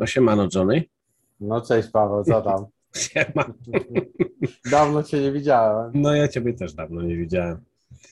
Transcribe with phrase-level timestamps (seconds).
[0.00, 0.84] No siemano Johnny.
[1.40, 2.66] No cześć Paweł, co tam?
[2.96, 3.44] Siema.
[4.70, 5.90] Dawno cię nie widziałem.
[5.94, 7.60] No ja ciebie też dawno nie widziałem.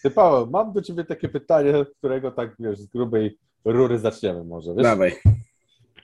[0.02, 4.74] Ty Paweł, mam do ciebie takie pytanie, którego tak wiesz, z grubej rury zaczniemy może.
[4.74, 5.12] Wiesz, Dawaj.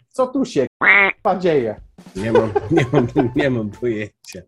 [0.08, 1.80] co tu się k***a dzieje?
[2.16, 3.06] Nie mam, nie, mam,
[3.36, 4.42] nie mam pojęcia.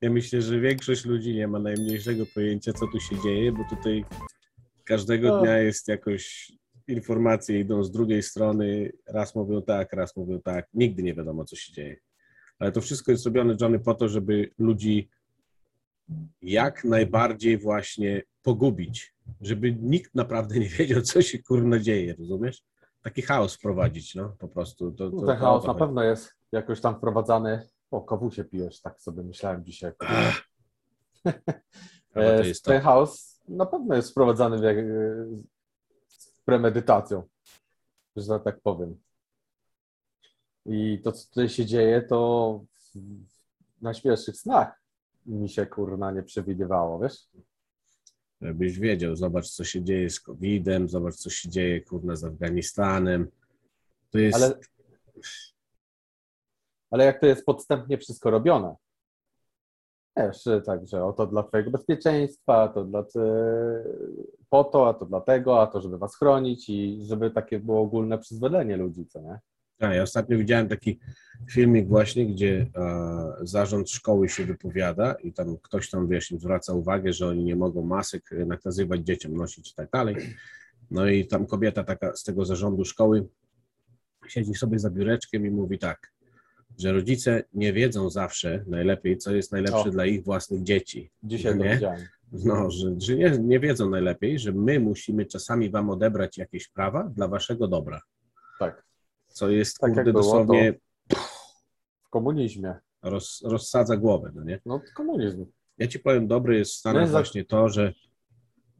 [0.00, 4.04] Ja myślę, że większość ludzi nie ma najmniejszego pojęcia, co tu się dzieje, bo tutaj
[4.84, 5.42] każdego No.
[5.42, 6.52] dnia jest jakoś
[6.90, 8.92] informacje idą z drugiej strony.
[9.06, 10.68] Raz mówią tak, raz mówią tak.
[10.74, 11.96] Nigdy nie wiadomo, co się dzieje.
[12.58, 15.08] Ale to wszystko jest robione, Johnny, po to, żeby ludzi
[16.42, 19.14] jak najbardziej właśnie pogubić.
[19.40, 22.62] Żeby nikt naprawdę nie wiedział, co się kurno dzieje, rozumiesz?
[23.02, 24.92] Taki chaos wprowadzić, no po prostu.
[24.92, 27.66] To, to, No, to ten o chaos to na pewno jest jakoś tam wprowadzany.
[27.90, 29.92] O, kowusie pijesz, tak sobie myślałem dzisiaj.
[32.14, 32.70] E, to to.
[32.70, 34.62] ten chaos na pewno jest wprowadzany w,
[36.50, 37.22] premedytacją,
[38.16, 39.00] że tak powiem.
[40.66, 42.60] I to, co tutaj się dzieje, to
[43.78, 44.82] w najśmielszych snach
[45.26, 47.28] mi się kurna nie przewidywało, wiesz?
[48.40, 53.30] Żebyś wiedział, zobacz, co się dzieje z COVID-em, zobacz, co się dzieje, kurna, z Afganistanem.
[54.10, 54.36] To jest...
[54.36, 54.58] Ale,
[56.90, 58.74] ale jak to jest podstępnie wszystko robione.
[60.16, 63.04] Wiesz, że tak, że oto dla twojego bezpieczeństwa, to dla
[64.48, 68.18] po to, a to dlatego, a to żeby was chronić i żeby takie było ogólne
[68.18, 69.38] przyzwolenie ludzi, co nie?
[69.80, 70.98] A, ja ostatnio widziałem taki
[71.50, 76.72] filmik właśnie, gdzie e, zarząd szkoły się wypowiada i tam ktoś tam, wiesz, im zwraca
[76.72, 80.16] uwagę, że oni nie mogą masek nakazywać dzieciom nosić i tak dalej.
[80.90, 83.28] No i tam kobieta taka z tego zarządu szkoły
[84.28, 86.12] siedzi sobie za biureczkiem i mówi tak,
[86.80, 89.90] że rodzice nie wiedzą zawsze najlepiej, co jest najlepsze O.
[89.90, 91.10] dla ich własnych dzieci.
[91.22, 91.80] Dzisiaj Nie?
[92.44, 97.04] No, że, że nie, nie wiedzą najlepiej, że my musimy czasami wam odebrać jakieś prawa
[97.04, 98.00] dla waszego dobra.
[98.58, 98.84] Tak.
[99.28, 100.74] Co jest, Tak kurde, dosłownie
[102.06, 102.74] W komunizmie.
[103.02, 104.60] roz, rozsadza głowę, no nie?
[104.66, 105.46] No komunizm.
[105.78, 107.92] Ja ci powiem, dobre jest w Stanach No właśnie to, że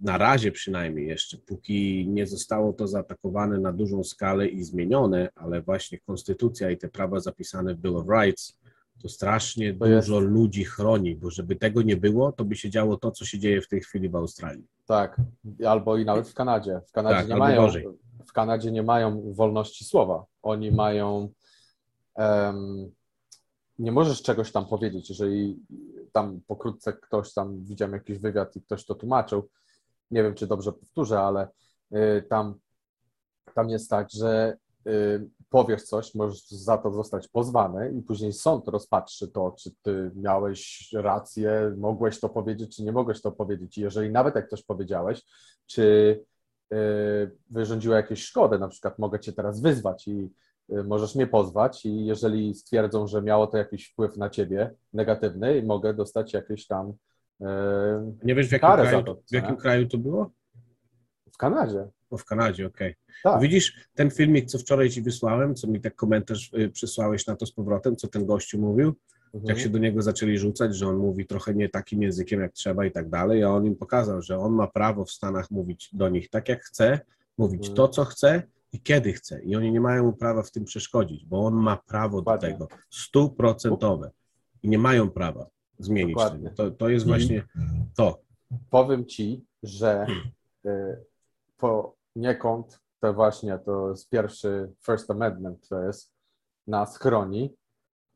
[0.00, 5.62] na razie przynajmniej jeszcze, póki nie zostało to zaatakowane na dużą skalę i zmienione, ale
[5.62, 8.58] właśnie konstytucja i te prawa zapisane w Bill of Rights,
[9.02, 12.70] to strasznie To jest- dużo ludzi chroni, bo żeby tego nie było, to by się
[12.70, 14.66] działo to, co się dzieje w tej chwili w Australii.
[14.86, 15.16] Tak.
[15.66, 16.80] Albo i nawet w Kanadzie.
[16.86, 17.62] W Kanadzie Tak, nie mają.
[17.62, 17.86] gorzej.
[18.26, 20.24] W Kanadzie nie mają wolności słowa.
[20.42, 21.28] Oni mają.
[22.14, 22.90] em,
[23.78, 25.56] nie możesz czegoś tam powiedzieć, jeżeli
[26.12, 29.48] tam pokrótce ktoś tam widziałem jakiś wywiad i ktoś to tłumaczył.
[30.10, 31.48] Nie wiem, czy dobrze powtórzę, ale
[31.94, 32.54] y, tam,
[33.54, 34.56] tam jest tak, że
[34.86, 40.10] y, powiesz coś, możesz za to zostać pozwany i później sąd rozpatrzy to, czy ty
[40.14, 43.78] miałeś rację, mogłeś to powiedzieć, czy nie mogłeś to powiedzieć.
[43.78, 45.22] I jeżeli nawet jak coś powiedziałeś,
[45.66, 45.82] czy
[46.72, 46.76] y,
[47.50, 50.30] wyrządziło jakieś szkody, na przykład mogę cię teraz wyzwać i
[50.84, 55.94] możesz mnie pozwać i jeżeli stwierdzą, że miało to jakiś wpływ na ciebie negatywny, mogę
[55.94, 56.92] dostać jakieś tam
[58.24, 59.62] Nie wiesz, w jakim, kraju, to, w jakim co?
[59.62, 60.30] kraju to było?
[61.32, 61.88] w Kanadzie.
[62.10, 62.94] O, w Kanadzie, okej.
[63.22, 63.40] Tak.
[63.42, 67.46] Widzisz, ten filmik, co wczoraj ci wysłałem, co mi tak komentarz y, przysłałeś na to
[67.46, 68.94] z powrotem, co ten gościu mówił,
[69.34, 69.48] Mhm.
[69.48, 72.84] jak się do niego zaczęli rzucać, że on mówi trochę nie takim językiem, jak trzeba
[72.86, 76.08] i tak dalej, a on im pokazał, że on ma prawo w Stanach mówić do
[76.08, 77.00] nich tak, jak chce,
[77.38, 77.76] mówić Mhm.
[77.76, 78.42] to, co chce
[78.72, 79.42] i kiedy chce.
[79.42, 82.68] I oni nie mają mu prawa w tym przeszkodzić, bo on ma prawo do tego,
[82.90, 84.10] stuprocentowe.
[84.62, 85.46] I nie mają prawa
[85.80, 86.50] zmienić Dokładnie.
[86.50, 87.48] To, to jest I- właśnie
[87.96, 88.20] to.
[88.70, 90.06] powiem ci, że
[90.66, 91.04] y,
[91.56, 96.12] poniekąd to właśnie to jest pierwszy First Amendment, to jest
[96.66, 97.54] nas chroni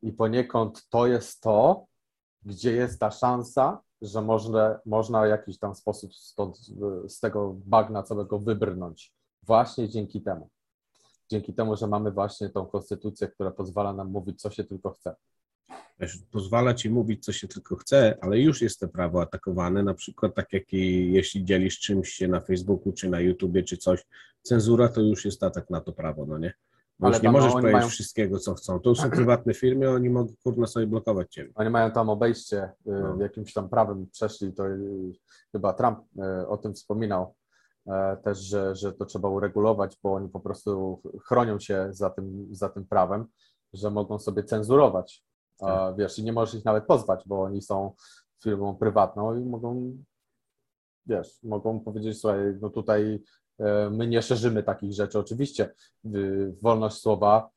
[0.01, 1.85] i poniekąd to jest to,
[2.43, 6.57] gdzie jest ta szansa, że można, można w jakiś tam sposób stąd,
[7.07, 9.13] z tego bagna całego wybrnąć.
[9.43, 10.49] Właśnie dzięki temu.
[11.29, 15.15] Dzięki temu, że mamy właśnie tą konstytucję, która pozwala nam mówić, co się tylko chce.
[16.31, 20.35] Pozwala ci mówić, co się tylko chce, ale już jest to prawo atakowane, na przykład
[20.35, 24.05] tak jak i jeśli dzielisz czymś się na Facebooku, czy na YouTubie, czy coś,
[24.41, 26.53] cenzura to już jest atak na to prawo, no nie?
[26.99, 28.79] Bo Ale już nie no, możesz powiedzieć mają- wszystkiego, co chcą.
[28.79, 31.51] To są prywatne firmy, oni mogą kurna sobie blokować ciebie.
[31.55, 33.17] Oni mają tam obejście y, No.
[33.21, 35.13] jakimś tam prawem przeszli, to y,
[35.51, 35.99] chyba Trump
[36.43, 37.35] y, o tym wspominał
[37.87, 42.47] e, też, że, że to trzeba uregulować, bo oni po prostu chronią się za tym,
[42.51, 43.25] za tym prawem,
[43.73, 45.23] że mogą sobie cenzurować.
[45.59, 45.97] Tak.
[45.97, 47.93] wiesz, i nie możesz ich nawet pozwać, bo oni są
[48.43, 49.97] firmą prywatną i mogą,
[51.05, 53.23] wiesz, mogą powiedzieć, słuchaj, no tutaj
[53.59, 55.19] e, my nie szerzymy takich rzeczy.
[55.19, 55.73] Oczywiście
[56.61, 57.49] wolność słowa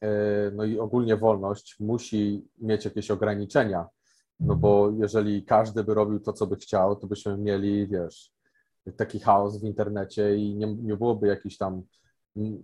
[0.00, 0.08] e,
[0.50, 3.88] no i ogólnie wolność musi mieć jakieś ograniczenia,
[4.40, 8.32] no bo jeżeli każdy by robił to, co by chciał, to byśmy mieli, wiesz,
[8.96, 11.82] taki chaos w internecie i nie, nie byłoby jakichś tam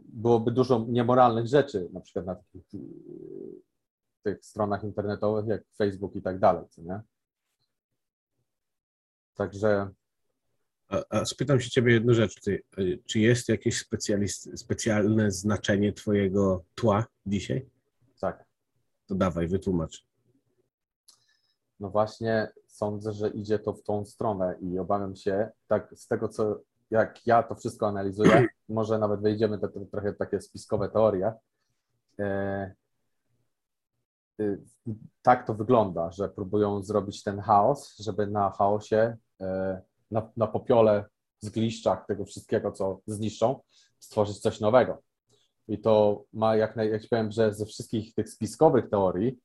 [0.09, 2.65] byłoby dużo niemoralnych rzeczy, na przykład na takich,
[4.35, 7.01] tych stronach internetowych jak Facebook i tak dalej, co nie?
[9.35, 9.91] Także.
[10.89, 12.41] A, a spytam się ciebie jedną rzecz.
[12.41, 12.63] Ty,
[13.07, 13.85] czy jest jakieś
[14.57, 17.71] specjalne znaczenie twojego tła dzisiaj?
[18.21, 18.45] Tak.
[19.07, 20.07] To dawaj, wytłumacz.
[21.81, 26.29] No właśnie, sądzę, że idzie to w tą stronę i obawiam się, tak z tego,
[26.29, 26.61] co
[26.91, 31.33] jak ja to wszystko analizuję, może nawet wejdziemy do trochę takie spiskowe teorie.
[34.41, 34.59] Y,
[35.23, 39.81] tak to wygląda, że próbują zrobić ten chaos, żeby na chaosie, e,
[40.11, 41.05] na, na popiole,
[41.41, 43.61] zgliszczach tego wszystkiego, co zniszczą,
[43.99, 45.03] stworzyć coś nowego.
[45.69, 49.39] I to ma jak naj, jak powiem, że ze wszystkich tych spiskowych teorii,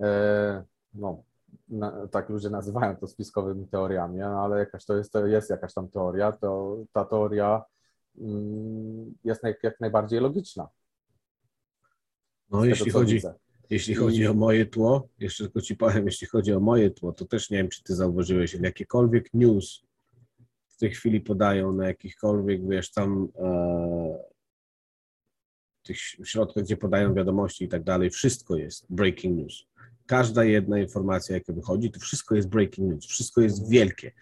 [0.00, 0.64] e,
[0.94, 1.22] no,
[1.68, 5.74] na, tak ludzie nazywają to spiskowymi teoriami, no, ale jakaś to jest, to jest jakaś
[5.74, 7.62] tam teoria, to ta teoria
[8.18, 10.68] mm, jest jak, jak najbardziej logiczna.
[12.50, 13.20] No, jeśli chodzi,
[13.70, 17.24] jeśli chodzi o moje tło, jeszcze tylko ci powiem, jeśli chodzi o moje tło, to
[17.24, 19.82] też nie wiem, czy ty zauważyłeś, jakiekolwiek news
[20.68, 24.18] w tej chwili podają na jakichkolwiek, wiesz, tam e,
[25.82, 29.68] tych środkach, gdzie podają wiadomości i tak dalej, wszystko jest breaking news
[30.08, 34.12] każda jedna informacja, jaka wychodzi, to wszystko jest breaking news, wszystko jest wielkie,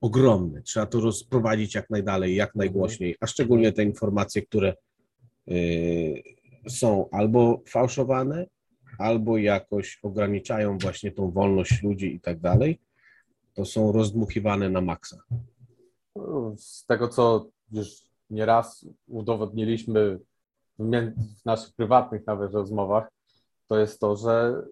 [0.00, 0.62] ogromne.
[0.62, 4.74] Trzeba to rozprowadzić jak najdalej, jak najgłośniej, a szczególnie te informacje, które
[5.48, 6.22] y,
[6.68, 8.46] są albo fałszowane,
[8.98, 12.80] albo jakoś ograniczają właśnie tą wolność ludzi i tak dalej,
[13.54, 15.16] to są rozdmuchiwane na maksa.
[16.56, 17.88] Z tego, co już
[18.30, 20.18] nieraz udowodniliśmy
[20.78, 23.08] w naszych prywatnych nawet rozmowach,
[23.68, 24.62] to jest to, że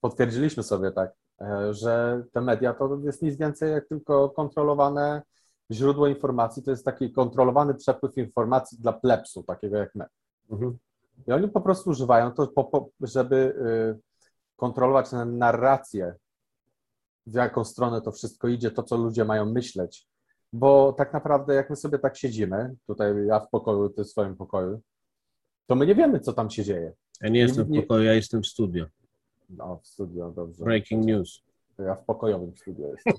[0.00, 5.22] potwierdziliśmy sobie tak, e, że te media to jest nic więcej jak tylko kontrolowane
[5.72, 10.04] źródło informacji, to jest taki kontrolowany przepływ informacji dla plepsu, takiego jak my.
[10.50, 10.78] Mhm.
[11.26, 12.52] I oni po prostu używają to,
[13.00, 14.00] żeby y,
[14.56, 16.14] kontrolować narrację,
[17.26, 20.08] w jaką stronę to wszystko idzie, to co ludzie mają myśleć.
[20.52, 24.36] Bo tak naprawdę, jak my sobie tak siedzimy, tutaj ja w pokoju, ty w swoim
[24.36, 24.80] pokoju,
[25.66, 26.92] to my nie wiemy, co tam się dzieje.
[27.20, 28.86] Ja nie jestem w pokoju, ja jestem w studio.
[29.50, 30.64] No, w studio, dobrze.
[30.64, 31.42] Breaking news.
[31.78, 33.14] Ja w pokojowym studio jestem.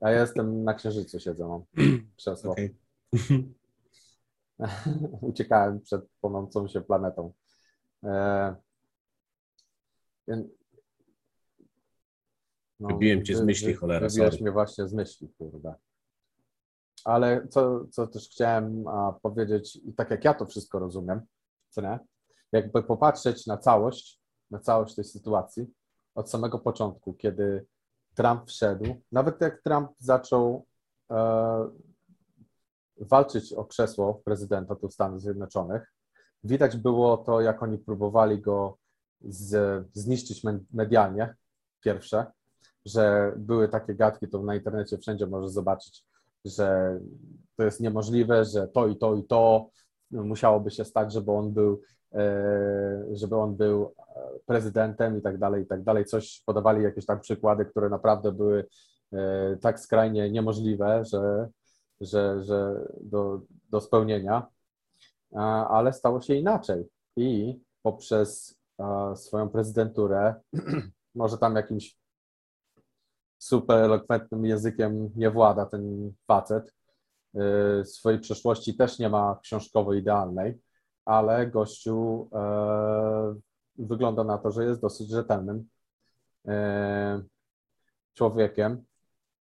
[0.00, 1.62] A ja jestem na księżycu siedzę, mam
[2.16, 2.52] krzesło.
[2.52, 2.74] Okay.
[5.20, 7.32] Uciekałem przed płonącą się planetą.
[8.04, 8.56] E...
[12.80, 14.08] No, Wybiłem cię z myśli, cholera.
[14.08, 15.74] Wybiłeś mnie właśnie z myśli, kurde.
[17.04, 21.20] Ale co, co też chciałem a, powiedzieć, i tak jak ja to wszystko rozumiem,
[21.68, 21.98] co nie?
[22.52, 24.20] Jakby popatrzeć na całość,
[24.50, 25.66] na całość tej sytuacji
[26.14, 27.66] od samego początku, kiedy
[28.14, 30.66] Trump wszedł, nawet jak Trump zaczął
[31.10, 31.70] e,
[33.00, 35.92] walczyć o krzesło prezydenta tu Stanów Zjednoczonych,
[36.44, 38.78] widać było to, jak oni próbowali go
[39.20, 41.34] z, zniszczyć medialnie,
[41.80, 42.26] pierwsze,
[42.84, 46.04] że były takie gadki, to na internecie wszędzie możesz zobaczyć,
[46.44, 46.98] że
[47.56, 49.70] to jest niemożliwe, że to i to i to
[50.10, 51.82] musiałoby się stać, żeby on był
[52.16, 53.94] E, żeby on był
[54.46, 56.04] prezydentem i tak dalej, i tak dalej.
[56.04, 58.66] Coś podawali jakieś tam przykłady, które naprawdę były
[59.12, 61.48] e, tak skrajnie niemożliwe, że,
[62.00, 63.40] że, że do,
[63.70, 64.46] do spełnienia,
[65.68, 66.84] ale stało się inaczej.
[67.16, 68.60] I poprzez
[69.14, 70.34] swoją prezydenturę,
[71.14, 71.96] może tam jakimś
[73.38, 76.74] super elokwentnym językiem nie włada ten facet,
[77.34, 80.60] e, swojej przeszłości też nie ma książkowo idealnej,
[81.04, 83.34] ale gościu e,
[83.78, 85.68] wygląda na to, że jest dosyć rzetelnym
[86.48, 87.22] e,
[88.14, 88.84] człowiekiem,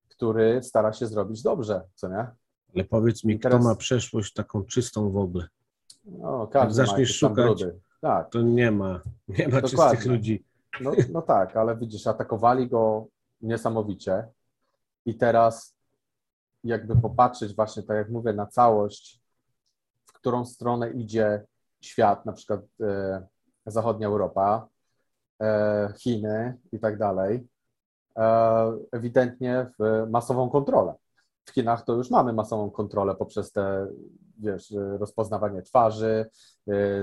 [0.09, 2.27] który stara się zrobić dobrze, co nie?
[2.75, 3.59] Ale powiedz mi, teraz...
[3.59, 5.47] kto ma przeszłość taką czystą w ogóle?
[6.05, 7.65] No, każdy Jak zaczniesz szukać,
[8.01, 8.29] tak.
[8.29, 10.43] to nie ma, nie ma czystych ludzi.
[10.81, 13.05] No, no tak, ale widzisz, atakowali go
[13.41, 14.27] niesamowicie
[15.05, 15.75] i teraz
[16.63, 19.19] jakby popatrzeć właśnie, tak jak mówię, na całość
[20.19, 21.43] którą stronę idzie
[21.81, 23.21] świat, na przykład e,
[23.65, 24.67] zachodnia Europa,
[25.41, 27.47] e, Chiny i tak dalej,
[28.17, 30.93] e, ewidentnie w masową kontrolę.
[31.49, 33.87] W Chinach to już mamy masową kontrolę poprzez te,
[34.37, 36.29] wiesz, rozpoznawanie twarzy,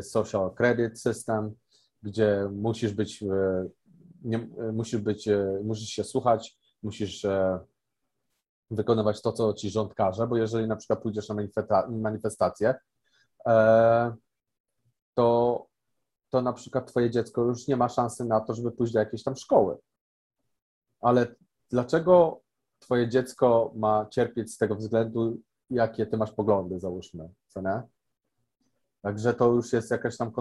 [0.03, 1.55] social credit system,
[2.03, 3.25] gdzie musisz być,
[4.25, 5.29] nie, musisz być,
[5.65, 7.27] musisz się słuchać, musisz
[8.71, 11.37] wykonywać to, co ci rząd każe, bo jeżeli na przykład pójdziesz na
[11.89, 12.75] manifestację,
[13.47, 14.17] E,
[15.15, 15.67] to,
[16.31, 19.23] to na przykład twoje dziecko już nie ma szansy na to, żeby pójść do jakiejś
[19.23, 19.77] tam szkoły.
[21.01, 21.35] Ale
[21.71, 22.41] dlaczego
[22.79, 25.39] twoje dziecko ma cierpieć z tego względu,
[25.71, 27.83] jakie ty masz poglądy, załóżmy, co nie?
[29.03, 30.33] Także to już jest jakaś tam,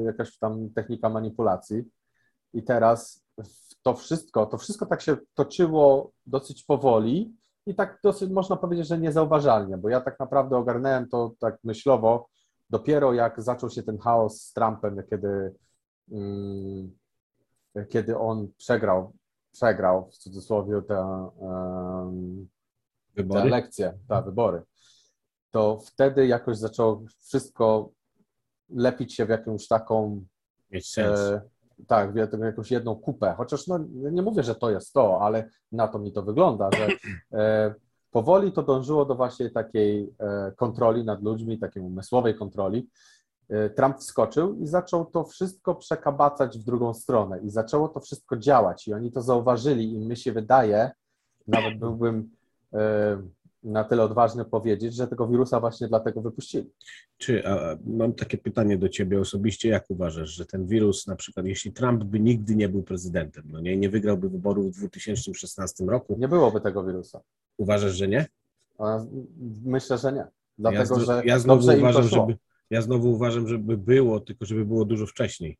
[0.00, 1.84] y, jakaś tam technika manipulacji.
[2.54, 3.24] I teraz
[3.82, 8.98] to wszystko, to wszystko tak się toczyło dosyć powoli i tak dosyć można powiedzieć, że
[8.98, 12.28] niezauważalnie, bo ja tak naprawdę ogarnąłem to tak myślowo
[12.70, 15.54] dopiero jak zaczął się ten chaos z Trumpem, kiedy,
[16.10, 16.98] mm,
[17.88, 19.12] kiedy on przegrał,
[19.58, 21.28] przegrał w cudzysłowie te,
[23.14, 23.40] te Wybory?
[23.40, 24.62] elekcje, te wybory,
[25.50, 27.90] to wtedy jakoś zaczęło wszystko
[28.70, 30.24] lepić się w jakąś taką
[30.70, 31.20] Mieć sens.
[31.20, 31.40] E,
[31.86, 33.34] tak, w jak- jakąś jedną kupę.
[33.36, 36.88] Chociaż no, nie mówię, że to jest to, ale na to mi to wygląda, że
[37.38, 37.74] e,
[38.10, 42.88] powoli to dążyło do właśnie takiej e, kontroli nad ludźmi, takiej umysłowej kontroli.
[43.48, 48.36] E, Trump wskoczył i zaczął to wszystko przekabacać w drugą stronę i zaczęło to wszystko
[48.36, 50.90] działać i oni to zauważyli i mi się wydaje,
[51.46, 52.30] nawet byłbym
[52.72, 53.22] e,
[53.62, 56.70] na tyle odważny powiedzieć, że tego wirusa właśnie dlatego wypuścili.
[57.18, 61.46] Czy, a, mam takie pytanie do ciebie osobiście, jak uważasz, że ten wirus, na przykład
[61.46, 66.16] jeśli Trump by nigdy nie był prezydentem, no nie, nie wygrałby wyborów w 2016 roku,
[66.18, 67.20] Nie byłoby tego wirusa.
[67.56, 68.26] uważasz, że nie?
[68.78, 69.00] A
[69.64, 70.24] Myślę, że nie.
[70.58, 72.36] Dlatego, ja, że ja znowu uważam, żeby,
[72.70, 75.58] ja znowu uważam, żeby było, tylko żeby było dużo wcześniej.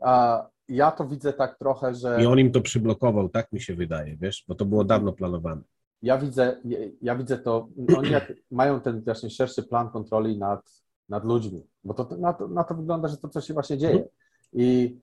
[0.00, 3.74] A ja to widzę tak trochę, że I on im to przyblokował, tak mi się
[3.74, 5.62] wydaje, wiesz, bo to było dawno planowane.
[6.02, 6.60] ja widzę,
[7.02, 11.94] ja widzę to, oni jak mają ten właśnie szerszy plan kontroli nad, nad ludźmi, bo
[11.94, 14.08] to na, to na to wygląda, że to coś się właśnie dzieje.
[14.52, 14.98] I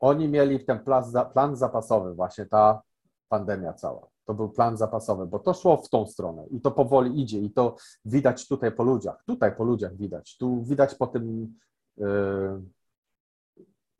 [0.00, 2.82] oni mieli ten plan, plan zapasowy, właśnie ta
[3.28, 4.08] pandemia cała.
[4.26, 7.50] To był plan zapasowy, bo to szło w tą stronę i to powoli idzie i
[7.50, 11.54] to widać tutaj po ludziach, tutaj po ludziach widać, tu widać po tym
[11.96, 12.06] yy,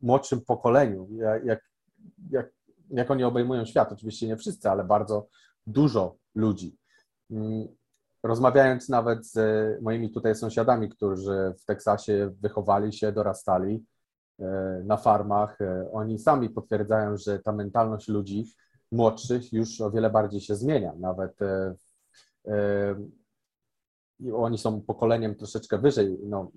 [0.00, 1.08] młodszym pokoleniu,
[1.44, 1.62] jak,
[2.30, 2.50] jak,
[2.90, 3.92] jak, oni obejmują świat.
[3.92, 5.28] Oczywiście nie wszyscy, ale bardzo
[5.66, 6.76] dużo ludzi.
[7.30, 7.68] Mm,
[8.22, 9.38] Rozmawiając nawet z
[9.82, 13.84] moimi tutaj sąsiadami, którzy w Teksasie wychowali się, dorastali
[14.38, 14.44] e,
[14.84, 18.44] na farmach, e, oni sami potwierdzają, że ta mentalność ludzi
[18.92, 20.92] młodszych już o wiele bardziej się zmienia.
[20.98, 21.74] Nawet e,
[22.46, 22.94] e,
[24.34, 26.18] oni są pokoleniem troszeczkę wyżej.
[26.22, 26.50] No,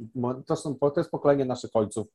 [0.46, 2.08] to, są, to jest pokolenie naszych ojców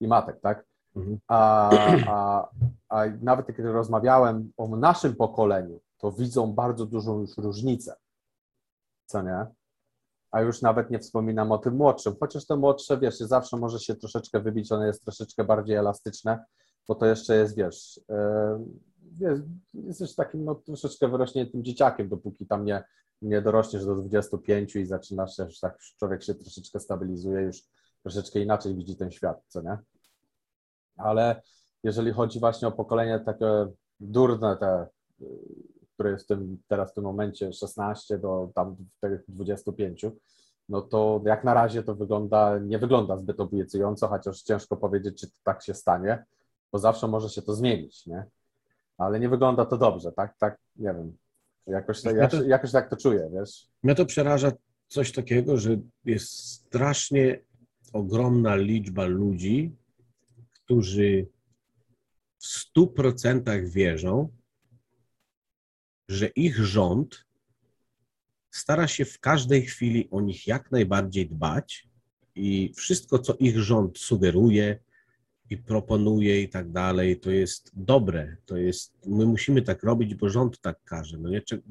[0.00, 0.64] i matek, tak?
[0.96, 1.18] Mhm.
[1.28, 1.70] A,
[2.08, 2.48] a,
[2.88, 7.94] a nawet kiedy rozmawiałem o naszym pokoleniu, to widzą bardzo dużą już różnicę.
[9.06, 9.46] Co nie?
[10.30, 13.94] A już nawet nie wspominam o tym młodszym, chociaż to młodsze, wiesz, zawsze może się
[13.94, 16.44] troszeczkę wybić, one jest troszeczkę bardziej elastyczne,
[16.88, 18.64] bo to jeszcze jest, wiesz, e,
[19.18, 19.38] wiesz
[19.74, 22.84] jesteś takim no, troszeczkę wyrośniętym dzieciakiem, dopóki tam nie,
[23.22, 27.62] nie dorośniesz do 25 i zaczynasz, już tak człowiek się troszeczkę stabilizuje, już
[28.02, 29.78] troszeczkę inaczej widzi ten świat, co nie?
[30.96, 31.42] Ale
[31.82, 33.66] jeżeli chodzi właśnie o pokolenie takie
[34.00, 34.86] durne, te,
[35.94, 40.06] które jest w tym, teraz w tym momencie 16 do tam tych 25,
[40.68, 45.26] no to jak na razie to wygląda, nie wygląda zbyt obiecująco, chociaż ciężko powiedzieć, czy
[45.42, 46.24] tak się stanie,
[46.72, 48.26] bo zawsze może się to zmienić, nie?
[48.98, 50.38] Ale nie wygląda to dobrze, tak?
[50.38, 51.16] Tak, nie wiem.
[51.66, 53.68] Jakoś, tak- Ja to- jakoś tak to czuję, wiesz?
[53.82, 54.52] Mnie to przeraża
[54.88, 57.40] coś takiego, że jest strasznie
[57.92, 59.76] ogromna liczba ludzi,
[60.52, 61.26] którzy
[62.38, 64.28] w 100% wierzą,
[66.08, 67.24] że ich rząd
[68.50, 71.88] stara się w każdej chwili o nich jak najbardziej dbać
[72.34, 74.78] i wszystko, co ich rząd sugeruje
[75.54, 78.36] i proponuje i tak dalej, to jest dobre.
[78.46, 81.18] To jest, my musimy tak robić, bo rząd tak każe.
[81.18, 81.40] No nie?
[81.40, 81.62] Czy-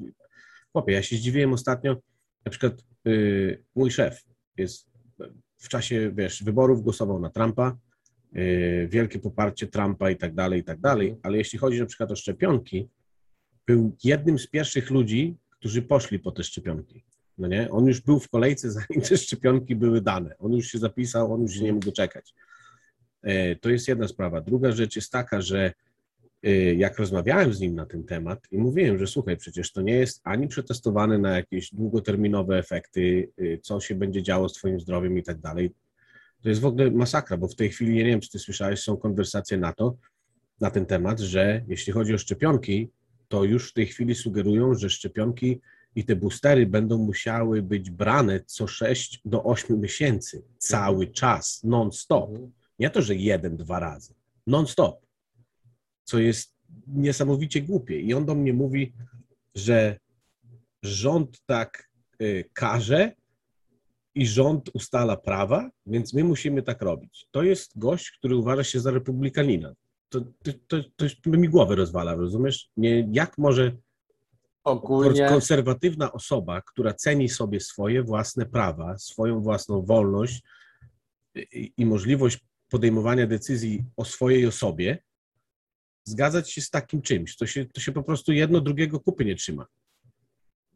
[0.72, 1.96] Chłopie, ja się zdziwiłem ostatnio,
[2.44, 4.24] na przykład y, mój szef
[4.56, 4.86] jest
[5.58, 7.76] w czasie, wiesz, wyborów głosował na Trumpa,
[8.36, 12.10] y, wielkie poparcie Trumpa i tak dalej, i tak dalej, ale jeśli chodzi na przykład
[12.10, 12.88] o szczepionki,
[13.66, 17.04] był jednym z pierwszych ludzi, którzy poszli po te szczepionki.
[17.38, 17.70] No nie?
[17.70, 20.38] On już był w kolejce, zanim te szczepionki były dane.
[20.38, 22.34] On już się zapisał, on już nie mógł doczekać.
[23.24, 24.40] E, To jest jedna sprawa.
[24.40, 25.72] Druga rzecz jest taka, że
[26.46, 29.94] y, jak rozmawiałem z nim na ten temat i mówiłem, że słuchaj, przecież to nie
[29.94, 35.18] jest ani przetestowane na jakieś długoterminowe efekty, y, co się będzie działo z twoim zdrowiem
[35.18, 35.70] i tak dalej.
[36.42, 38.96] To jest w ogóle masakra, bo w tej chwili, nie wiem, czy ty słyszałeś, są
[38.96, 39.96] konwersacje na to,
[40.60, 42.88] na ten temat, że jeśli chodzi o szczepionki,
[43.28, 45.60] to już w tej chwili sugerują, że szczepionki
[45.96, 52.30] i te boostery będą musiały być brane co 6 do 8 miesięcy, cały czas, non-stop.
[52.78, 54.14] Nie to, że jeden, dwa razy,
[54.46, 55.06] non-stop,
[56.04, 56.54] co jest
[56.86, 58.00] niesamowicie głupie.
[58.00, 58.92] I on do mnie mówi,
[59.54, 59.98] że
[60.82, 61.90] rząd tak
[62.22, 63.12] y, każe
[64.14, 67.26] i rząd ustala prawa, więc my musimy tak robić.
[67.30, 69.74] To jest gość, który uważa się za republikanina.
[70.08, 70.52] To, to,
[70.96, 72.70] to, to mi głowę rozwala, rozumiesz?
[72.76, 73.76] Nie, jak może
[74.64, 80.42] Ogólnie, konserwatywna osoba, która ceni sobie swoje własne prawa, swoją własną wolność,
[81.34, 82.38] i, i możliwość
[82.74, 84.98] podejmowania decyzji o swojej osobie,
[86.04, 87.36] zgadzać się z takim czymś.
[87.36, 89.66] To się, to się po prostu jedno drugiego kupy nie trzyma.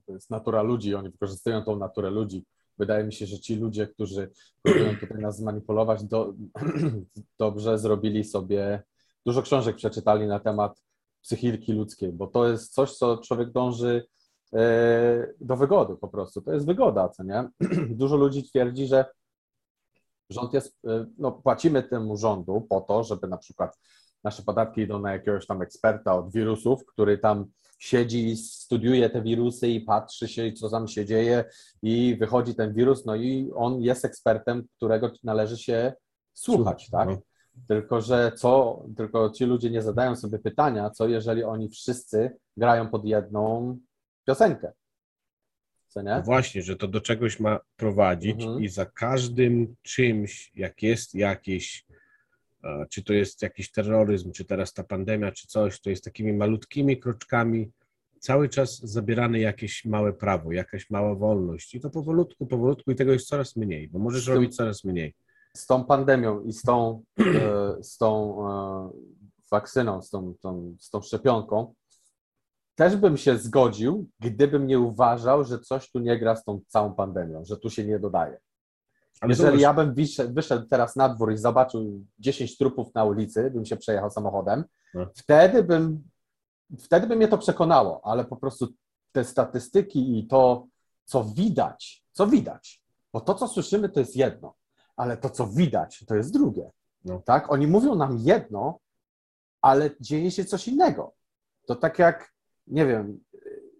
[0.07, 2.45] To jest natura ludzi, oni wykorzystują tą naturę ludzi.
[2.79, 4.31] Wydaje mi się, że ci ludzie, którzy
[4.63, 6.35] próbują tutaj nas zmanipulować, do,
[7.39, 8.83] dobrze zrobili sobie,
[9.27, 10.83] dużo książek przeczytali na temat
[11.23, 14.07] psychiki ludzkiej, bo to jest coś, co człowiek dąży
[14.53, 16.43] e, do wygody po prostu.
[16.43, 17.49] To jest wygoda, co nie?
[18.03, 19.05] Dużo ludzi twierdzi, że
[20.31, 23.79] rząd jest, e, no płacimy temu rządu po to, żeby na przykład
[24.25, 27.47] nasze podatki idą na jakiegoś tam eksperta od wirusów, który tam
[27.79, 31.45] siedzi, studiuje te wirusy i patrzy się, co tam się dzieje
[31.83, 35.93] i wychodzi ten wirus, no i on jest ekspertem, którego należy się
[36.33, 37.09] słuchać, tak?
[37.09, 37.19] No.
[37.69, 42.89] Tylko, że co, tylko ci ludzie nie zadają sobie pytania, co jeżeli oni wszyscy grają
[42.91, 43.79] pod jedną
[44.25, 44.73] piosenkę.
[45.89, 46.11] Co nie?
[46.11, 48.63] No właśnie, że to do czegoś ma prowadzić mhm.
[48.63, 51.87] i za każdym czymś, jak jest jakieś
[52.91, 56.99] czy to jest jakiś terroryzm, czy teraz ta pandemia, czy coś, to jest takimi malutkimi
[56.99, 57.71] kroczkami
[58.21, 63.13] cały czas zabierane jakieś małe prawo, jakaś mała wolność i to powolutku, powolutku i tego
[63.13, 65.15] jest coraz mniej, bo możesz tym, robić coraz mniej.
[65.57, 68.91] Z tą pandemią i z tą, e, z tą e,
[69.51, 71.75] wakcyną, z tą, tą, z tą szczepionką,
[72.79, 76.95] też bym się zgodził, gdybym nie uważał, że coś tu nie gra z tą całą
[76.95, 78.41] pandemią, że tu się nie dodaje.
[79.21, 79.61] Ale Jeżeli zobacz.
[79.61, 79.95] ja bym
[80.35, 85.07] wyszedł teraz na dwór i zobaczył 10 trupów na ulicy, bym się przejechał samochodem, no.
[85.17, 86.03] wtedy bym
[86.79, 88.69] wtedy by mnie to przekonało, ale po prostu
[89.13, 90.67] te statystyki i to,
[91.05, 92.83] co widać, co widać,
[93.13, 94.55] bo to, co słyszymy, to jest jedno,
[94.97, 96.71] ale to, co widać, to jest drugie.
[97.05, 97.23] No.
[97.25, 97.53] Tak?
[97.53, 98.79] Oni mówią nam jedno,
[99.61, 101.13] ale dzieje się coś innego.
[101.67, 102.33] To tak jak,
[102.71, 103.21] nie wiem,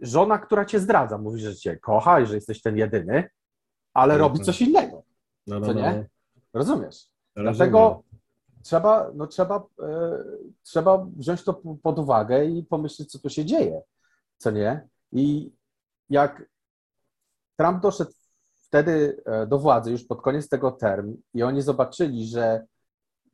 [0.01, 3.31] żona, która cię zdradza, mówi, że cię kocha i że jesteś ten jedyny,
[3.95, 5.03] ale no, robi coś innego.
[5.47, 5.83] No, no, co nie?
[5.83, 6.05] No.
[6.55, 7.09] Rozumiesz?
[7.37, 7.55] Rozumiem.
[7.55, 8.03] Dlatego
[8.63, 10.25] trzeba, no trzeba, e,
[10.63, 13.83] trzeba wziąć to pod uwagę i pomyśleć, co tu się dzieje,
[14.39, 14.89] co nie?
[15.13, 15.53] I
[16.11, 16.49] jak
[17.57, 18.13] Trump doszedł
[18.57, 22.67] wtedy e, do władzy, już pod koniec tego term, i oni zobaczyli, że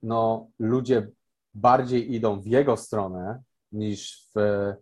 [0.03, 1.09] no, ludzie
[1.55, 4.75] bardziej idą w jego stronę niż w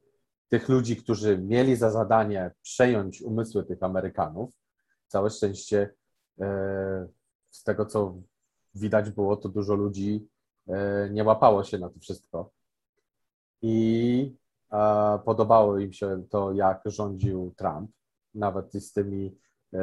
[0.52, 4.50] tych ludzi, którzy mieli za zadanie przejąć umysły tych Amerykanów.
[5.06, 5.94] Całe szczęście
[6.40, 7.08] e,
[7.50, 8.14] z tego, co
[8.74, 10.28] widać było, to dużo ludzi
[10.68, 12.50] e, nie łapało się na to wszystko.
[13.62, 14.36] I
[15.24, 17.90] podobało im się to, jak rządził Trump,
[18.34, 19.36] nawet z tymi,
[19.72, 19.78] e,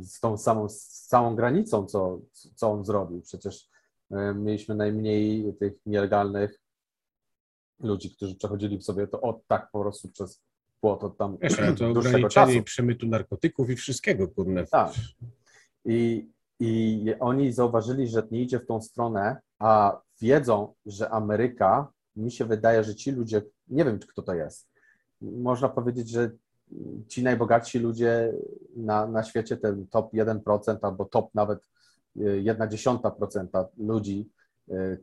[0.00, 2.20] z tą samą, z całą granicą, co,
[2.54, 3.22] co on zrobił.
[3.22, 3.68] Przecież
[4.34, 6.65] mieliśmy najmniej tych nielegalnych
[7.80, 10.42] ludzi, którzy przechodzili sobie to od tak po prostu przez
[10.80, 12.62] płot od tam Wiesz, to ograniczenie czasu.
[12.62, 14.66] przemytu narkotyków i wszystkiego, kurde.
[14.66, 14.92] Tak.
[15.84, 16.28] I,
[16.60, 22.44] i oni zauważyli, że nie idzie w tą stronę, a wiedzą, że Ameryka, mi się
[22.44, 24.68] wydaje, że ci ludzie, nie wiem kto to jest,
[25.20, 26.30] można powiedzieć, że
[27.08, 28.32] ci najbogatsi ludzie
[28.76, 31.58] na, na świecie, ten top 1% albo top nawet
[32.16, 34.28] 1,1% y, ludzi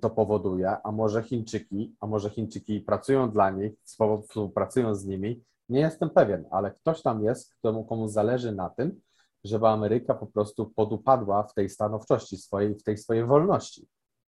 [0.01, 5.79] to powoduje, a może Chińczyki, a może Chińczyki pracują dla nich, współpracują z nimi, nie
[5.79, 9.01] jestem pewien, ale ktoś tam jest, komu, komu zależy na tym,
[9.43, 13.87] żeby Ameryka po prostu podupadła w tej stanowczości swojej, w tej swojej wolności.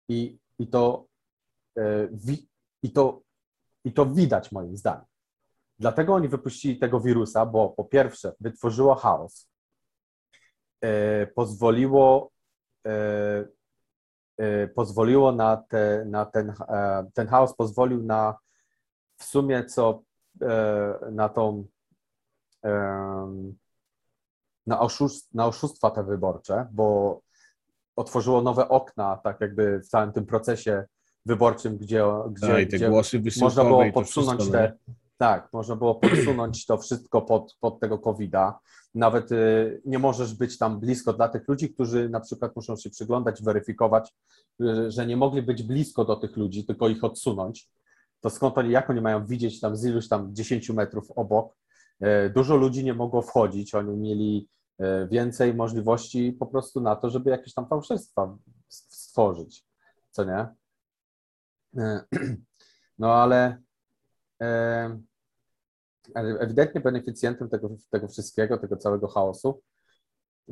[0.08, 1.06] I, i, to,
[1.78, 2.08] e,
[2.82, 3.22] i, to,
[3.84, 5.04] I to widać moim zdaniem.
[5.78, 9.48] Dlatego oni wypuścili tego wirusa, bo po pierwsze wytworzyło chaos,
[10.80, 12.30] e, pozwoliło,
[14.74, 16.52] pozwoliło na, te, na ten,
[17.14, 18.38] ten chaos pozwolił na
[19.16, 20.02] w sumie co
[21.12, 21.66] na tą
[24.66, 27.20] na, oszust, na oszustwa te wyborcze, bo
[27.96, 30.84] otworzyło nowe okna, tak jakby w całym tym procesie
[31.26, 32.90] wyborczym, gdzie, gdzie, A, gdzie
[33.40, 34.72] można było podsunąć te,
[35.18, 38.58] tak, można było podsunąć to wszystko pod, pod tego COVID-a.
[38.94, 42.90] Nawet y, nie możesz być tam blisko dla tych ludzi, którzy na przykład muszą się
[42.90, 44.12] przyglądać, weryfikować,
[44.62, 47.70] y, że nie mogli być blisko do tych ludzi, tylko ich odsunąć.
[48.20, 51.56] To skąd oni, jak oni mają widzieć tam z iluś tam 10 metrów obok?
[52.02, 54.48] Y, dużo ludzi nie mogło wchodzić, oni mieli
[54.78, 58.36] E, więcej możliwości po prostu na to, żeby jakieś tam fałszerstwa
[58.68, 59.64] stworzyć,
[60.10, 60.46] co nie?
[61.82, 62.04] E,
[62.98, 63.62] no ale
[66.14, 69.62] ewidentnie beneficjentem tego, tego wszystkiego, tego całego chaosu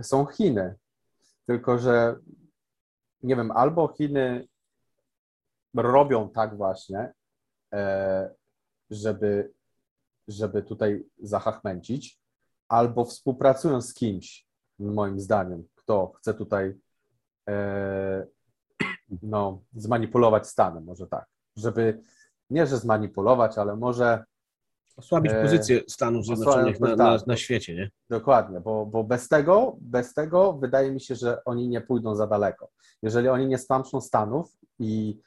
[0.03, 0.75] są Chiny.
[1.47, 2.17] Tylko, że
[3.23, 4.49] nie wiem, albo Chiny
[5.75, 7.13] robią tak właśnie,
[8.91, 9.53] żeby,
[10.29, 12.21] żeby tutaj zahachmęcić,
[12.69, 14.47] albo współpracują z kimś,
[14.79, 16.75] moim zdaniem, kto chce tutaj
[17.49, 18.27] e,
[19.23, 21.27] no, zmanipulować stanem, może tak.
[21.57, 22.03] Żeby,
[22.55, 24.25] nie że zmanipulować, ale może
[24.97, 26.99] Osłabić E, pozycję Stanów Zjednoczonych na, tak.
[26.99, 27.91] na, na świecie, nie?
[28.09, 32.27] Dokładnie, bo, bo bez tego, bez tego wydaje mi się, że oni nie pójdą za
[32.27, 32.69] daleko.
[33.03, 35.21] Jeżeli oni nie stłamszą Stanów i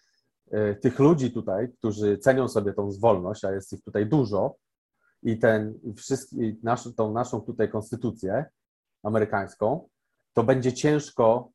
[0.53, 4.55] y, tych ludzi tutaj, którzy cenią sobie tą wolność, a jest ich tutaj dużo,
[5.23, 8.45] i ten wszystki, nasz, tą naszą tutaj konstytucję
[9.03, 9.89] amerykańską,
[10.33, 11.49] to będzie ciężko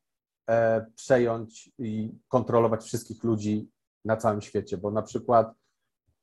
[0.49, 3.69] e, przejąć i kontrolować wszystkich ludzi
[4.05, 5.53] na całym świecie, bo na przykład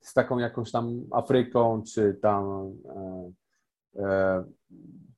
[0.00, 3.32] z taką jakąś tam Afryką, czy tam, e,
[4.02, 4.44] e,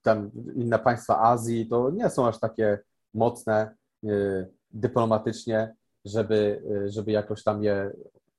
[0.02, 2.78] tam inne państwa Azji, to nie są aż takie
[3.14, 4.08] mocne e,
[4.70, 7.92] dyplomatycznie, żeby, e, żeby jakoś tam je,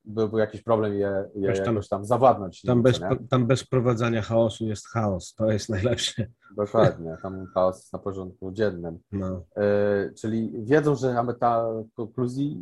[0.05, 2.61] był, był jakiś problem je, je tam- jakoś tam zawładnąć.
[2.61, 5.33] Tam bez, tam bez prowadzenia chaosu jest chaos.
[5.35, 6.27] To jest najlepsze.
[6.55, 8.99] Dokładnie, tam chaos jest na porządku dziennym.
[9.11, 9.43] No.
[9.55, 12.61] E, czyli wiedzą, że ta konkluzji,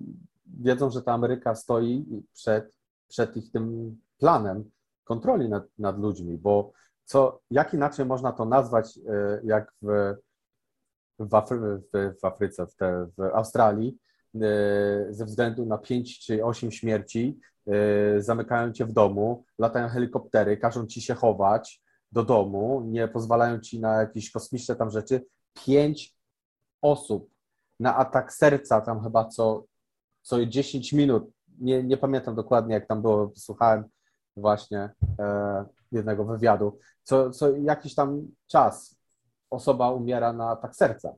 [0.59, 2.80] wiedzą, że ta Ameryka stoi przed,
[3.11, 4.71] przed ich tym planem
[5.03, 6.71] kontroli nad, nad ludźmi, bo
[7.05, 10.15] co, jak inaczej można to nazwać, e, jak w,
[11.19, 11.81] w, Afry,
[12.21, 13.97] w, Afryce, w, te, w Australii,
[14.35, 14.39] e,
[15.09, 20.87] ze względu na pięć czy osiem śmierci, e, zamykają cię w domu, latają helikoptery, każą
[20.87, 25.25] ci się chować do domu, nie pozwalają ci na jakieś kosmiczne tam rzeczy.
[25.65, 26.15] Pięć
[26.81, 27.29] osób
[27.79, 29.63] na atak serca, tam chyba co,
[30.21, 33.83] co 10 minut, nie, nie pamiętam dokładnie jak tam było, słuchałem
[34.37, 38.99] właśnie e, jednego wywiadu, co, co jakiś tam czas
[39.49, 41.15] osoba umiera na atak serca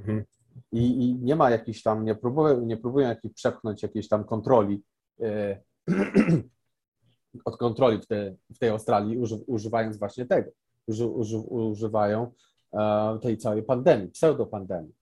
[0.00, 0.24] Mhm.
[0.72, 4.82] i, i nie ma jakiejś tam, nie próbują, nie próbują jakiejś przepchnąć jakiejś tam kontroli
[5.20, 5.60] e,
[7.44, 10.50] od kontroli w, te, w tej Australii, uży, używając właśnie tego,
[10.86, 12.32] uży, uży, używają
[12.72, 14.94] e, tej całej pandemii, pseudopandemii.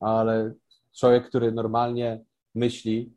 [0.00, 0.54] Ale
[0.98, 3.12] człowiek, który normalnie myśli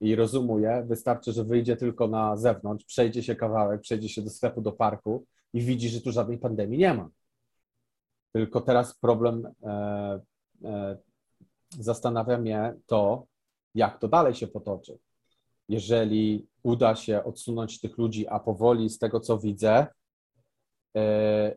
[0.00, 4.60] i rozumuje, wystarczy, że wyjdzie tylko na zewnątrz, przejdzie się kawałek, przejdzie się do sklepu,
[4.60, 7.10] do parku i widzi, że tu żadnej pandemii nie ma.
[8.32, 10.20] Tylko teraz problem e,
[10.64, 10.96] e,
[11.70, 13.26] zastanawia mnie to,
[13.74, 14.98] jak to dalej się potoczy.
[15.68, 19.86] Jeżeli uda się odsunąć tych ludzi, a powoli z tego, co widzę,
[20.96, 21.56] e,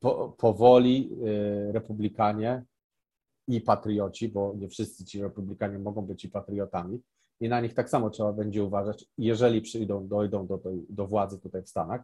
[0.00, 2.62] po, powoli e, republikanie
[3.48, 7.00] i patrioci, bo nie wszyscy ci republikanie mogą być i patriotami,
[7.40, 11.38] i na nich tak samo trzeba będzie uważać, jeżeli przyjdą, dojdą do, do, do władzy
[11.38, 12.02] tutaj w Stanach,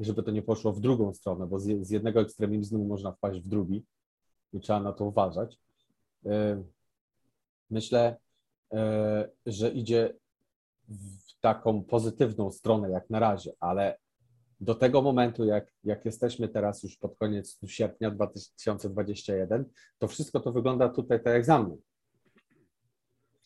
[0.00, 3.48] żeby to nie poszło w drugą stronę, bo z, z jednego ekstremizmu można wpaść w
[3.48, 3.84] drugi
[4.52, 5.58] i trzeba na to uważać.
[7.70, 8.16] Myślę,
[8.72, 10.14] e, że idzie
[10.88, 13.98] w taką pozytywną stronę jak na razie, ale
[14.62, 19.64] do tego momentu, jak, jak jesteśmy teraz już pod koniec sierpnia 2021,
[19.98, 21.78] to wszystko to wygląda tutaj tak jak za mną.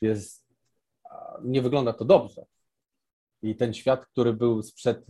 [0.00, 0.46] Jest,
[1.44, 2.46] nie wygląda to dobrze.
[3.42, 5.07] I ten świat, który był sprzed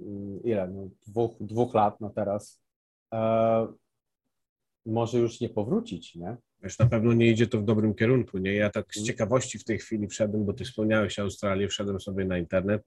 [0.00, 2.62] mm, ile, no, dwóch, dwóch lat, no teraz,
[3.12, 3.66] e,
[4.86, 6.36] może już nie powrócić, nie?
[6.62, 8.54] Wiesz, na pewno nie idzie to w dobrym kierunku, nie?
[8.54, 9.06] Ja tak z Mhm.
[9.06, 12.82] ciekawości w tej chwili wszedłem, bo ty wspomniałeś Australię, wszedłem sobie na internet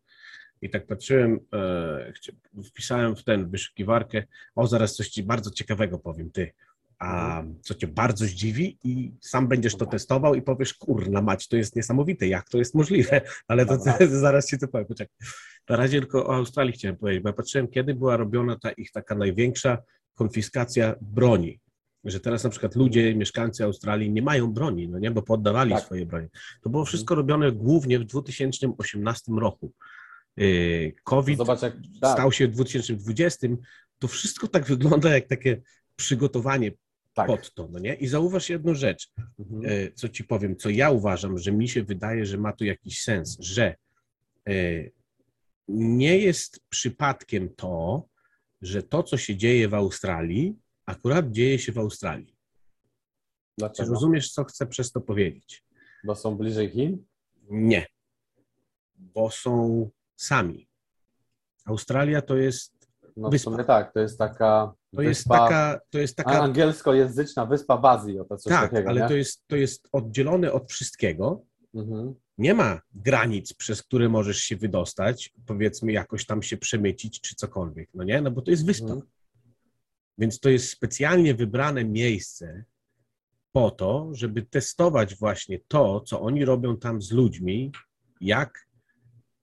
[0.62, 2.14] i tak patrzyłem, e,
[2.64, 4.24] wpisałem w ten, wyszukiwarkę,
[4.56, 6.52] o zaraz coś ci bardzo ciekawego powiem, ty.
[7.00, 11.58] A co cię bardzo zdziwi i sam będziesz to testował i powiesz, kurna mać, to
[11.58, 13.98] jest niesamowite, jak to jest możliwe, ale to, Dobra.
[14.08, 15.16] zaraz ci to powiem, poczekaj.
[15.70, 18.92] Na razie tylko o Australii chciałem powiedzieć, bo ja patrzyłem, kiedy była robiona ta ich
[18.92, 19.78] taka największa
[20.14, 21.60] konfiskacja broni,
[22.04, 25.84] że teraz na przykład ludzie, mieszkańcy Australii nie mają broni, no nie, bo poddawali Tak.
[25.84, 26.30] swoje bronie.
[26.62, 29.74] To było wszystko robione głównie w 2018 roku.
[30.38, 33.48] Yy, COVID Zobacz, jak tak, stał się w 2020,
[34.00, 35.62] to wszystko tak wygląda jak takie
[35.96, 36.72] przygotowanie
[37.14, 37.28] tak.
[37.28, 37.94] pod to, no nie?
[37.94, 39.62] I zauważ jedną rzecz, Mhm.
[39.66, 43.02] e, co ci powiem, co ja uważam, że mi się wydaje, że ma tu jakiś
[43.02, 43.76] sens, że
[44.50, 44.54] e,
[45.68, 48.08] nie jest przypadkiem to,
[48.62, 52.28] że to, co się dzieje w Australii, akurat dzieje się w Australii.
[52.28, 52.34] Czy
[53.58, 53.94] Dlaczego?
[53.94, 55.64] rozumiesz, co chcę przez to powiedzieć?
[56.04, 57.06] Bo są bliżej Chin?
[57.50, 57.86] Nie,
[58.96, 60.68] bo są sami.
[61.66, 62.78] Australia to jest,
[63.18, 63.64] No Wyspa.
[63.64, 68.20] tak, to jest taka to jest wyspa, taka, to jest taka angielskojęzyczna wyspa w Azji,
[68.20, 69.08] o to coś tak, takiego, ale nie?
[69.08, 71.42] to jest, to jest oddzielone od wszystkiego.
[71.76, 72.16] Mhm.
[72.38, 77.90] Nie ma granic, przez które możesz się wydostać, powiedzmy jakoś tam się przemycić czy cokolwiek,
[77.94, 78.22] no nie?
[78.22, 78.86] No bo to jest wyspa.
[78.86, 79.02] Mhm.
[80.18, 82.64] Więc to jest specjalnie wybrane miejsce
[83.52, 87.72] po to, żeby testować właśnie to, co oni robią tam z ludźmi,
[88.22, 88.67] jak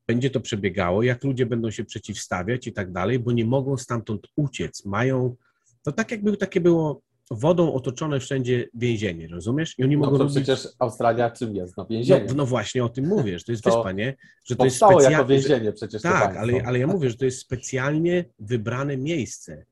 [0.07, 4.27] będzie to przebiegało, jak ludzie będą się przeciwstawiać i tak dalej, bo nie mogą stamtąd
[4.37, 4.85] uciec.
[4.85, 5.37] Mają,
[5.83, 9.79] to tak jakby takie było wodą otoczone wszędzie więzienie, rozumiesz?
[9.79, 10.35] I oni No mogą to robić...
[10.37, 11.77] przecież Australia czym jest?
[11.77, 12.27] No No, więzienie.
[12.37, 14.17] no właśnie o tym mówię, że to jest To wyspa, nie?
[14.45, 15.35] Że to jest Powstało jako specjalnie...
[15.35, 19.65] więzienie przecież Tak, ale, ale ja mówię, że to jest specjalnie wybrane miejsce,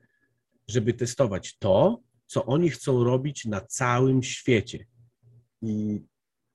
[0.68, 4.86] żeby testować to, co oni chcą robić na całym świecie.
[5.62, 6.00] I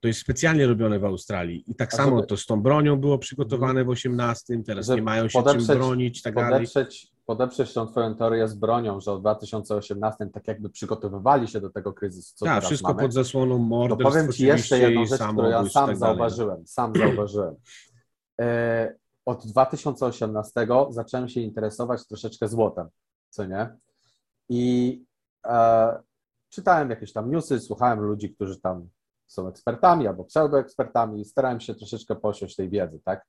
[0.08, 1.63] to jest specjalnie robione w Australii.
[1.67, 5.02] I tak A samo żeby- to z tą bronią było przygotowane w 18, teraz nie
[5.02, 6.52] mają się podeprzeć- czym bronić i tak dalej.
[6.52, 11.70] podeprzeć, podeprzeć tą twoją teorię z bronią, że w 2018 tak jakby przygotowywali się do
[11.70, 13.02] tego kryzysu, co Tak, wszystko mamy.
[13.02, 16.67] pod zasłoną To morderstw powiem Ci jeszcze jedną rzecz, którą ja sam tak zauważyłem.
[16.67, 17.56] Sam zauważyłem.
[18.41, 22.88] E, od 2018 zacząłem się interesować troszeczkę złotem,
[23.30, 23.70] co nie?
[24.50, 25.04] I
[25.46, 26.00] e,
[26.50, 28.88] czytałem jakieś tam newsy, słuchałem ludzi, którzy tam
[29.27, 33.25] są ekspertami albo pseudoekspertami i starałem się troszeczkę posiąść tej wiedzy, tak?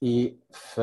[0.00, 0.76] I w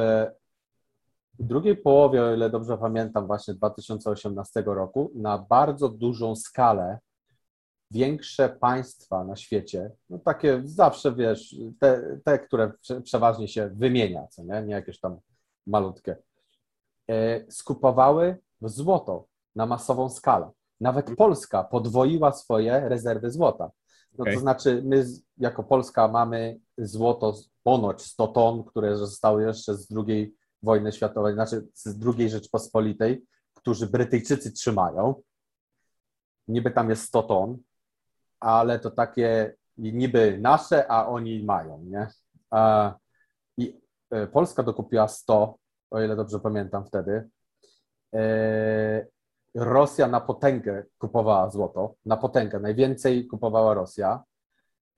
[1.40, 7.00] drugiej połowie, o ile dobrze pamiętam, właśnie 2018 roku, na bardzo dużą skalę
[7.92, 14.28] większe państwa na świecie, no takie zawsze, wiesz, te, te które prze, przeważnie się wymienia,
[14.28, 15.20] co nie, nie jakieś tam
[15.68, 16.18] malutkie,
[17.10, 20.52] e, skupowały złoto na masową skalę.
[20.82, 23.72] Nawet Polska podwoiła swoje rezerwy złota.
[24.20, 24.34] No Okej.
[24.34, 25.06] to znaczy, my
[25.38, 31.68] jako Polska mamy złoto ponoć 100 ton, które zostały jeszcze z II wojny światowej, znaczy
[31.74, 35.16] z II Rzeczpospolitej, którzy Brytyjczycy trzymają.
[36.48, 37.58] Niby tam jest 100 ton,
[38.40, 42.08] ale to takie niby nasze, a oni mają, nie?
[43.58, 45.58] I e, Polska dokupiła 100,
[45.92, 47.30] o ile dobrze pamiętam wtedy.
[49.56, 54.24] Rosja na potęgę kupowała złoto, na potęgę, najwięcej kupowała Rosja.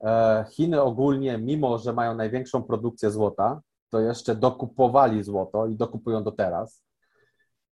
[0.03, 6.23] E, Chiny ogólnie, mimo że mają największą produkcję złota, to jeszcze dokupowali złoto i dokupują
[6.23, 6.83] do teraz.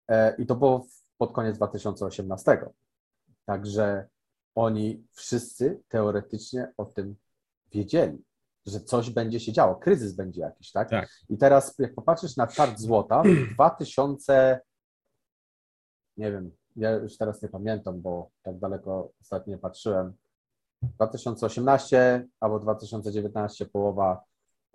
[0.08, 0.86] E, I to było
[1.18, 2.66] pod koniec 2018.
[3.44, 4.06] Także
[4.54, 7.16] oni wszyscy teoretycznie o tym
[7.72, 8.24] wiedzieli,
[8.66, 10.90] że coś będzie się działo, kryzys będzie jakiś, tak?
[10.90, 11.08] Tak.
[11.28, 14.60] I teraz, jak popatrzysz na czart złota, w 2000,
[16.16, 20.12] nie wiem, ja już teraz nie pamiętam, bo tak daleko ostatnio patrzyłem,
[20.82, 24.24] 2018 albo 2019 połowa,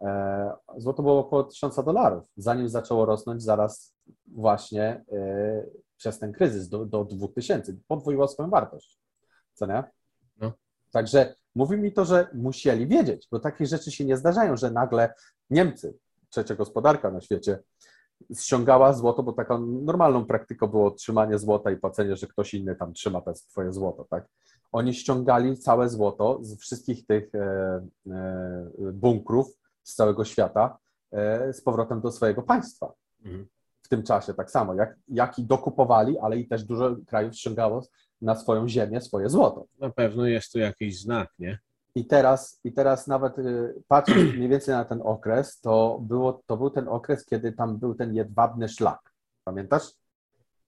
[0.02, 3.96] e, złoto było około 1000 dolarów, zanim zaczęło rosnąć zaraz
[4.28, 5.66] właśnie e,
[5.98, 9.00] przez ten kryzys do, do 2000, podwoiło swoją wartość,
[9.54, 9.84] co nie?
[10.38, 10.54] No.
[10.92, 15.14] Także mówi mi to, że musieli wiedzieć, bo takie rzeczy się nie zdarzają, że nagle
[15.50, 15.98] Niemcy,
[16.30, 17.60] trzecia gospodarka na świecie,
[18.40, 22.94] ściągała złoto, bo taką normalną praktyką było trzymanie złota i płacenie, że ktoś inny tam
[22.94, 24.28] trzyma te twoje złoto, tak?
[24.72, 27.40] Oni ściągali całe złoto z wszystkich tych e,
[28.08, 30.78] e, bunkrów z całego świata
[31.12, 32.94] e, z powrotem do swojego państwa.
[33.26, 33.48] Mhm.
[33.82, 37.82] W tym czasie tak samo, jak, jak i dokupowali, ale i też dużo krajów ściągało
[38.22, 39.66] na swoją ziemię swoje złoto.
[39.80, 41.60] Na pewno jest to jakiś znak, nie?
[41.96, 46.58] I teraz, I teraz nawet y, patrząc mniej więcej na ten okres, to, było, to
[46.58, 49.14] był ten okres, kiedy tam był ten jedwabny szlak.
[49.44, 49.84] Pamiętasz?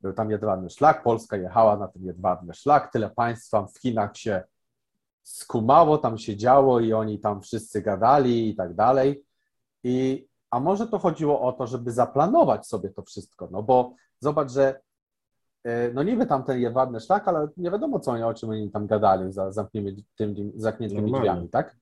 [0.01, 4.43] Był tam jedwabny szlak, Polska jechała na ten jedwabny szlak, tyle państwa w Chinach się
[5.23, 9.23] skumało, tam się działo i oni tam wszyscy gadali i tak dalej.
[9.83, 14.51] I, a może to chodziło o to, żeby zaplanować sobie to wszystko, no bo zobacz,
[14.51, 14.81] że
[15.93, 18.87] no niby tam ten jedwabny szlak, ale nie wiadomo, co oni, o czym oni tam
[18.87, 21.75] gadali za zamkniętymi, tym, zamkniętymi drzwiami, tak?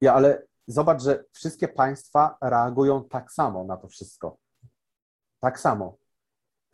[0.00, 4.36] Ja, ale zobacz, że wszystkie państwa reagują tak samo na to wszystko.
[5.40, 5.96] Tak samo.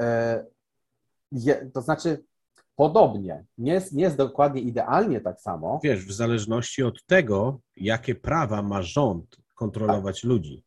[0.03, 0.45] E,
[1.33, 2.25] je, to znaczy,
[2.77, 3.45] podobnie.
[3.59, 5.81] Nie jest, nie jest dokładnie idealnie tak samo.
[5.83, 10.65] Wiesz, w zależności od tego, jakie prawa ma rząd kontrolować ludzi.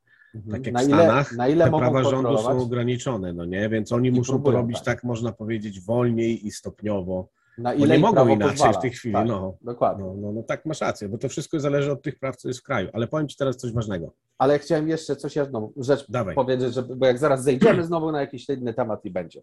[0.52, 3.70] Tak jak na w ile, Stanach, na ile te prawa rządu są ograniczone, no nie?
[3.70, 4.86] Więc oni muszą to próbują, robić tak.
[4.86, 7.30] tak, można powiedzieć, wolniej i stopniowo.
[7.58, 8.74] Na Bo ile nie im mogą inaczej pozwala.
[8.74, 9.58] w tej chwili, Tak, no.
[9.62, 10.06] Dokładnie.
[10.06, 12.60] No, no, no tak, masz rację, bo to wszystko zależy od tych praw, co jest
[12.60, 12.90] w kraju.
[12.94, 14.14] Ale powiem Ci teraz coś ważnego.
[14.38, 16.36] Ale chciałem jeszcze coś jedną rzecz Dawaj.
[16.36, 19.42] powiedzieć, że, bo jak zaraz zejdziemy znowu na jakiś inny temat i będzie.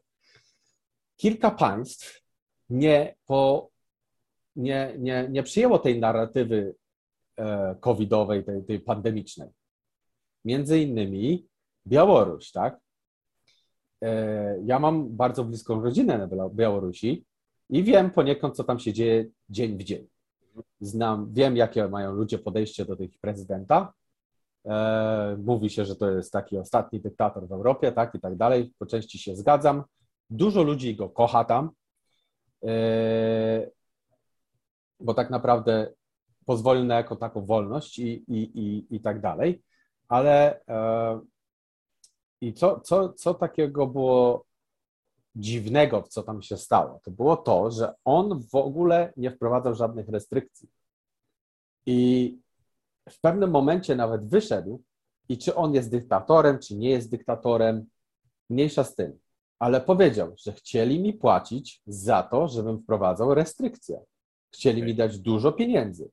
[1.17, 2.23] Kilka państw
[2.71, 3.71] nie, po,
[4.57, 6.75] nie, nie, nie przyjęło tej narratywy
[7.39, 9.49] e, covidowej, tej, tej pandemicznej.
[10.47, 11.47] Między innymi
[11.87, 12.79] Białoruś, tak?
[14.03, 17.25] E, ja mam bardzo bliską rodzinę na Białorusi
[17.71, 20.07] i wiem poniekąd, co tam się dzieje dzień w dzień.
[20.81, 23.93] Znam, wiem, jakie mają ludzie podejście do tych prezydenta,
[24.67, 28.75] E, Mówi się, że to jest taki ostatni dyktator w Europie, tak i tak dalej.
[28.79, 29.85] Po części się zgadzam.
[30.31, 31.71] Dużo ludzi go kocha tam,
[32.65, 33.71] e,
[35.01, 35.93] bo tak naprawdę
[36.47, 39.63] pozwolił na jako taką wolność i, i, i, i tak dalej.
[40.09, 41.21] Ale e,
[42.41, 44.45] i co, co, co takiego było
[45.37, 50.09] dziwnego, co tam się stało, to było to, że on w ogóle nie wprowadzał żadnych
[50.09, 50.69] restrykcji.
[51.87, 52.39] I
[53.09, 54.83] w pewnym momencie nawet wyszedł
[55.29, 57.87] i czy on jest dyktatorem, czy nie jest dyktatorem,
[58.51, 59.19] mniejsza z tym.
[59.59, 64.01] Ale powiedział, że chcieli mi płacić za to, żebym wprowadzał restrykcje.
[64.55, 66.11] Chcieli mi dać dużo pieniędzy.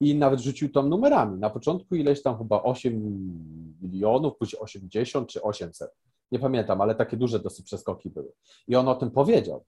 [0.00, 1.38] I nawet rzucił tam numerami.
[1.38, 5.90] Na początku ileś tam chyba 8 milionów, później 80 czy 800.
[6.32, 8.32] Nie pamiętam, ale takie duże dosyć przeskoki były.
[8.68, 9.64] I on o tym powiedział.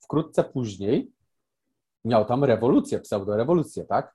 [0.00, 1.12] Wkrótce później
[2.04, 4.14] miał tam rewolucję, pseudorewolucję, tak?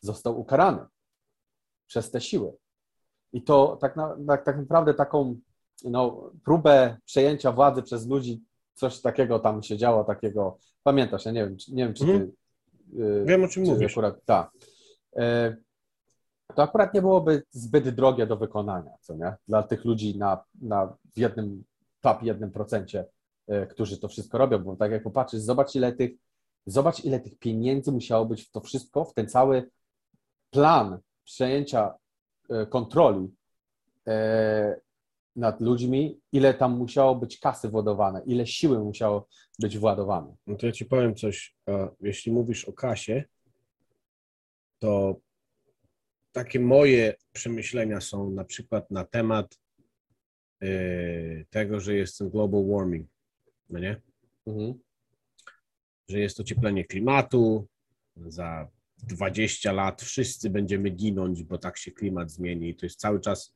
[0.00, 0.86] Został ukarany
[1.86, 2.52] przez te siły.
[3.32, 5.40] I to tak, na, tak, tak naprawdę taką
[5.84, 8.42] no, próbę przejęcia władzy przez ludzi,
[8.74, 12.32] coś takiego tam się działo, takiego, pamiętasz, ja nie wiem, nie wiem czy ty...
[12.94, 13.92] Y, Wiem, o czym czy mówisz.
[13.92, 14.50] Akurat, tak.
[15.18, 15.56] Y,
[16.54, 19.34] To akurat nie byłoby zbyt drogie do wykonania, co nie?
[19.48, 21.64] Dla tych ludzi na, na w jednym,
[22.00, 23.06] top jednym procencie,
[23.52, 26.10] y, którzy to wszystko robią, bo tak jak popatrzysz, zobacz ile tych,
[26.66, 29.70] zobacz ile tych pieniędzy musiało być w to wszystko, w ten cały
[30.50, 31.94] plan przejęcia
[32.62, 33.34] y, kontroli
[35.36, 40.36] nad ludźmi, ile tam musiało być kasy władowane, ile siły musiało być władowane.
[40.46, 41.56] No to ja ci powiem coś.
[42.00, 43.24] Jeśli mówisz o kasie,
[44.78, 45.20] to
[46.32, 49.58] takie moje przemyślenia są na przykład na temat
[50.62, 50.68] e,
[51.50, 53.08] tego, że jest ten global warming,
[53.70, 54.00] no nie?
[54.46, 54.74] Mhm.
[56.08, 57.66] Że jest ocieplenie klimatu,
[58.16, 63.20] za 20 lat wszyscy będziemy ginąć, bo tak się klimat zmieni i to jest cały
[63.20, 63.54] czas,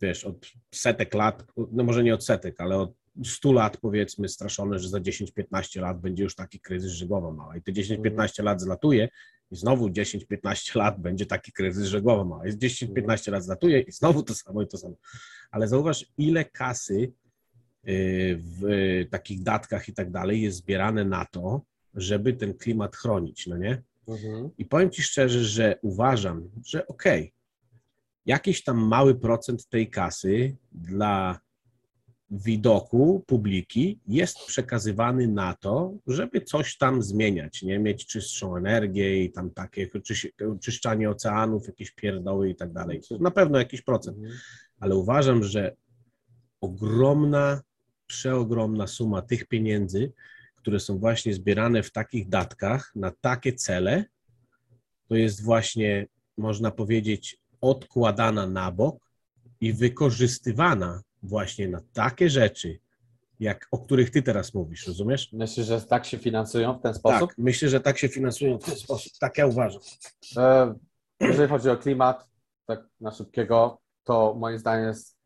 [0.00, 2.92] wiesz, od setek lat, no może nie od setek, ale od
[3.24, 7.56] 100 lat powiedzmy straszone, że za 10-15 lat będzie już taki kryzys, że głowa mała.
[7.56, 9.08] I te 10-15 lat zlatuje
[9.50, 12.46] i znowu 10-15 lat będzie taki kryzys, że głowa mała.
[12.46, 14.94] Jest 10-15 lat zlatuje i znowu to samo i to samo.
[15.50, 17.12] Ale zauważ, ile kasy
[17.88, 18.62] y, w
[19.10, 21.62] takich datkach i tak dalej jest zbierane na to,
[21.94, 23.82] żeby ten klimat chronić, no nie?
[24.08, 24.50] Mhm.
[24.58, 27.33] I powiem Ci szczerze, że uważam, że okej,
[28.26, 31.40] jakiś tam mały procent tej kasy dla
[32.30, 37.78] widoku publiki jest przekazywany na to, żeby coś tam zmieniać, nie?
[37.78, 43.00] Mieć czystszą energię i tam takie czyś, oczyszczanie oceanów, jakieś pierdoły i tak dalej.
[43.20, 44.34] Na pewno jakiś procent, Mhm.
[44.80, 45.76] ale uważam, że
[46.60, 47.62] ogromna,
[48.06, 50.12] przeogromna suma tych pieniędzy,
[50.56, 54.04] które są właśnie zbierane w takich datkach na takie cele,
[55.08, 56.06] to jest właśnie,
[56.36, 58.96] można powiedzieć, odkładana na bok
[59.60, 62.78] i wykorzystywana właśnie na takie rzeczy,
[63.40, 65.32] jak, o których ty teraz mówisz, rozumiesz?
[65.32, 67.28] Myślisz, że tak się finansują w ten sposób?
[67.30, 69.12] Tak, myślę, że tak się finansują w ten sposób.
[69.20, 69.80] Tak ja uważam.
[70.36, 70.74] E,
[71.20, 72.28] Jeżeli chodzi o klimat,
[72.66, 75.16] tak na szybkiego, to moim zdaniem jest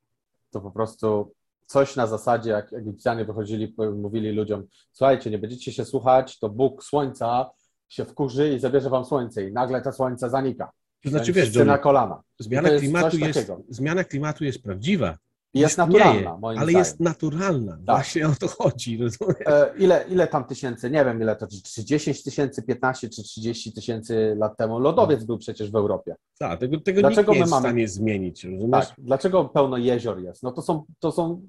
[0.51, 1.33] to po prostu
[1.67, 6.85] coś na zasadzie, jak Egipcjanie wychodzili, mówili ludziom, słuchajcie, nie będziecie się słuchać, to Bóg
[6.85, 7.51] Słońca
[7.89, 10.71] się wkurzy i zabierze wam słońce i nagle to słońce zanika.
[11.03, 12.23] To znaczy, wiesz, Johnny, na kolana.
[12.39, 13.63] zmiana jest klimatu jest, takiego.
[13.69, 15.19] zmiana klimatu jest prawdziwa.
[15.55, 16.79] Jest istnieje, naturalna, moim ale zdaniem.
[16.79, 17.79] jest naturalna.
[17.87, 18.99] Właśnie o to chodzi?
[19.47, 23.23] E, ile, ile tam tysięcy, nie wiem ile to, czy- czy 10 tysięcy, 15 czy
[23.23, 26.15] 30 tysięcy lat temu lodowiec był przecież w Europie.
[26.39, 28.87] Tak, tego, tego Dlaczego nie my jest mamy- w stanie zmienić, rozumiesz?
[28.89, 28.95] Tak.
[28.99, 30.43] Dlaczego pełno jezior jest?
[30.43, 31.43] No to są, to są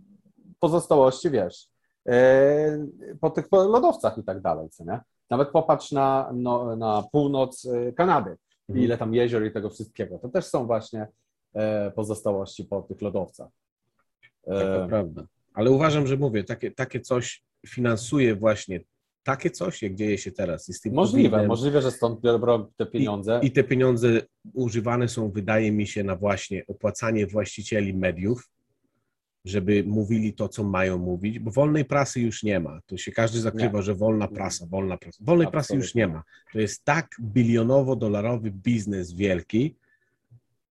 [0.60, 1.68] pozostałości, wiesz,
[2.10, 2.88] e,
[3.22, 5.00] po tych lodowcach i tak dalej, co nie?
[5.30, 8.36] Nawet popatrz na, no, na północ e, Kanady,
[8.70, 8.86] Mhm.
[8.86, 10.20] ile tam jezior i tego wszystkiego.
[10.20, 11.08] To też są właśnie
[11.54, 13.50] e, pozostałości po tych lodowcach.
[14.46, 15.28] Tak, to E, prawda.
[15.54, 18.80] Ale uważam, że mówię, takie, takie coś finansuje właśnie
[19.24, 20.70] takie coś, jak dzieje się teraz.
[20.70, 23.40] I z tym możliwe, możliwe, że stąd biorą te pieniądze.
[23.44, 24.22] I te pieniądze
[24.54, 28.50] używane są, wydaje mi się, na właśnie opłacanie właścicieli mediów,
[29.46, 32.80] żeby mówili to, co mają mówić, bo wolnej prasy już nie ma.
[32.86, 35.24] To się każdy zakrywa, że wolna prasa, wolna prasa.
[35.24, 36.02] Wolnej prasy już Absolutnie.
[36.02, 36.24] nie ma.
[36.54, 39.76] To jest tak bilionowo-dolarowy biznes wielki,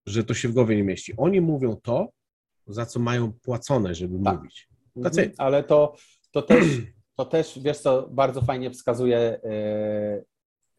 [0.05, 1.13] że to się w głowie nie mieści.
[1.17, 2.09] Oni mówią to,
[2.67, 4.35] za co mają płacone, żeby Tak.
[4.37, 4.69] mówić.
[4.97, 5.31] That's Mhm.
[5.37, 5.95] Ale to,
[6.31, 6.65] to, też,
[7.17, 10.23] to też, wiesz co, bardzo fajnie wskazuje, e,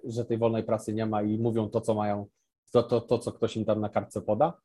[0.04, 2.26] że tej wolnej prasy nie ma i mówią to, co mają,
[2.72, 4.60] to, to, to, co ktoś im tam na kartce poda.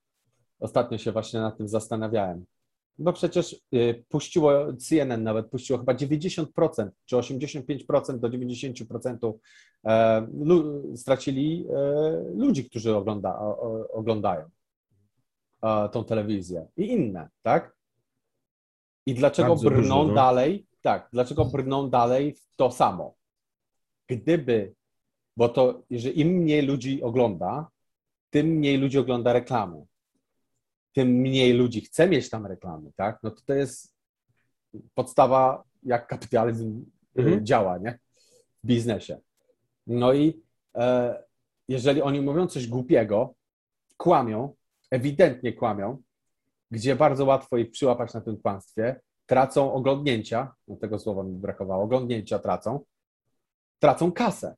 [0.60, 2.46] Ostatnio się właśnie nad tym zastanawiałem.
[3.00, 9.34] Bo przecież e, puściło, CNN nawet puściło chyba 90% czy 85% do 90%
[9.86, 10.28] e,
[10.96, 11.82] stracili e,
[12.36, 13.40] ludzi, którzy ogląda,
[13.94, 14.50] oglądają
[15.64, 17.76] e, tą telewizję i inne, tak?
[19.06, 20.14] I dlaczego Bardzo brną dużo, no.
[20.14, 20.66] dalej?
[20.82, 23.16] Tak, dlaczego brną dalej w to samo?
[24.08, 24.74] Gdyby,
[25.38, 27.68] bo to, jeżeli im mniej ludzi ogląda,
[28.30, 29.86] tym mniej ludzi ogląda reklamy.
[30.94, 33.20] Tym mniej ludzi chce mieć tam reklamy, tak?
[33.24, 33.96] No to to jest
[34.96, 36.86] podstawa jak kapitalizm
[37.18, 37.46] e, Mhm.
[37.46, 38.00] działa, nie?
[38.64, 39.18] W biznesie.
[39.88, 40.42] No i
[40.76, 41.24] e,
[41.68, 43.34] jeżeli oni mówią coś głupiego,
[43.98, 44.56] kłamią,
[44.92, 46.02] ewidentnie kłamią,
[46.72, 51.84] gdzie bardzo łatwo ich przyłapać na tym kłamstwie, tracą oglądnięcia, no tego słowa mi brakowało,
[51.84, 52.80] oglądnięcia tracą,
[53.80, 54.56] tracą kasę.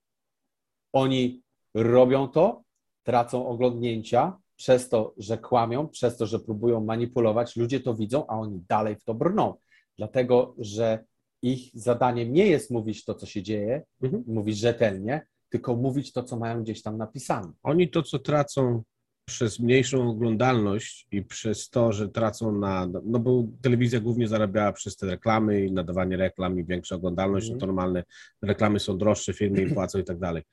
[0.94, 2.64] Oni robią to,
[3.04, 7.56] tracą oglądnięcia przez to, że kłamią, przez to, że próbują manipulować.
[7.56, 9.54] Ludzie to widzą, a oni dalej w to brną.
[9.98, 11.04] Dlatego, że
[11.42, 14.24] ich zadaniem nie jest mówić to, co się dzieje, Mhm.
[14.28, 17.52] mówić rzetelnie, tylko mówić to, co mają gdzieś tam napisane.
[17.64, 18.84] Oni to, co tracą
[19.26, 22.88] przez mniejszą oglądalność i przez to, że tracą na.
[23.04, 27.58] No bo telewizja głównie zarabiała przez te reklamy i nadawanie reklam i większa oglądalność, no
[27.58, 28.04] to normalne
[28.42, 30.44] reklamy są droższe, firmy im płacą i tak dalej.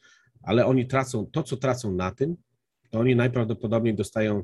[0.43, 2.37] Ale oni tracą to, co tracą na tym,
[2.91, 4.43] to oni najprawdopodobniej dostają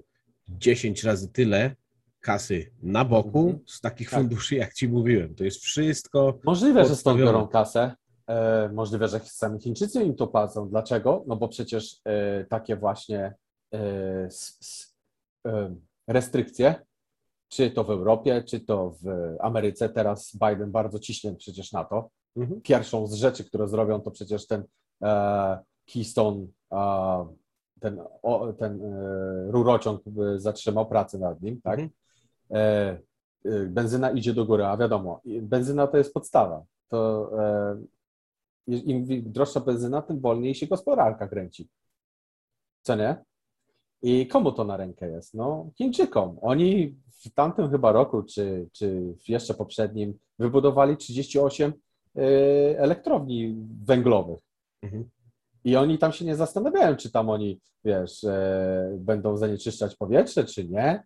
[0.49, 1.77] 10 razy tyle
[2.21, 3.65] kasy na boku Mhm.
[3.67, 4.21] z takich Tak.
[4.21, 5.35] funduszy, jak ci mówiłem.
[5.35, 6.39] To jest wszystko.
[6.45, 7.95] Możliwe, że stąd biorą kasę.
[8.27, 10.69] E, możliwe, że sami Chińczycy im to płacą.
[10.69, 11.25] Dlaczego?
[11.27, 13.35] No bo przecież e, takie właśnie
[13.75, 13.79] e,
[14.27, 14.95] s, s,
[15.47, 15.75] e,
[16.09, 16.75] restrykcje,
[17.49, 22.11] czy to w Europie, czy to w Ameryce, teraz Biden bardzo ciśnie przecież na to.
[22.37, 22.61] Mhm.
[22.61, 24.65] Pierwszą z rzeczy, które zrobią, to przecież ten
[25.03, 25.59] e,
[25.93, 26.47] Keystone,
[27.81, 31.79] ten, o, ten e, rurociąg e, zatrzymał pracę nad nim, tak?
[31.81, 31.91] Mhm.
[32.51, 32.99] e,
[33.45, 36.65] e, benzyna idzie do góry, a wiadomo, benzyna to jest podstawa.
[36.89, 37.77] To e,
[38.67, 41.69] im droższa benzyna, tym wolniej się gospodarka kręci.
[42.83, 43.25] Co nie?
[44.03, 45.35] I komu to na rękę jest?
[45.35, 46.39] No, Chińczykom.
[46.43, 52.21] Oni w tamtym chyba roku, czy, czy jeszcze poprzednim, wybudowali 38 e,
[52.79, 54.39] elektrowni węglowych.
[54.83, 55.11] Mhm.
[55.65, 60.69] I oni tam się nie zastanawiają, czy tam oni, wiesz, e, będą zanieczyszczać powietrze, czy
[60.69, 61.03] nie.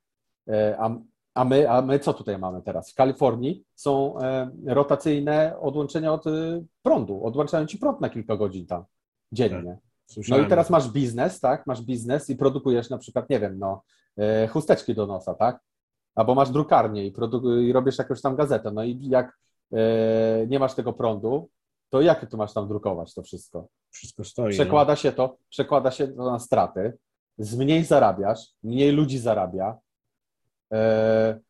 [0.48, 0.96] E, a,
[1.34, 2.92] a, my, a my co tutaj mamy teraz?
[2.92, 6.30] W Kalifornii są e, rotacyjne odłączenia od e,
[6.82, 7.24] prądu.
[7.24, 8.84] Odłączają ci prąd na kilka godzin tam
[9.32, 9.62] dziennie.
[9.62, 10.46] No Słyszałem.
[10.46, 11.66] i teraz masz biznes, tak?
[11.66, 13.82] Masz biznes i produkujesz na przykład, nie wiem, no,
[14.18, 15.60] e, chusteczki do nosa, tak?
[16.14, 18.70] Albo masz drukarnię i, produk- i robisz jakąś tam gazetę.
[18.70, 19.38] No i jak
[19.72, 21.48] e, nie masz tego prądu,
[21.90, 23.68] to jak tu masz tam drukować to wszystko?
[23.90, 24.52] Wszystko stoi.
[24.52, 26.98] Przekłada się to, przekłada się to na straty,
[27.38, 29.78] z mniej zarabiasz, mniej ludzi zarabia
[30.72, 31.40] e,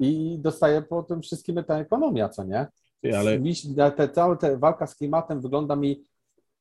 [0.00, 2.66] i dostaje po tym wszystkim ta ekonomia, co nie?
[3.16, 6.04] Ale te, cała ta walka z klimatem wygląda mi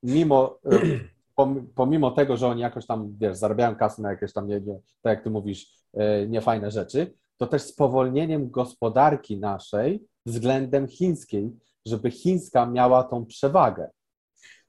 [0.04, 0.80] mimo, e,
[1.38, 4.80] pom- pomimo tego, że oni jakoś tam, wiesz, zarabiają kasę na jakieś tam, nie, nie,
[5.02, 11.52] tak jak ty mówisz, e, niefajne rzeczy, to też spowolnieniem gospodarki naszej względem chińskiej,
[11.86, 13.90] żeby chińska miała tą przewagę.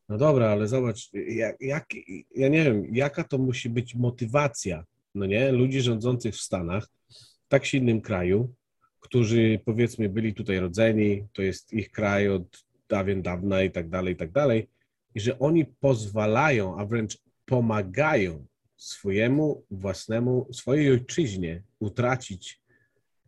[0.08, 1.86] No dobra, ale zobacz, jak, jak,
[2.34, 4.84] ja nie wiem, jaka to musi być motywacja,
[5.14, 6.88] no nie, ludzi rządzących w Stanach,
[7.44, 8.54] w tak silnym kraju,
[9.00, 14.14] którzy powiedzmy byli tutaj rodzeni, to jest ich kraj od dawien dawna i tak dalej,
[14.14, 14.68] i tak dalej,
[15.14, 18.46] i że oni pozwalają, a wręcz pomagają
[18.76, 22.63] swojemu własnemu, swojej ojczyźnie utracić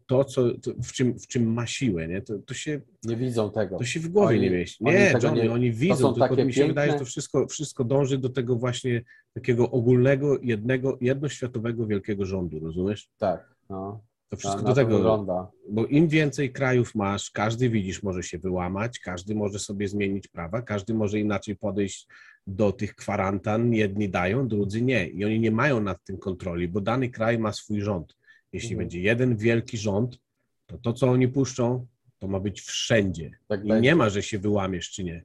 [0.06, 2.22] to, co, to w, czym, w czym ma siłę, nie?
[2.22, 3.78] To, to się Nie widzą tego.
[3.78, 4.84] to się w głowie Oni- nie mieści.
[4.84, 7.46] oni Nie, tego Johnny, nie- oni widzą, tylko mi się wydaje, że piękne- to wszystko,
[7.46, 9.02] wszystko dąży do tego właśnie
[9.32, 13.08] takiego ogólnego, jednego, jednoświatowego wielkiego rządu, rozumiesz?
[13.18, 14.00] Tak, no.
[14.28, 15.50] To wszystko do tego, wygląda.
[15.70, 20.62] bo im więcej krajów masz, każdy widzisz może się wyłamać, każdy może sobie zmienić prawa,
[20.62, 22.06] każdy może inaczej podejść
[22.46, 23.72] do tych kwarantan.
[23.74, 25.08] Jedni dają, drudzy nie.
[25.08, 28.15] I oni nie mają nad tym kontroli, bo dany kraj ma swój rząd.
[28.52, 28.78] Jeśli Mhm.
[28.78, 30.18] będzie jeden wielki rząd,
[30.66, 31.86] to to, co oni puszczą,
[32.18, 33.30] to ma być wszędzie.
[33.48, 33.80] Tak I będzie.
[33.88, 35.24] nie ma, że się wyłamiesz czy nie.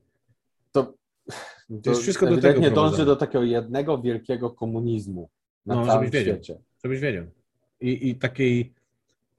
[0.72, 0.94] To,
[1.84, 5.30] To jest wszystko do tego ewidentnie dąży do takiego jednego wielkiego komunizmu
[5.66, 6.36] na No, całym żebyś wiedział.
[6.36, 6.60] świecie.
[6.84, 7.26] żebyś wiedział.
[7.82, 8.74] I, i takiej,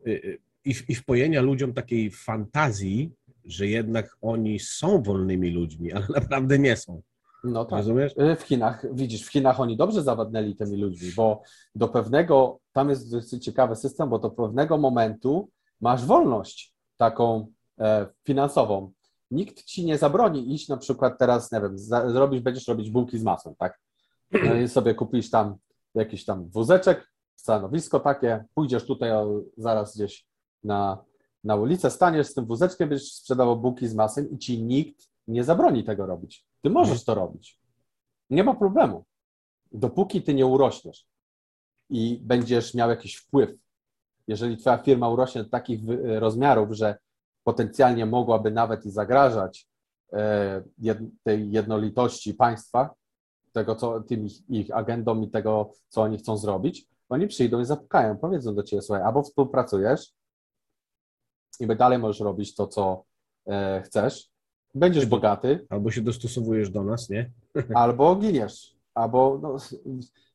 [0.06, 3.10] y, y, i, i wpojenia ludziom takiej fantazji,
[3.44, 7.02] że jednak oni są wolnymi ludźmi, ale naprawdę nie są.
[7.44, 7.78] No tak.
[7.78, 8.12] Rozumiesz?
[8.18, 11.42] Y, W Chinach, widzisz, w Chinach oni dobrze zawadnęli tymi ludźmi, bo
[11.74, 15.48] do pewnego, tam jest dosyć ciekawy system, bo do pewnego momentu
[15.80, 17.46] masz wolność taką
[17.78, 18.92] e, finansową.
[19.30, 21.78] Nikt ci nie zabroni iść na przykład teraz, nie wiem,
[22.12, 23.80] zrobisz, będziesz robić bułki z masłem, tak?
[24.44, 25.56] No i sobie kupisz tam
[25.94, 30.26] jakiś tam wózeczek, stanowisko takie, pójdziesz tutaj o, zaraz gdzieś
[30.64, 31.04] na,
[31.44, 35.44] na ulicę, staniesz z tym wózeczkiem, będziesz sprzedawał bułki z masłem i ci nikt nie
[35.44, 36.46] zabroni tego robić.
[36.62, 37.60] Ty możesz to robić.
[38.30, 39.04] Nie ma problemu.
[39.72, 41.06] Dopóki ty nie urośniesz
[41.90, 43.50] i będziesz miał jakiś wpływ,
[44.28, 46.98] jeżeli twoja firma urośnie do takich rozmiarów, że
[47.44, 49.68] potencjalnie mogłaby nawet i zagrażać
[50.12, 50.62] e,
[51.22, 52.94] tej jednolitości państwa,
[53.52, 57.64] tego, co tym ich, ich agendą i tego, co oni chcą zrobić, oni przyjdą i
[57.64, 60.12] zapukają, powiedzą do ciebie, słuchaj, albo współpracujesz,
[61.60, 63.04] i dalej możesz robić to, co
[63.46, 64.31] e, chcesz.
[64.74, 67.30] Będziesz bogaty, Albo się dostosowujesz do nas, nie?
[67.74, 68.76] albo giniesz.
[68.94, 69.56] Albo no,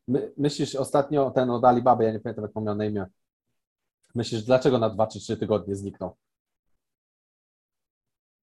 [0.08, 3.06] my, myślisz ostatnio ten od Alibaba, ja nie pamiętam jak miał na imię.
[4.16, 6.16] Myślisz, dlaczego na dwa czy trzy tygodnie zniknął?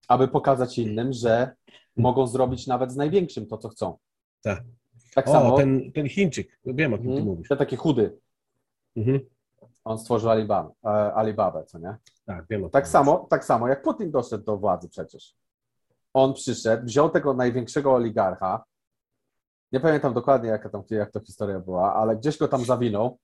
[0.09, 1.57] Aby pokazać innym, że
[1.97, 3.99] mogą zrobić nawet z największym to, co chcą.
[4.43, 4.63] Tak.
[5.15, 5.57] Tak O, samo.
[5.57, 7.27] ten, ten Chińczyk, wiem o kim ty Mhm.
[7.29, 7.49] mówisz.
[7.49, 8.19] Ten taki chudy.
[8.97, 9.21] Mhm.
[9.85, 11.97] On stworzył Alibaba, e, Alibabę, co nie?
[12.27, 15.35] Tak, wiem o Tak samo, tak samo jak Putin doszedł do władzy przecież.
[16.15, 18.65] On przyszedł, wziął tego największego oligarcha.
[19.73, 23.19] Nie pamiętam dokładnie, jaka tam, jak to historia była, ale gdzieś go tam zawinął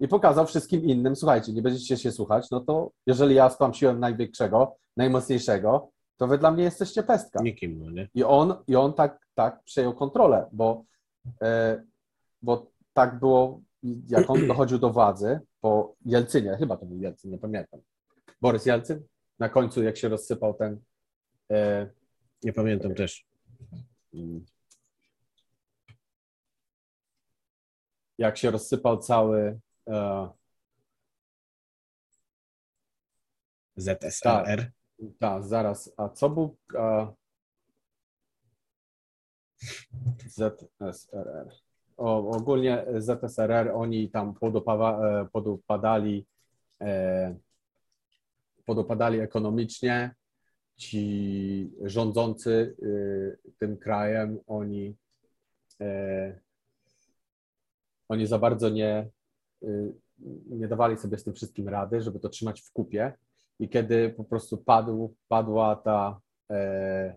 [0.00, 4.76] i pokazał wszystkim innym, słuchajcie, nie będziecie się słuchać, no to jeżeli ja stłamsiłem największego,
[4.96, 7.42] najmocniejszego, to wy dla mnie jesteście pestka.
[7.42, 8.08] Nikim, no nie?
[8.14, 10.84] I on, i on tak, tak przejął kontrolę, bo,
[11.42, 11.82] e,
[12.42, 13.60] bo tak było,
[14.08, 17.80] jak on dochodził do władzy po Jelcynie, chyba to był Jelcyn, nie pamiętam.
[18.40, 19.02] Borys Jelcyn?
[19.38, 20.80] Na końcu, jak się rozsypał ten.
[21.50, 21.90] E,
[22.42, 23.26] Nie pamiętam też.
[24.14, 24.44] mm,
[28.18, 29.60] jak się rozsypał cały.
[29.88, 30.28] E,
[33.76, 34.70] ZSRR.
[35.18, 35.92] tak, zaraz.
[35.96, 36.56] A co był.
[36.74, 37.12] E,
[40.26, 41.50] ZSRR.
[41.96, 46.26] O, ogólnie ZSRR oni tam podopawa, e, podupadali,
[46.80, 47.34] e,
[48.66, 50.14] podupadali ekonomicznie.
[50.76, 54.96] Ci rządzący e, tym krajem, oni,
[55.80, 56.40] e,
[58.08, 59.10] oni za bardzo nie,
[59.62, 59.68] e,
[60.46, 63.12] nie dawali sobie z tym wszystkim rady, żeby to trzymać w kupie.
[63.58, 66.20] I kiedy po prostu padł, padła ta,
[66.50, 67.14] e,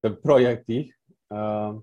[0.00, 0.98] ten projekt ich,
[1.32, 1.80] e,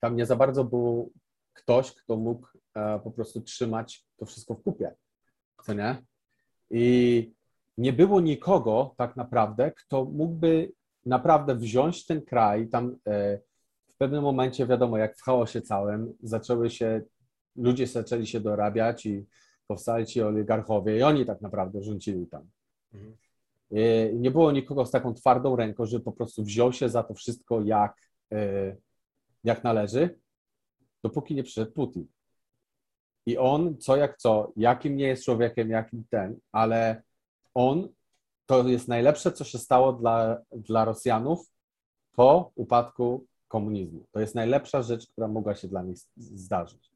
[0.00, 1.12] tam nie za bardzo był
[1.52, 2.46] ktoś, kto mógł
[3.04, 4.94] po prostu trzymać to wszystko w kupie,
[5.62, 6.02] co nie?
[6.70, 7.32] I
[7.78, 10.72] nie było nikogo tak naprawdę, kto mógłby
[11.06, 13.38] naprawdę wziąć ten kraj, tam e,
[13.88, 17.02] w pewnym momencie, wiadomo, jak w chaosie całym, zaczęły się,
[17.56, 19.26] ludzie zaczęli się dorabiać i
[19.66, 22.48] powstali ci oligarchowie i oni tak naprawdę rządzili tam.
[22.94, 23.16] Mhm.
[23.70, 27.14] I nie było nikogo z taką twardą ręką, że po prostu wziął się za to
[27.14, 27.96] wszystko jak,
[28.32, 28.76] e,
[29.44, 30.18] jak należy,
[31.02, 32.06] dopóki nie przyszedł Putin.
[33.26, 37.02] I on, co jak co, jakim nie jest człowiekiem, jakim ten, ale
[37.54, 37.88] on
[38.46, 41.46] to jest najlepsze, co się stało dla, dla Rosjanów
[42.12, 44.06] po upadku komunizmu.
[44.12, 46.90] To jest najlepsza rzecz, która mogła się dla nich zdarzyć.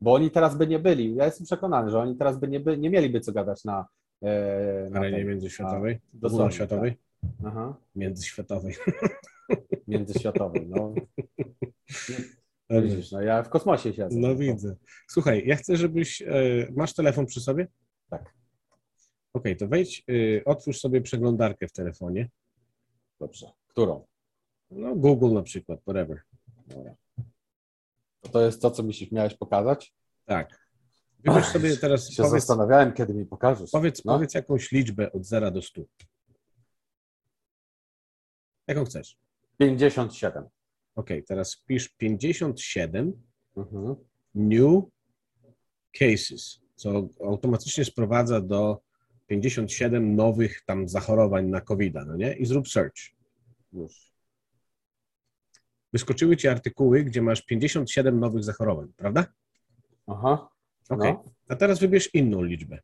[0.00, 2.78] Bo oni teraz by nie byli, ja jestem przekonany, że oni teraz by nie, by,
[2.78, 3.86] nie mieliby co gadać na,
[4.22, 6.00] e, Na arenie tej- międzyświatowej.
[6.22, 6.96] Ogólnoświatowej.
[7.46, 8.74] Aha, Międzyświatowej.
[9.88, 10.66] międzyświatowej.
[10.68, 10.94] No,
[12.82, 14.16] widzisz, no ja w kosmosie siedzę.
[14.18, 14.76] No widzę.
[15.08, 16.22] Słuchaj, ja chcę, żebyś.
[16.22, 16.32] e,
[16.76, 17.66] Masz telefon przy sobie?
[18.10, 18.34] Tak,
[19.32, 22.28] Okej, to wejdź, e, otwórz sobie przeglądarkę w telefonie.
[23.20, 23.46] dobrze.
[23.68, 24.06] Którą?
[24.70, 26.22] No, Google na przykład, whatever.
[26.66, 26.94] Dobra.
[28.32, 29.94] To jest to, co mi się miałeś pokazać?
[30.24, 30.66] Tak.
[31.18, 33.70] Wybierz sobie teraz, Się powiedz, zastanawiałem, kiedy mi pokażesz.
[33.70, 34.12] powiedz, No.
[34.14, 35.82] powiedz jakąś liczbę od 0 do 100.
[38.68, 39.18] Jaką chcesz?
[39.58, 40.48] 57.
[40.94, 43.22] Okej, teraz wpisz 57
[43.56, 43.96] Mhm.
[44.34, 44.84] new
[45.98, 48.80] cases, co automatycznie sprowadza do
[49.30, 52.34] 57 nowych tam zachorowań na covid no nie?
[52.34, 52.96] I zrób search.
[53.72, 54.12] Już.
[55.92, 59.26] Wyskoczyły ci artykuły, gdzie masz 57 nowych zachorowań, prawda?
[60.06, 60.48] Aha.
[60.88, 61.12] Okej.
[61.12, 61.24] No.
[61.48, 62.78] A teraz wybierz inną liczbę.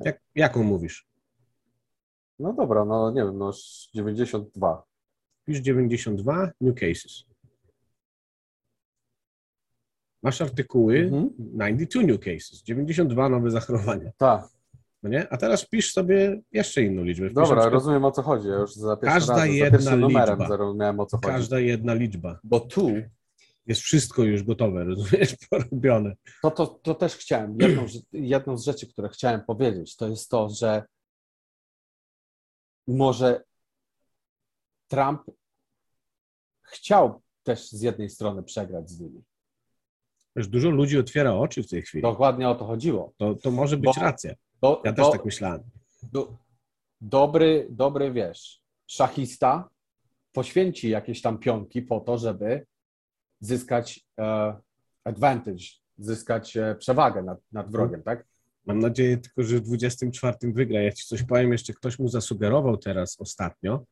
[0.00, 1.06] Jak, jaką mówisz?
[2.38, 3.52] no dobra, no nie wiem, no
[3.94, 4.82] 92.
[5.42, 7.24] Wpisz 92 new cases.
[10.26, 11.30] Masz artykuły Mhm.
[11.38, 14.48] 92 new cases, 92 nowe zachorowania, Tak,
[15.02, 15.28] no nie?
[15.32, 17.26] A teraz wpisz sobie jeszcze inną liczbę.
[17.26, 18.48] Wpisz dobra, przykład rozumiem o co chodzi.
[18.48, 20.54] Ja już za Każda razem, jedna za numerem liczba.
[21.02, 21.26] o co chodzi.
[21.28, 22.38] Każda jedna liczba.
[22.44, 22.90] Bo tu,
[23.66, 25.36] Jest wszystko już gotowe, rozumiesz?
[25.50, 26.12] Porobione.
[26.42, 30.48] to, to, to też chciałem, jedną, jedną z rzeczy, które chciałem powiedzieć, to jest to,
[30.48, 30.82] że
[32.86, 33.44] może
[34.88, 35.22] Trump
[36.62, 39.22] chciał też z jednej strony przegrać z nimi.
[40.36, 42.02] Wiesz, dużo ludzi otwiera oczy w tej chwili.
[42.02, 43.12] Dokładnie o to chodziło.
[43.16, 44.34] To, to może być Bo- racja.
[44.62, 45.62] Do, Ja też do, tak myślałem.
[46.12, 46.36] do,
[47.00, 49.68] dobry, dobry, wiesz, szachista
[50.32, 52.66] poświęci jakieś tam pionki po to, żeby
[53.40, 54.56] zyskać e,
[55.04, 55.64] advantage,
[55.98, 58.26] zyskać e, przewagę nad, nad wrogiem, tak?
[58.66, 60.80] Mam nadzieję tylko, że w 24 wygra.
[60.80, 63.84] Ja ci coś powiem, jeszcze ktoś mu zasugerował teraz ostatnio,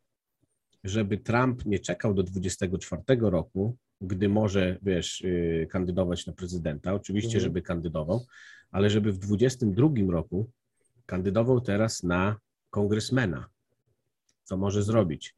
[0.85, 6.95] żeby Trump nie czekał do 24 roku, gdy może, wiesz, yy, kandydować na prezydenta.
[6.95, 7.43] Oczywiście, Mhm.
[7.45, 8.27] żeby kandydował,
[8.71, 10.51] ale żeby w 22 roku
[11.07, 12.37] kandydował teraz na
[12.71, 13.47] kongresmena.
[14.45, 15.35] Co może zrobić?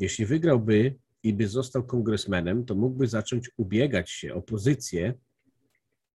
[0.00, 5.14] Jeśli wygrałby i by został kongresmenem, to mógłby zacząć ubiegać się o pozycję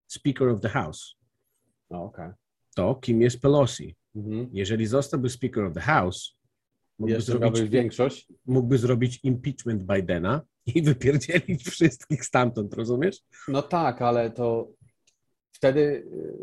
[0.07, 1.15] Speaker of the House.
[1.91, 2.31] No, okej.
[2.75, 3.97] To, kim jest Pelosi.
[4.17, 4.49] Mhm.
[4.53, 6.35] Jeżeli zostałby Speaker of the House,
[6.99, 8.29] mógłby Jeszcze zrobić, większość.
[8.47, 10.43] mógłby zrobić impeachment Bidena
[10.75, 13.17] i wypierdzielić wszystkich stamtąd, rozumiesz?
[13.49, 14.69] No tak, ale to
[15.53, 15.81] wtedy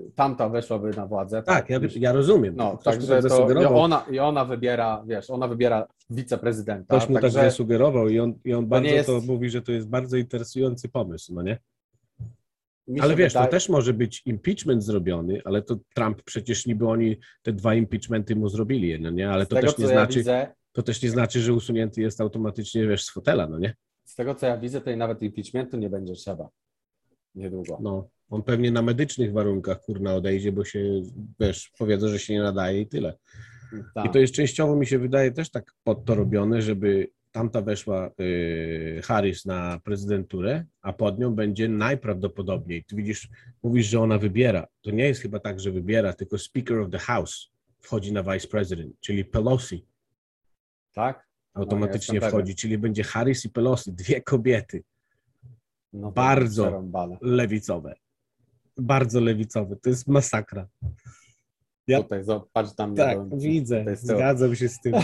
[0.08, 1.44] y, tamta weszłaby na władzę.
[1.44, 2.56] Tak, ja, ja rozumiem.
[2.56, 6.98] No, także tak to i ona, i ona wybiera, wiesz, ona wybiera wiceprezydenta.
[6.98, 9.62] ktoś mu tak także zasugerował i on, i on bardzo nie jest- to mówi, że
[9.62, 11.60] to jest bardzo interesujący pomysł, no nie?
[13.02, 17.18] Ale wiesz, wydaje- to też może być impeachment zrobiony, ale to Trump przecież niby oni
[17.44, 19.30] te dwa impeachmenty mu zrobili, no nie?
[19.30, 22.02] Ale z to tego, też nie ja znaczy, widzę, to też nie znaczy, że usunięty
[22.02, 23.74] jest automatycznie, wiesz, z fotela, no nie?
[24.06, 26.50] Z tego, co ja widzę, to i nawet impeachmentu nie będzie trzeba.
[27.36, 27.80] Niedługo.
[27.82, 31.02] No, on pewnie na medycznych warunkach, kurna, odejdzie, bo się,
[31.40, 33.18] wiesz, powiedzą, że się nie nadaje i tyle.
[33.96, 34.06] Tak.
[34.06, 38.12] I to jest częściowo, mi się wydaje, też tak pod to robione, żeby tamta weszła
[38.22, 42.84] y, Harris na prezydenturę, a pod nią będzie najprawdopodobniej.
[42.84, 43.30] Ty widzisz,
[43.64, 44.68] mówisz, że ona wybiera.
[44.82, 48.48] To nie jest chyba tak, że wybiera, tylko Speaker of the House wchodzi na Vice
[48.48, 49.86] President, czyli Pelosi
[50.96, 51.28] tak?
[51.56, 54.84] Automatycznie jestem wchodzi, czyli będzie Harris i Pelosi, dwie kobiety
[55.94, 56.84] No Bardzo.
[57.22, 57.96] lewicowe.
[58.78, 59.76] Bardzo lewicowe.
[59.76, 60.68] To jest masakra.
[61.88, 62.96] Ja- Tutaj zobacz tam.
[62.96, 64.94] Tak, widzę, zgadzam się z tym.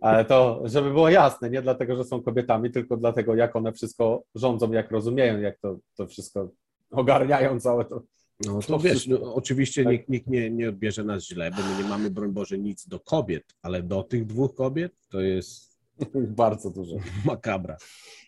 [0.00, 4.22] Ale to, żeby było jasne, nie dlatego, że są kobietami, tylko dlatego, jak one wszystko
[4.34, 6.50] rządzą, jak rozumieją, jak to, to wszystko
[6.90, 8.02] ogarniają całe to.
[8.40, 9.92] No to wiesz, no, oczywiście Tak.
[9.92, 13.00] nikt, nikt nie, nie odbierze nas źle, bo my nie mamy, broń Boże, nic do
[13.00, 15.78] kobiet, ale do tych dwóch kobiet to jest
[16.14, 16.96] Bardzo dużo.
[17.24, 17.76] makabra.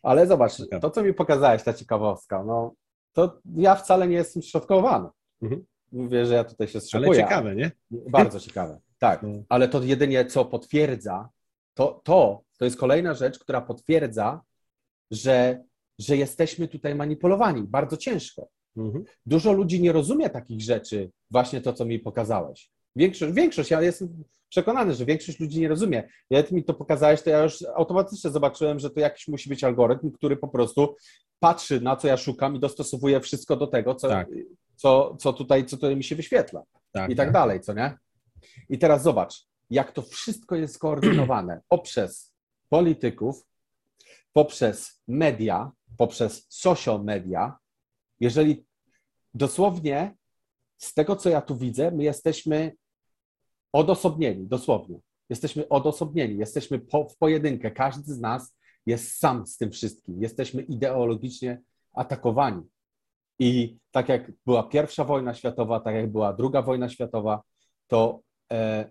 [0.02, 0.80] Ale zobacz, Ciekawe.
[0.80, 2.74] to co mi pokazałeś, ta ciekawostka, no
[3.12, 5.08] to ja wcale nie jestem środkowany.
[5.42, 5.64] Mhm.
[5.92, 7.20] Mówię, że ja tutaj się Ale strzepuję.
[7.20, 7.70] ciekawe, nie?
[7.90, 8.80] Bardzo ciekawe.
[8.98, 9.28] Tak, No.
[9.48, 11.28] ale to jedynie co potwierdza,
[11.74, 14.40] to, to, to jest kolejna rzecz, która potwierdza,
[15.10, 15.64] że,
[15.98, 18.48] że jesteśmy tutaj manipulowani bardzo ciężko.
[18.76, 19.04] Mhm.
[19.26, 22.70] Dużo ludzi nie rozumie takich rzeczy, właśnie to, co mi pokazałeś.
[22.96, 26.08] Większość, większość, ja jestem przekonany, że większość ludzi nie rozumie.
[26.30, 30.10] Jak mi to pokazałeś, to ja już automatycznie zobaczyłem, że to jakiś musi być algorytm,
[30.10, 30.96] który po prostu
[31.40, 34.28] patrzy na co ja szukam i dostosowuje wszystko do tego, co, Tak.
[34.76, 36.62] co, co, tutaj, co tutaj mi się wyświetla
[36.92, 37.98] Tak, i tak dalej, co nie?
[38.68, 42.34] I teraz zobacz, jak to wszystko jest skoordynowane poprzez
[42.68, 43.46] polityków,
[44.32, 47.56] poprzez media, poprzez social media.
[48.20, 48.65] Jeżeli
[49.36, 50.14] dosłownie
[50.78, 52.72] z tego, co ja tu widzę, my jesteśmy
[53.72, 55.00] odosobnieni, dosłownie.
[55.30, 57.70] Jesteśmy odosobnieni, jesteśmy po, w pojedynkę.
[57.70, 58.56] Każdy z nas
[58.86, 60.22] jest sam z tym wszystkim.
[60.22, 61.62] Jesteśmy ideologicznie
[61.92, 62.62] atakowani.
[63.38, 67.42] I tak jak była pierwsza wojna światowa, tak jak była druga wojna światowa,
[67.86, 68.20] to
[68.52, 68.90] e,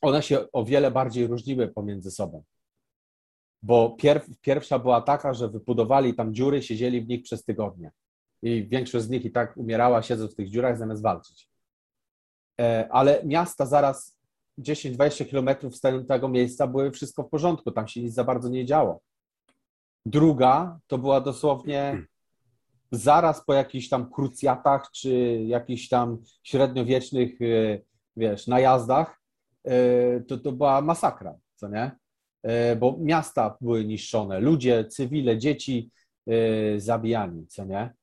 [0.00, 2.44] one się o wiele bardziej różniły pomiędzy sobą.
[3.62, 7.90] Bo pierw, pierwsza była taka, że wypudowali tam dziury, siedzieli w nich przez tygodnie.
[8.42, 11.48] I większość z nich i tak umierała, siedząc w tych dziurach, zamiast walczyć.
[12.60, 14.18] E, ale miasta zaraz
[14.58, 18.66] 10-20 kilometrów z tego miejsca były wszystko w porządku, tam się nic za bardzo nie
[18.66, 19.00] działo.
[20.06, 22.06] Druga to była dosłownie
[22.92, 27.78] zaraz po jakichś tam krucjatach czy jakichś tam średniowiecznych, e,
[28.16, 29.20] wiesz, najazdach,
[29.64, 31.90] e, to, to była masakra, co nie?
[32.80, 35.90] Bo miasta były niszczone, ludzie, cywile, dzieci
[36.76, 37.94] zabijani, co nie?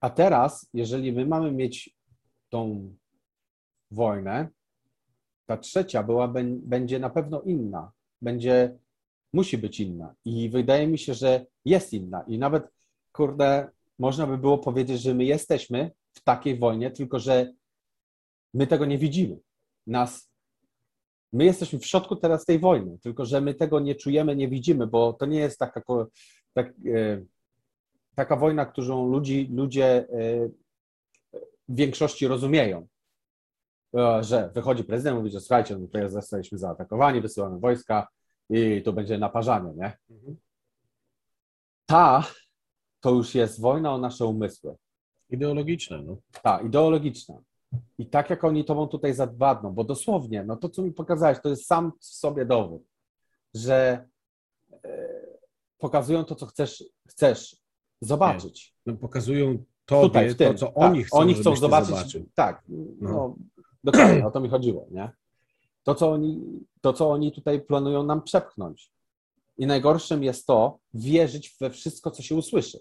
[0.00, 1.96] A teraz, jeżeli my mamy mieć
[2.48, 2.94] tą
[3.90, 4.48] wojnę,
[5.46, 7.92] ta trzecia była, bę- będzie na pewno inna,
[8.22, 8.78] będzie,
[9.32, 10.14] musi być inna.
[10.24, 12.22] I wydaje mi się, że jest inna.
[12.22, 12.64] I nawet,
[13.12, 17.52] kurde, można by było powiedzieć, że my jesteśmy w takiej wojnie, tylko że
[18.54, 19.38] my tego nie widzimy.
[19.86, 20.30] Nas,
[21.32, 24.86] my jesteśmy w środku teraz tej wojny, tylko że my tego nie czujemy, nie widzimy,
[24.86, 25.82] bo to nie jest taka,
[26.54, 27.22] tak, e,
[28.16, 30.06] taka wojna, którą ludzi, ludzie e,
[31.68, 32.86] w większości rozumieją.
[33.96, 38.08] E, Że wychodzi prezydent, mówi, że słuchajcie, no to zostaliśmy zaatakowani, wysyłamy wojska
[38.50, 39.98] i to będzie naparzanie, nie?
[41.86, 42.24] Ta
[43.00, 44.76] to już jest wojna o nasze umysły.
[45.30, 46.16] Ideologiczne, no.
[46.42, 47.34] Ta, ideologiczna.
[47.98, 51.48] I tak jak oni tobą tutaj zadbadną, bo dosłownie, no to co mi pokazałeś, to
[51.48, 52.82] jest sam w sobie dowód,
[53.54, 54.08] że
[54.84, 55.08] e,
[55.78, 57.65] pokazują to, co chcesz, chcesz
[58.00, 58.74] zobaczyć.
[58.86, 60.52] no pokazują tobie Tutaj, w tym.
[60.52, 62.18] to, co tak, oni chcą, oni chcą zobaczyć.
[62.34, 62.62] Tak,
[63.00, 63.36] no,
[63.84, 65.10] dokładnie, o to mi chodziło, nie?
[65.82, 66.42] To co, oni,
[66.80, 68.92] to, co oni tutaj planują nam przepchnąć.
[69.58, 72.80] I najgorszym jest to wierzyć we wszystko, co się usłyszy.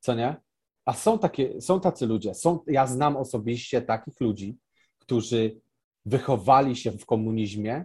[0.00, 0.36] Co nie?
[0.84, 2.34] A są, takie, są tacy ludzie.
[2.34, 4.58] Są, ja znam osobiście takich ludzi,
[4.98, 5.60] którzy
[6.04, 7.84] wychowali się w komunizmie,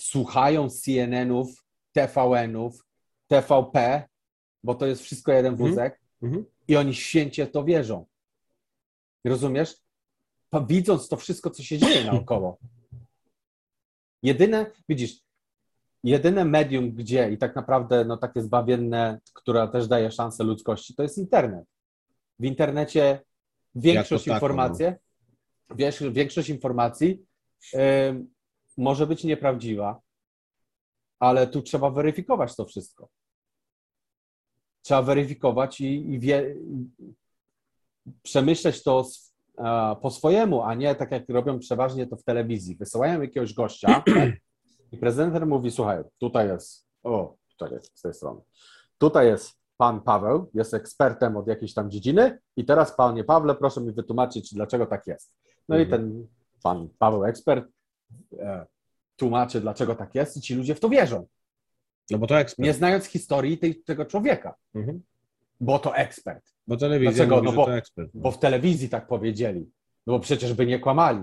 [0.00, 2.86] słuchają CNN-ów, TVN-ów,
[3.26, 4.08] TVP,
[4.64, 5.70] bo to jest wszystko jeden Mhm.
[5.70, 6.44] wózek Mhm.
[6.68, 8.06] i oni święcie to wierzą.
[9.24, 9.76] Rozumiesz?
[10.68, 12.58] Widząc to wszystko, co się dzieje naokoło.
[14.22, 15.20] Jedyne, widzisz,
[16.04, 21.02] jedyne medium, gdzie i tak naprawdę no, takie zbawienne, które też daje szansę ludzkości, to
[21.02, 21.64] jest internet.
[22.38, 23.20] W internecie
[23.74, 24.86] większość tako, informacji,
[25.70, 27.26] wiesz, większość informacji
[28.76, 30.00] może być nieprawdziwa,
[31.18, 33.08] ale tu trzeba weryfikować to wszystko.
[34.84, 36.88] Trzeba weryfikować i, i wie, i
[38.22, 39.04] przemyśleć to
[39.56, 42.76] a, po swojemu, a nie tak jak robią przeważnie to w telewizji.
[42.76, 44.14] Wysyłają jakiegoś gościa tak?
[44.92, 48.40] i prezenter mówi, słuchaj, tutaj jest, o, czekaj, z tej strony,
[48.98, 53.80] tutaj jest pan Paweł, jest ekspertem od jakiejś tam dziedziny i teraz panie Pawle, proszę
[53.80, 55.34] mi wytłumaczyć, dlaczego tak jest.
[55.68, 56.02] No i Mhm.
[56.02, 56.26] ten
[56.62, 57.64] pan Paweł ekspert
[58.38, 58.66] e,
[59.16, 61.26] tłumaczy, dlaczego tak jest i ci ludzie w to wierzą,
[62.10, 62.66] No bo to ekspert.
[62.66, 65.02] nie znając historii tej, tego człowieka, Mhm.
[65.60, 67.36] bo to ekspert, Bo telewizja Dlaczego?
[67.36, 68.10] mówi, No bo- to ekspert.
[68.14, 69.60] bo w telewizji tak powiedzieli,
[70.06, 71.20] no bo przecież by nie kłamali.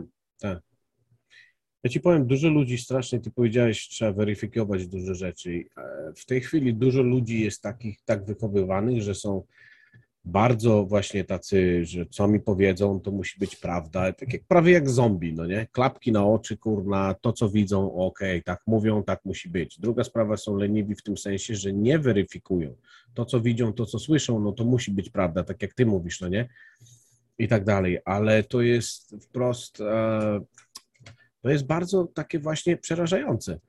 [1.84, 5.64] Ja ci powiem, dużo ludzi strasznie, ty powiedziałeś, trzeba weryfikować dużo rzeczy.
[5.78, 9.44] E, W tej chwili dużo ludzi jest takich tak wychowywanych, że są
[10.26, 14.14] bardzo właśnie tacy, że co mi powiedzą, to musi być prawda.
[14.14, 15.68] Tak jak, prawie jak zombie, no nie?
[15.72, 19.80] Klapki na oczy, kurna, to co widzą, okej, tak mówią, tak musi być.
[19.80, 22.76] Druga sprawa, są leniwi w tym sensie, że nie weryfikują.
[23.14, 26.22] To co widzą, to co słyszą, no to musi być prawda, tak jak ty mówisz,
[26.22, 26.50] no nie?
[27.38, 29.82] I tak dalej, ale to jest wprost...
[29.82, 30.42] E,
[31.42, 33.60] to jest bardzo takie właśnie przerażające.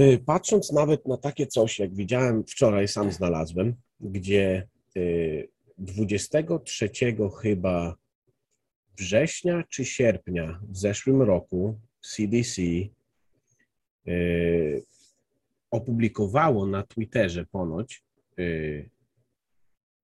[0.00, 4.68] Y, Patrząc nawet na takie coś, jak widziałem wczoraj, sam znalazłem, gdzie
[5.78, 6.90] 23
[7.42, 7.96] chyba
[8.98, 12.62] września czy sierpnia w zeszłym roku CDC
[14.08, 14.82] y,
[15.70, 18.02] opublikowało na Twitterze ponoć
[18.38, 18.90] y,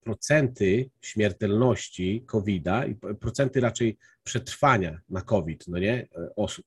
[0.04, 6.66] procenty śmiertelności COVID-a i procenty raczej przetrwania na COVID, no nie, e, osób.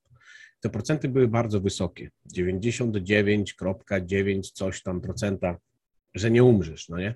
[0.60, 2.10] Te procenty były bardzo wysokie.
[2.38, 5.58] 99,9 coś tam procenta,
[6.16, 7.16] że nie umrzesz, no nie?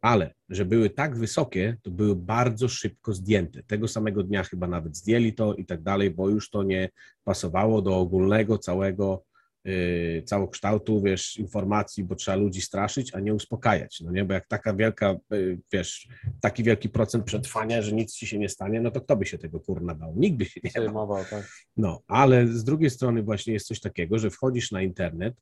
[0.00, 3.62] Ale, że były tak wysokie, to były bardzo szybko zdjęte.
[3.62, 6.88] Tego samego dnia chyba nawet zdjęli to i tak dalej, bo już to nie
[7.24, 9.24] pasowało do ogólnego całego
[9.64, 14.24] yy, całokształtu, wiesz, informacji, bo trzeba ludzi straszyć, a nie uspokajać, no nie?
[14.24, 16.08] Bo jak taka wielka, yy, wiesz,
[16.40, 19.38] taki wielki procent przetrwania, że nic ci się nie stanie, no to kto by się
[19.38, 20.14] tego kurna bał?
[20.16, 21.24] Nikt by się nie bał.
[21.30, 21.48] Tak.
[21.76, 25.34] No, ale z drugiej strony właśnie jest coś takiego, że wchodzisz na internet,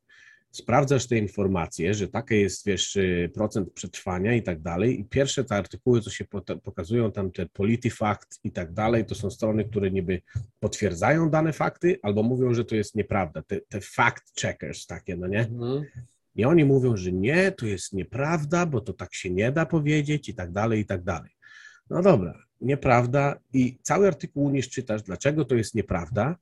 [0.57, 5.45] sprawdzasz te informacje, że taki jest, wiesz, y, procent przetrwania i tak dalej i pierwsze
[5.45, 6.25] te artykuły, co się
[6.63, 10.23] pokazują, tam te PolitiFact i tak dalej, to są strony, które niby
[10.61, 15.27] potwierdzają dane fakty albo mówią, że to jest nieprawda, te, te fact checkers takie, no
[15.27, 15.41] nie?
[15.41, 15.85] Mhm.
[16.35, 20.29] I oni mówią, że nie, to jest nieprawda, bo to tak się nie da powiedzieć
[20.29, 21.31] i tak dalej, i tak dalej.
[21.91, 26.37] No dobra, nieprawda i cały artykuł umiesz czytasz, dlaczego to jest nieprawda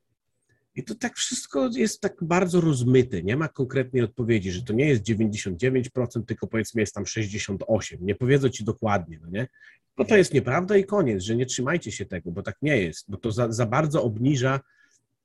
[0.76, 4.88] i to tak wszystko jest tak bardzo rozmyte, nie ma konkretnej odpowiedzi, że to nie
[4.88, 7.56] jest 99%, tylko powiedzmy jest tam 68%,
[8.00, 9.48] nie powiedzą ci dokładnie, no nie?
[9.96, 13.10] Bo to jest nieprawda i koniec, że nie trzymajcie się tego, bo tak nie jest,
[13.10, 14.60] bo to za, za bardzo obniża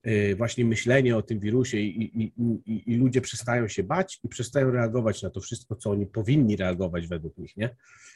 [0.07, 2.31] y, właśnie myślenie o tym wirusie i, i,
[2.65, 6.55] i, i ludzie przestają się bać i przestają reagować na to wszystko, co oni powinni
[6.55, 7.69] reagować według nich, nie?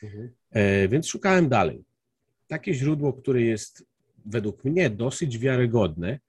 [0.04, 0.30] Mhm.
[0.52, 1.84] E, Więc szukałem dalej.
[2.48, 3.86] Takie źródło, które jest
[4.26, 6.20] według mnie dosyć wiarygodne,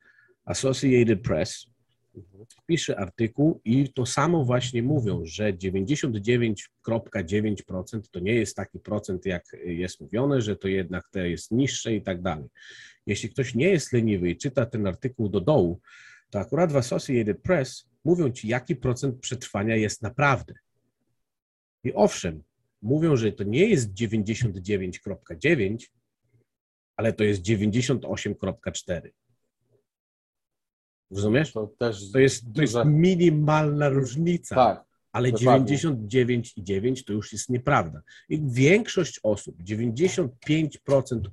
[0.45, 1.67] Associated Press,
[2.67, 9.45] pisze artykuł i to samo właśnie mówią, że 99,9% to nie jest taki procent, jak
[9.65, 12.49] jest mówione, że to jednak to jest niższe i tak dalej.
[13.07, 15.81] Jeśli ktoś nie jest leniwy i czyta ten artykuł do dołu,
[16.31, 20.55] to akurat w Associated Press mówią ci, jaki procent przetrwania jest naprawdę.
[21.85, 22.43] I owszem,
[22.83, 25.77] mówią, że to nie jest 99,9,
[26.97, 29.11] ale to jest 98,4.
[31.15, 31.53] Rozumiesz?
[31.53, 35.79] To też To jest, to jest minimalna różnica, Tak, ale dokładnie.
[35.79, 38.03] 99,9 to już jest nieprawda.
[38.29, 40.29] I większość osób, 95%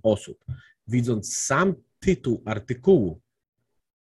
[0.04, 0.46] osób,
[0.88, 3.22] widząc sam tytuł artykułu,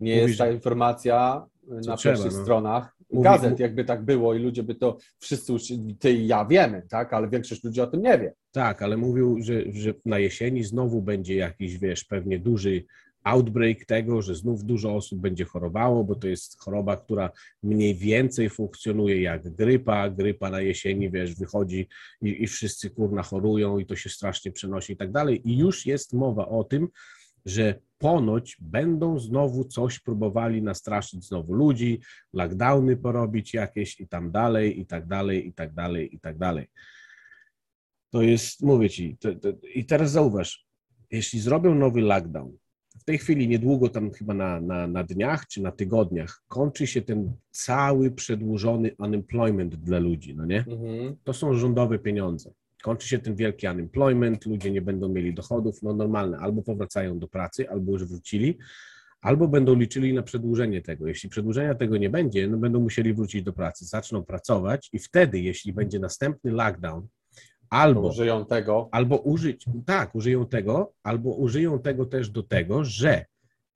[0.00, 2.42] nie mówi, jest ta że- informacja na trzeba, pierwszych no.
[2.42, 5.52] stronach Mówi- gazet, jakby tak było i ludzie by to wszyscy,
[5.98, 8.34] ty i ja wiemy, tak, ale większość ludzi o tym nie wie.
[8.52, 12.84] Tak, ale mówił, że, że na jesieni znowu będzie jakiś, wiesz, pewnie duży
[13.24, 17.30] outbreak tego, że znów dużo osób będzie chorowało, bo to jest choroba, która
[17.62, 20.10] mniej więcej funkcjonuje jak grypa.
[20.10, 21.88] Grypa na jesieni, wiesz, wychodzi
[22.22, 25.50] i, i wszyscy kurna chorują i to się strasznie przenosi i tak dalej.
[25.50, 26.88] I już jest mowa o tym,
[27.44, 32.00] że ponoć będą znowu coś próbowali nastraszyć znowu ludzi,
[32.32, 36.66] lockdowny porobić jakieś i tam dalej, i tak dalej, i tak dalej, i tak dalej.
[38.10, 40.66] To jest, mówię ci, to, to, i teraz zauważ,
[41.10, 42.56] jeśli zrobią nowy lockdown,
[42.98, 47.02] w tej chwili niedługo tam chyba na, na, na dniach czy na tygodniach kończy się
[47.02, 50.64] ten cały przedłużony unemployment dla ludzi, no nie?
[51.24, 52.50] To są rządowe pieniądze.
[52.82, 57.28] Kończy się ten wielki unemployment, ludzie nie będą mieli dochodów, no normalne, albo powracają do
[57.28, 58.58] pracy, albo już wrócili,
[59.20, 61.06] albo będą liczyli na przedłużenie tego.
[61.06, 65.40] Jeśli przedłużenia tego nie będzie, no będą musieli wrócić do pracy, zaczną pracować i wtedy,
[65.40, 67.06] jeśli będzie następny lockdown,
[67.72, 73.26] albo użyją tego, albo użyć, tak, użyją tego, albo użyją tego też do tego, że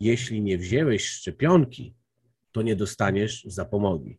[0.01, 1.95] jeśli nie wzięłeś szczepionki,
[2.53, 4.19] to nie dostaniesz zapomogi.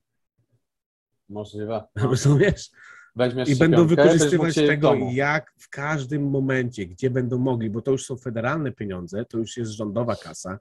[1.29, 1.83] możliwe.
[1.95, 2.09] No.
[2.09, 2.71] Rozumiesz?
[3.15, 8.05] Weźmiesz I będą wykorzystywać tego jak w każdym momencie, gdzie będą mogli, bo to już
[8.05, 10.59] są federalne pieniądze, to już jest rządowa kasa.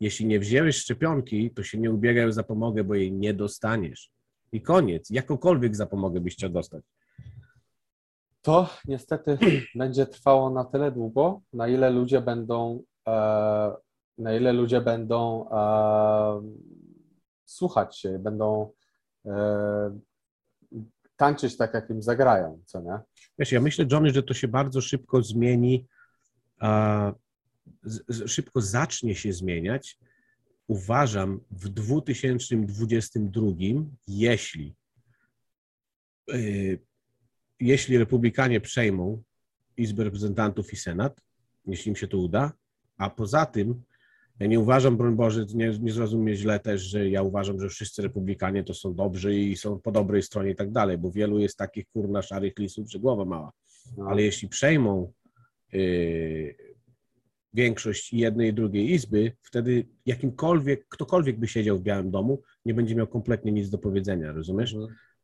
[0.00, 4.10] Jeśli nie wzięłeś szczepionki, to się nie ubiegaj o zapomogę, bo jej nie dostaniesz.
[4.52, 5.10] I koniec.
[5.10, 6.84] Jakąkolwiek zapomogę byś chciał dostać.
[8.42, 9.38] To niestety
[9.74, 13.12] będzie trwało na tyle długo, na ile ludzie będą, e,
[14.18, 16.42] na ile ludzie będą e,
[17.44, 18.72] słuchać się, będą
[19.26, 19.98] e,
[21.16, 22.98] tańczyć tak, jak im zagrają, co nie?
[23.38, 25.86] Wiesz, ja myślę, Johnny, że to się bardzo szybko zmieni,
[26.60, 27.12] a,
[27.82, 29.98] z, szybko zacznie się zmieniać.
[30.66, 33.42] Uważam, w 2022,
[34.06, 34.74] jeśli,
[36.34, 36.80] y,
[37.60, 39.22] jeśli Republikanie przejmą
[39.76, 41.20] Izbę Reprezentantów i Senat,
[41.66, 42.52] jeśli im się to uda,
[42.98, 43.82] a poza tym,
[44.40, 48.02] ja nie uważam, broń Boże, nie, nie zrozumie źle też, że ja uważam, że wszyscy
[48.02, 51.56] Republikanie to są dobrzy i są po dobrej stronie i tak dalej, bo wielu jest
[51.56, 53.52] takich kurna szarych lisów, że głowa mała.
[53.96, 54.06] No.
[54.08, 55.12] Ale jeśli przejmą
[55.74, 56.56] y,
[57.54, 62.94] większość jednej i drugiej izby, wtedy jakimkolwiek, ktokolwiek by siedział w Białym Domu, nie będzie
[62.94, 64.76] miał kompletnie nic do powiedzenia, rozumiesz?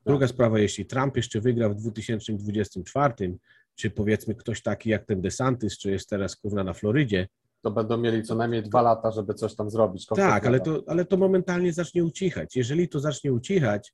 [0.06, 0.18] Mhm.
[0.18, 3.38] Druga sprawa, jeśli Trump jeszcze wygra w 2024,
[3.74, 7.28] czy powiedzmy ktoś taki jak ten DeSantis, czy jest teraz kurna na Florydzie,
[7.62, 10.06] To będą mieli co najmniej dwa lata, żeby coś tam zrobić.
[10.06, 10.82] tak, ale konkretnego.
[10.82, 12.56] to, ale to momentalnie zacznie ucichać.
[12.56, 13.92] Jeżeli to zacznie ucichać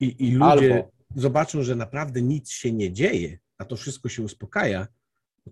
[0.00, 4.22] i, i ludzie Albo zobaczą, że naprawdę nic się nie dzieje, a to wszystko się
[4.22, 4.86] uspokaja,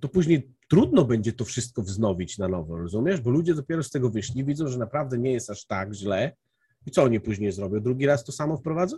[0.01, 3.21] to później trudno będzie to wszystko wznowić na nowo, rozumiesz?
[3.21, 6.37] Bo ludzie dopiero z tego wyszli, widzą, że naprawdę nie jest aż tak źle.
[6.87, 7.81] I co oni później zrobią?
[7.81, 8.97] Drugi raz to samo wprowadzą?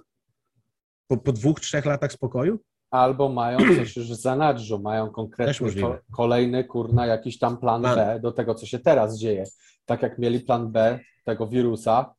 [1.09, 2.59] Po, po dwóch, trzech latach spokoju?
[2.91, 7.97] Albo mają coś już w zanadrzu, mają konkretny ko- kolejny, kurna, jakiś tam plan Plan.
[7.97, 9.45] B do tego, co się teraz dzieje.
[9.87, 12.15] Tak jak mieli plan B tego wirusa,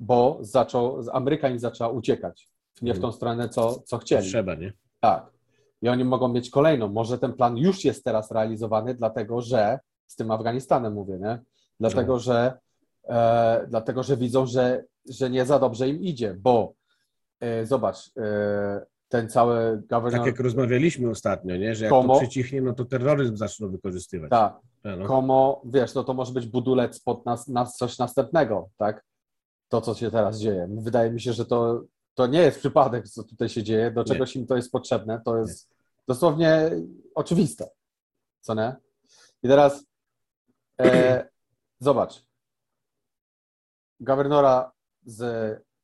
[0.00, 2.48] bo zaczął, Amerykanin zaczęła uciekać.
[2.82, 4.26] Nie w tą stronę, co, co chcieli.
[4.28, 4.72] Trzeba, nie?
[5.00, 5.30] Tak.
[5.82, 6.88] I oni mogą mieć kolejną.
[6.88, 11.38] Może ten plan już jest teraz realizowany, dlatego że z tym Afganistanem mówię, nie?
[11.80, 12.18] Dlatego, No.
[12.18, 12.58] że
[13.08, 16.72] e, dlatego, że widzą, że, że nie za dobrze im idzie, bo
[17.64, 20.20] zobacz, e, ten cały governor.
[20.20, 21.74] Tak jak rozmawialiśmy ostatnio, nie?
[21.74, 22.14] że jak Komo?
[22.14, 24.30] to przycichnie, no to terroryzm zaczną wykorzystywać.
[24.30, 25.06] Tak, A, no.
[25.06, 29.04] komo, wiesz, no to może być budulec pod nas, na coś następnego, tak?
[29.68, 30.68] To, co się teraz dzieje.
[30.70, 31.84] Wydaje mi się, że to,
[32.14, 34.06] to nie jest przypadek, co tutaj się dzieje, do Nie.
[34.06, 35.68] czegoś im to jest potrzebne, to jest
[36.08, 36.70] dosłownie
[37.14, 37.68] oczywiste,
[38.40, 38.76] co nie?
[39.42, 39.84] I teraz
[40.80, 41.28] e,
[41.80, 42.24] zobacz,
[44.00, 44.72] gawernora
[45.04, 45.22] z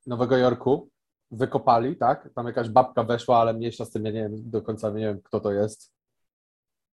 [0.07, 0.89] Nowego Jorku
[1.31, 2.31] wykopali, tak?
[2.35, 5.21] Tam jakaś babka weszła, ale mniejsza z tym, ja nie wiem do końca, nie wiem
[5.25, 5.93] kto to jest.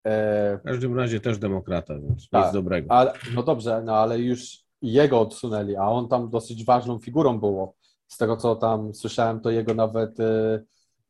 [0.07, 2.45] E, W każdym razie też demokrata, więc Tak.
[2.45, 2.93] nic dobrego.
[2.95, 7.75] ale, no dobrze, no ale już jego odsunęli, a on tam dosyć ważną figurą było.
[8.09, 10.61] Z tego, co tam słyszałem, to jego nawet e,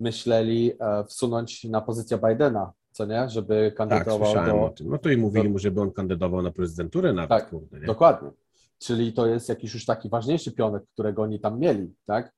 [0.00, 3.28] myśleli e, wsunąć na pozycję Bidena, co nie?
[3.28, 4.32] Żeby Tak, kandydował
[4.64, 4.74] o do...
[4.74, 4.88] tym.
[4.90, 7.86] No to i mówili do- mu, żeby on kandydował na prezydenturę nawet, Tak, kurde, nie?
[7.86, 8.30] Dokładnie.
[8.78, 12.32] Czyli to jest jakiś już taki ważniejszy pionek, którego oni tam mieli, tak?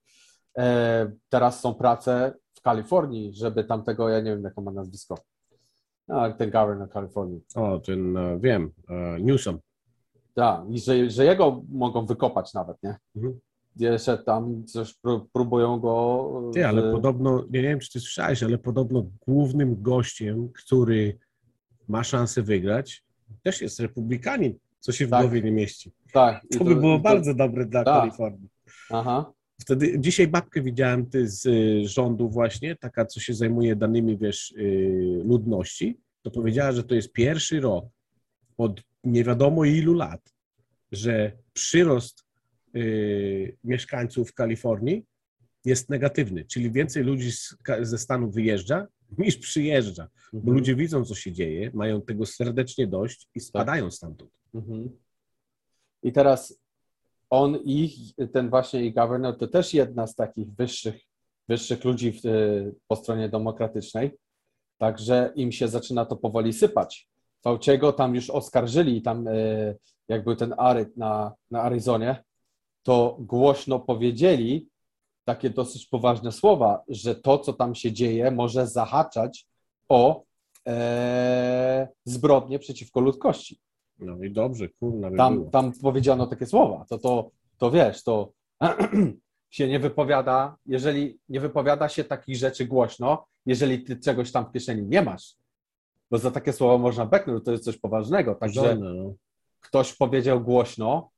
[0.58, 5.18] E, teraz są prace w Kalifornii, żeby tamtego, ja nie wiem, jaką ma nazwisko.
[6.08, 7.40] No, ten governor Kalifornii.
[7.54, 9.58] O, ten, e, wiem, e, Newsom.
[10.34, 12.96] Tak, i że, że jego mogą wykopać nawet, nie?
[13.16, 13.40] Mhm.
[13.76, 16.30] Jeszcze tam coś pró- próbują go.
[16.54, 21.18] Ty, ale w- podobno, nie wiem, czy ty słyszałeś, ale podobno głównym gościem, który
[21.88, 23.04] ma szansę wygrać,
[23.42, 25.20] też jest republikanin, co się w Tak.
[25.22, 25.92] głowie nie mieści.
[26.12, 26.42] Tak.
[26.58, 27.94] To by było i bardzo dobre dla Tak.
[28.00, 28.48] Kalifornii.
[28.90, 29.32] Aha.
[29.62, 34.50] Wtedy dzisiaj babkę widziałem ty z y, rządu właśnie, taka, co się zajmuje danymi, wiesz,
[34.50, 37.84] y, ludności, to powiedziała, że to jest pierwszy rok
[38.58, 40.34] od nie wiadomo ilu lat,
[40.92, 42.24] że przyrost
[42.76, 45.04] y, mieszkańców Kalifornii
[45.64, 48.86] jest negatywny, czyli więcej ludzi z, ze Stanów wyjeżdża
[49.18, 50.56] niż przyjeżdża, bo Mhm.
[50.56, 54.30] ludzie widzą, co się dzieje, mają tego serdecznie dość i spadają stamtąd.
[54.54, 54.90] Mhm.
[56.02, 56.61] I teraz
[57.32, 57.90] on i
[58.32, 61.00] ten właśnie i governor to też jedna z takich wyższych,
[61.48, 64.10] wyższych ludzi w, y, po stronie demokratycznej.
[64.78, 67.08] Także im się zaczyna to powoli sypać.
[67.42, 69.78] Fauciego tam już oskarżyli, tam y,
[70.08, 72.24] jak był ten Aryt na, na Arizonie,
[72.82, 74.68] to głośno powiedzieli
[75.24, 79.46] takie dosyć poważne słowa, że to, co tam się dzieje, może zahaczać
[79.88, 80.22] o
[80.68, 83.60] e, zbrodnie przeciwko ludzkości.
[84.04, 85.50] No i dobrze, kurna by Tam, było.
[85.50, 88.32] tam powiedziano takie słowa, to, to, to wiesz, to
[89.50, 94.52] się nie wypowiada, jeżeli nie wypowiada się takich rzeczy głośno, jeżeli ty czegoś tam w
[94.52, 95.36] kieszeni nie masz,
[96.10, 99.14] bo za takie słowa można beknąć, to jest coś poważnego, także no.
[99.60, 101.10] ktoś powiedział głośno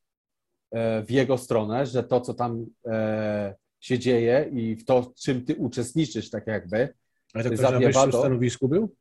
[0.71, 5.45] e, w jego stronę, że to, co tam e, się dzieje i w to, czym
[5.45, 6.95] ty uczestniczysz, tak jakby,
[7.35, 8.95] Ale to ktoś na wyższym stanowisku był?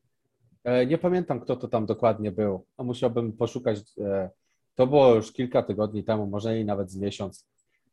[0.64, 2.66] E, Nie pamiętam, kto to tam dokładnie był.
[2.78, 3.80] A musiałbym poszukać.
[4.00, 4.30] e,
[4.76, 7.48] To było już kilka tygodni temu, może i nawet z miesiąc,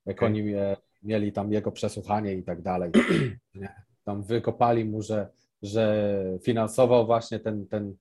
[0.07, 2.91] jak oni e, mieli tam jego przesłuchanie i tak dalej.
[4.05, 5.29] Tam wykopali mu, że,
[5.63, 7.95] że finansował właśnie ten, ten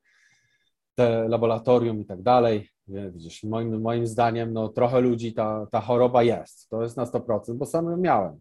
[0.95, 2.69] te laboratorium i tak dalej.
[2.87, 6.69] Widzisz, moim, moim zdaniem, no trochę ludzi ta, ta choroba jest.
[6.69, 8.39] To jest na 100%, bo sam ją miałem.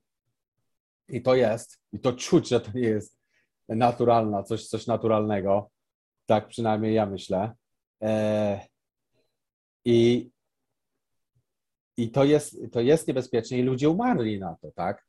[1.09, 3.19] I to jest, i to czuć, że to nie jest
[3.69, 5.71] naturalna, coś, coś naturalnego.
[6.29, 7.53] Tak przynajmniej ja myślę.
[8.03, 8.61] E,
[9.85, 10.31] I
[11.97, 15.07] i to, jest, to jest niebezpieczne i ludzie umarli na to, tak?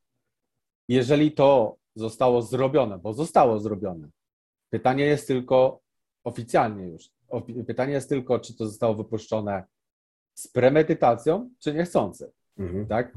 [0.88, 4.10] Jeżeli to zostało zrobione, bo zostało zrobione,
[4.70, 5.80] pytanie jest tylko
[6.24, 7.10] oficjalnie już.
[7.68, 9.64] Pytanie jest tylko, czy to zostało wypuszczone
[10.34, 12.88] z premedytacją, czy niechcący, Mhm.
[12.88, 13.14] tak?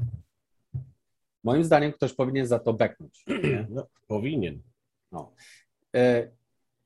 [1.43, 3.25] Moim zdaniem ktoś powinien za to beknąć.
[3.69, 4.61] No, powinien.
[5.95, 6.31] E,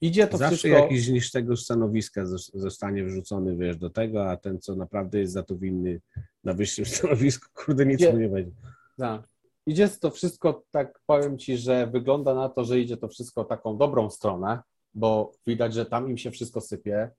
[0.01, 0.81] idzie to Zawsze wszystko...
[0.81, 5.33] jakiś niż tego stanowiska zos- zostanie wrzucony, wiesz, do tego, a ten, co naprawdę jest
[5.33, 6.01] za to winny
[6.43, 8.11] na wyższym stanowisku, kurde, nic Nie.
[8.13, 8.51] mu nie będzie.
[8.97, 9.27] Tak.
[9.65, 13.77] Idzie to wszystko, tak powiem Ci, że wygląda na to, że idzie to wszystko taką
[13.77, 14.59] dobrą stronę,
[14.93, 17.09] bo widać, że tam im się wszystko sypie.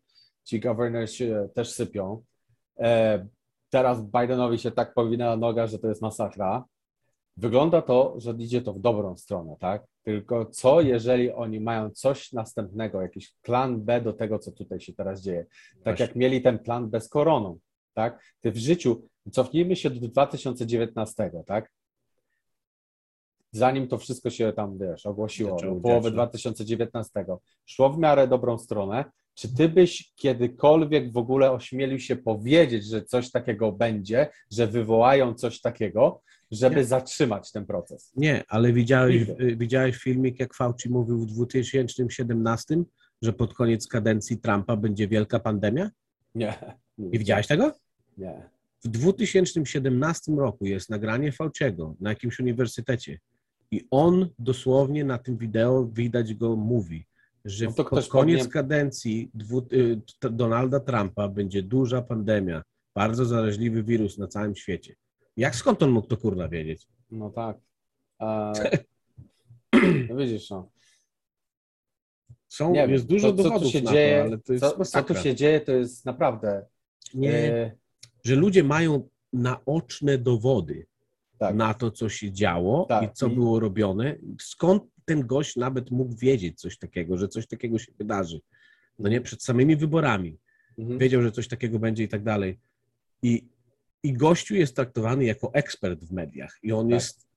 [0.45, 2.23] Ci governors się też sypią.
[2.79, 3.27] E,
[3.71, 6.65] teraz Bidenowi się tak powinęła noga, że to jest masakra.
[7.37, 9.83] Wygląda to, że idzie to w dobrą stronę, tak?
[10.09, 14.93] Tylko co, jeżeli oni mają coś następnego, jakiś plan B do tego, co tutaj się
[14.93, 15.45] teraz dzieje?
[15.45, 16.07] Tak Właśnie.
[16.07, 17.59] jak mieli ten plan B z koroną,
[17.95, 18.23] tak?
[18.41, 21.73] Ty w życiu, cofnijmy się do 2019, tak?
[23.53, 26.15] Zanim to wszystko się tam, wiesz, ogłosiło, Zaczęło połowy no.
[26.15, 27.25] 2019,
[27.67, 29.05] szło w miarę dobrą stronę,
[29.39, 35.35] Czy ty byś kiedykolwiek w ogóle ośmielił się powiedzieć, że coś takiego będzie, że wywołają
[35.35, 36.85] coś takiego, żeby Nie.
[36.85, 38.13] zatrzymać ten proces?
[38.17, 39.57] Nie, ale widziałeś, Nigdy.
[39.57, 42.83] widziałeś filmik, jak Fauci mówił w 2017,
[43.23, 45.91] że pod koniec kadencji Trumpa będzie wielka pandemia?
[46.35, 46.55] Nie.
[46.99, 47.73] Nie widziałeś tego?
[48.19, 48.43] Nie.
[48.85, 53.19] W 2017 roku jest nagranie Fauciego na jakimś uniwersytecie
[53.71, 57.07] i on dosłownie na tym wideo widać go mówi,
[57.49, 62.63] że No to pod koniec kadencji dwu, y, Donalda Trumpa będzie duża pandemia,
[62.95, 64.95] bardzo zaraźliwy wirus na całym świecie.
[65.37, 66.87] Jak skąd on mógł to kurwa wiedzieć?
[67.11, 67.57] No tak.
[68.19, 68.53] A...
[70.09, 70.71] No widzisz, no.
[72.49, 74.53] Są, Nie wiem, jest dużo to, co tu dowodów się na dzieje, to, ale to
[74.53, 76.67] jest co, co tu się dzieje, to jest naprawdę...
[77.15, 77.73] Nie, e,
[78.25, 80.87] że ludzie mają naoczne dowody
[81.39, 81.55] tak.
[81.57, 84.17] na to, co się działo Tak, i co i- było robione.
[84.41, 88.41] Skąd ten gość nawet mógł wiedzieć coś takiego, że coś takiego się wydarzy?
[88.99, 90.39] No nie, przed samymi wyborami.
[90.79, 90.99] Mhm.
[90.99, 92.59] Wiedział, że coś takiego będzie i tak dalej.
[93.23, 93.45] I,
[94.03, 96.95] i gościu jest traktowany jako ekspert w mediach i on Tak.
[96.95, 97.28] jest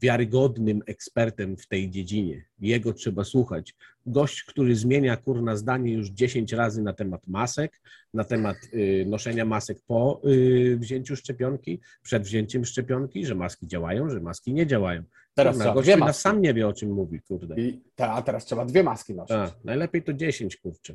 [0.00, 2.44] wiarygodnym ekspertem w tej dziedzinie.
[2.60, 3.74] Jego trzeba słuchać.
[4.06, 7.80] Gość, który zmienia kurna zdanie już 10 razy na temat masek,
[8.14, 14.10] na temat y, noszenia masek po y, wzięciu szczepionki, przed wzięciem szczepionki, że maski działają,
[14.10, 15.02] że maski nie działają.
[15.34, 17.60] Teraz Kurna, gość dwie sam nie wie, o czym mówi, kurde.
[17.60, 19.36] I, ta, a teraz trzeba dwie maski nosić.
[19.36, 20.94] A, najlepiej to 10, kurczę.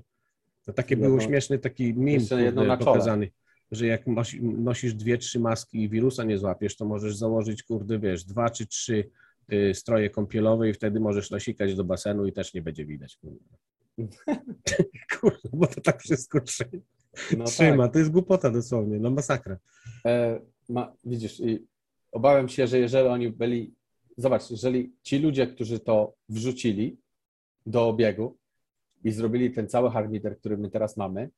[0.66, 3.30] To takie Jedno- było śmieszny taki jedno kurde, pokazany,
[3.76, 8.00] że jak nosi, nosisz dwie, trzy maski i wirusa nie złapiesz, to możesz założyć, kurde,
[8.00, 9.10] wiesz, dwa czy trzy
[9.54, 13.18] y, stroje kąpielowe i wtedy możesz nasikać do basenu i też nie będzie widać.
[13.18, 13.40] Kurde,
[15.20, 16.72] kurde bo to tak wszystko trzyma.
[17.38, 17.84] No trzyma.
[17.84, 17.94] tak.
[17.94, 19.58] To jest głupota dosłownie, no masakra.
[20.06, 21.68] E, ma, widzisz, i
[22.12, 23.74] obawiam się, że jeżeli oni byli,
[24.18, 26.98] zobacz, jeżeli ci ludzie, którzy to wrzucili
[27.66, 28.38] do obiegu
[29.04, 31.30] i zrobili ten cały harmider, który my teraz mamy,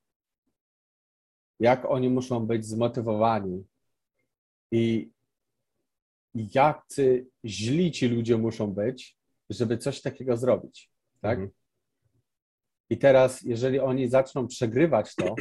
[1.59, 3.63] jak oni muszą być zmotywowani
[4.71, 5.09] i
[6.35, 9.17] jacy źli ci ludzie muszą być,
[9.49, 10.91] żeby coś takiego zrobić,
[11.21, 11.39] tak?
[11.39, 11.51] Mhm.
[12.89, 15.35] I teraz, jeżeli oni zaczną przegrywać to,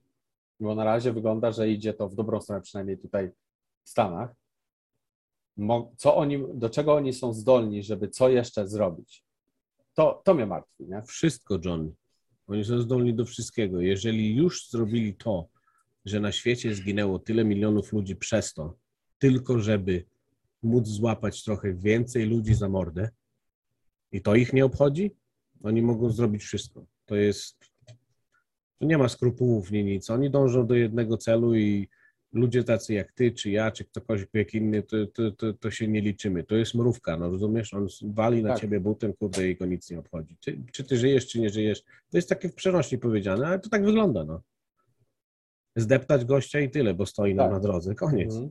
[0.60, 3.30] bo na razie wygląda, że idzie to w dobrą stronę, przynajmniej tutaj
[3.84, 4.34] w Stanach,
[5.96, 9.24] co oni, do czego oni są zdolni, żeby co jeszcze zrobić?
[9.94, 11.02] To, to mnie martwi, nie?
[11.02, 11.94] Wszystko, John.
[12.46, 13.80] Oni są zdolni do wszystkiego.
[13.80, 15.48] Jeżeli już zrobili to,
[16.04, 18.76] że na świecie zginęło tyle milionów ludzi przez to,
[19.18, 20.04] tylko żeby
[20.62, 23.08] móc złapać trochę więcej ludzi za mordę
[24.12, 25.10] i to ich nie obchodzi,
[25.62, 26.86] oni mogą zrobić wszystko.
[27.06, 27.56] To jest.
[28.78, 30.10] Tu nie ma skrupułów, nie nic.
[30.10, 31.88] Oni dążą do jednego celu i
[32.32, 36.00] ludzie tacy jak ty, czy ja, czy ktokolwiek inny, to, to, to, to się nie
[36.00, 36.44] liczymy.
[36.44, 37.74] To jest mrówka, no rozumiesz?
[37.74, 38.60] On wali na Tak.
[38.60, 40.36] ciebie butem, kurde, i go nic nie obchodzi.
[40.44, 41.82] Ty, czy ty żyjesz, czy nie żyjesz?
[42.10, 44.42] To jest takie w przenośni powiedziane, ale to tak wygląda, no.
[45.76, 47.52] Zdeptać gościa i tyle, bo stoi nam Tak.
[47.52, 47.94] na drodze.
[47.94, 48.34] Koniec.
[48.34, 48.50] Mhm.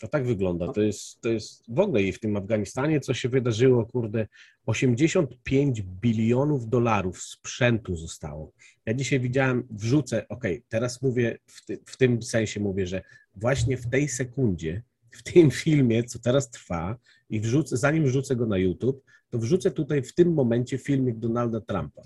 [0.00, 0.72] To tak wygląda.
[0.72, 4.26] To jest, to jest w ogóle i w tym Afganistanie, co się wydarzyło, kurde,
[4.66, 8.52] 85 bilionów dolarów sprzętu zostało.
[8.86, 13.02] Ja dzisiaj widziałem, wrzucę, okej, teraz mówię, w, ty, w tym sensie mówię, że
[13.34, 16.96] właśnie w tej sekundzie, w tym filmie, co teraz trwa
[17.30, 21.60] i wrzucę, zanim wrzucę go na YouTube, to wrzucę tutaj w tym momencie filmik Donalda
[21.60, 22.02] Trumpa.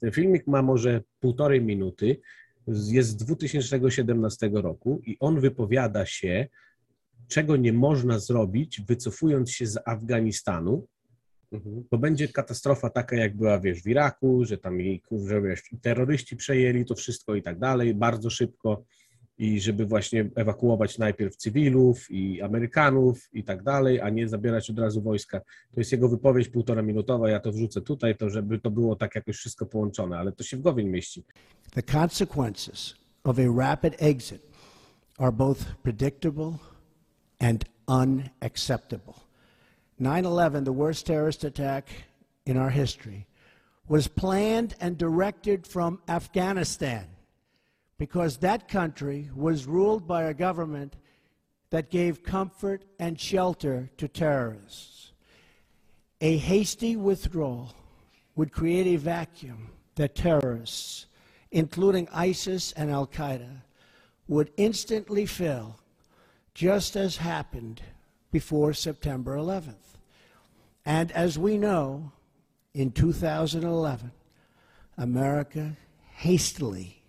[0.00, 2.20] Ten filmik ma może półtorej minuty,
[2.66, 6.48] jest z 2017 roku i on wypowiada się,
[7.28, 10.86] czego nie można zrobić, wycofując się z Afganistanu,
[11.52, 11.84] Mhm.
[11.90, 16.36] bo będzie katastrofa taka, jak była, wiesz, w Iraku, że tam i, kurczę, wiesz, terroryści
[16.36, 18.84] przejęli to wszystko i tak dalej, bardzo szybko
[19.42, 24.78] i żeby właśnie ewakuować najpierw cywilów i Amerykanów i tak dalej, a nie zabierać od
[24.78, 25.40] razu wojska.
[25.74, 29.14] To jest jego wypowiedź półtora minutowa, ja to wrzucę tutaj, to żeby to było tak
[29.14, 31.24] jakoś wszystko połączone, ale to się w głowie nie mieści.
[31.74, 32.94] The consequences
[33.24, 34.42] of a rapid exit
[35.18, 36.52] are both predictable
[37.38, 39.14] and unacceptable.
[40.00, 41.86] 9 11, the worst terrorist attack
[42.46, 43.26] in our history,
[43.88, 47.12] was planned and directed from Afghanistan
[48.02, 50.96] because that country was ruled by a government
[51.70, 55.12] that gave comfort and shelter to terrorists.
[56.20, 57.72] A hasty withdrawal
[58.34, 61.06] would create a vacuum that terrorists,
[61.52, 63.62] including ISIS and Al Qaeda,
[64.26, 65.76] would instantly fill,
[66.54, 67.82] just as happened
[68.32, 69.96] before September 11th.
[70.84, 72.10] And as we know,
[72.74, 74.10] in 2011,
[74.98, 75.76] America
[76.16, 77.01] hastily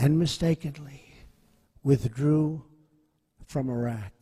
[0.00, 1.02] and mistakenly
[1.82, 2.64] withdrew
[3.44, 4.12] from Iraq.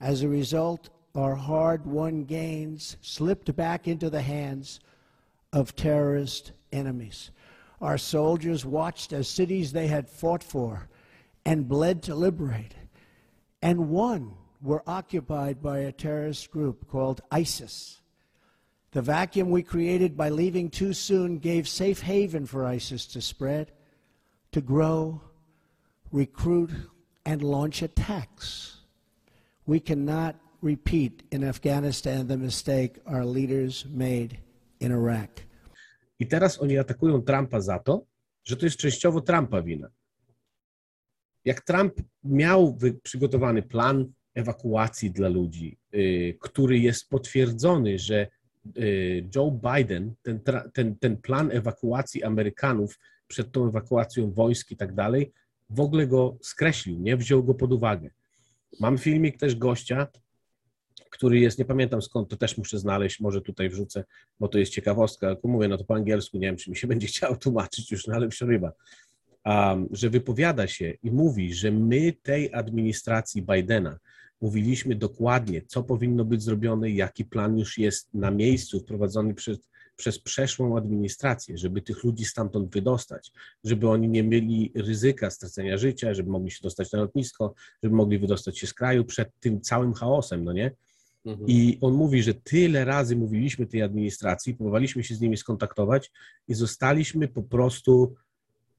[0.00, 4.80] As a result, our hard won gains slipped back into the hands
[5.52, 7.32] of terrorist enemies.
[7.82, 10.88] Our soldiers watched as cities they had fought for
[11.44, 12.74] and bled to liberate
[13.60, 14.32] and won
[14.62, 18.00] were occupied by a terrorist group called ISIS.
[18.92, 23.72] The vacuum we created by leaving too soon gave safe haven for ISIS to spread,
[24.50, 25.20] to grow,
[26.12, 26.70] recruit,
[27.24, 28.76] and launch attacks.
[29.66, 34.38] We cannot repeat in Afghanistan the mistake our leaders made
[34.80, 35.30] in Iraq.
[36.18, 38.06] I teraz oni atakują Trumpa za to,
[38.44, 39.88] że to jest częściowo Trumpa wina.
[41.44, 41.94] Jak Trump
[42.24, 48.26] miał przygotowany plan ewakuacji dla ludzi, y, który jest potwierdzony, że
[48.78, 50.40] y, Joe Biden, ten,
[50.72, 52.98] ten, ten plan ewakuacji Amerykanów
[53.30, 55.32] przed tą ewakuacją wojsk i tak dalej,
[55.70, 57.16] w ogóle go skreślił, nie?
[57.16, 58.10] Wziął go pod uwagę.
[58.80, 60.06] Mam filmik też gościa,
[61.10, 64.04] który jest, nie pamiętam skąd, to też muszę znaleźć, może tutaj wrzucę,
[64.40, 66.86] bo to jest ciekawostka, tylko mówię, no to po angielsku, nie wiem, czy mi się
[66.92, 68.72] będzie chciało tłumaczyć już, no ale wsioryba,
[69.44, 73.98] um, że wypowiada się i mówi, że my tej administracji Bidena
[74.40, 79.58] mówiliśmy dokładnie, co powinno być zrobione, jaki plan już jest na miejscu, wprowadzony przez,
[80.00, 83.32] przez przeszłą administrację, żeby tych ludzi stamtąd wydostać,
[83.64, 88.18] żeby oni nie mieli ryzyka stracenia życia, żeby mogli się dostać na lotnisko, żeby mogli
[88.18, 90.70] wydostać się z kraju przed tym całym chaosem, no nie?
[91.24, 91.48] Mhm.
[91.48, 96.12] I on mówi, że tyle razy mówiliśmy tej administracji, próbowaliśmy się z nimi skontaktować
[96.48, 98.14] i zostaliśmy po prostu,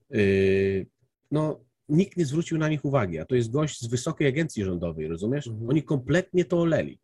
[0.09, 0.85] yy,
[1.31, 5.07] no, nikt nie zwrócił na nich uwagi, a to jest gość z wysokiej agencji rządowej,
[5.07, 5.47] rozumiesz?
[5.47, 5.69] Mhm.
[5.69, 6.99] Oni kompletnie to oleli.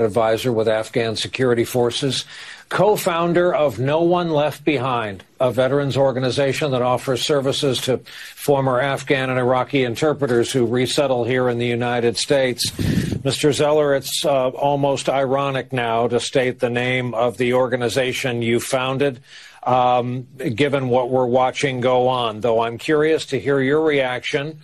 [0.00, 2.24] Advisor with Afghan security forces,
[2.68, 7.98] co-founder of No One Left Behind, a veterans organization that offers services to
[8.36, 12.70] former Afghan and Iraqi interpreters who resettle here in the United States.
[12.70, 13.52] Mr.
[13.52, 19.18] Zeller, it's uh, almost ironic now to state the name of the organization you founded,
[19.64, 24.60] um, given what we're watching go on, though I'm curious to hear your reaction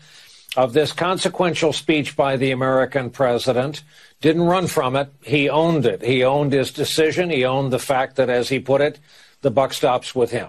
[0.56, 3.82] of this consequential speech by the American president.
[4.24, 5.12] Didn't run from it.
[5.22, 6.00] He owned it.
[6.00, 7.28] He owned his decision.
[7.28, 8.98] He owned the fact that, as he put it,
[9.42, 10.48] the buck stops with him.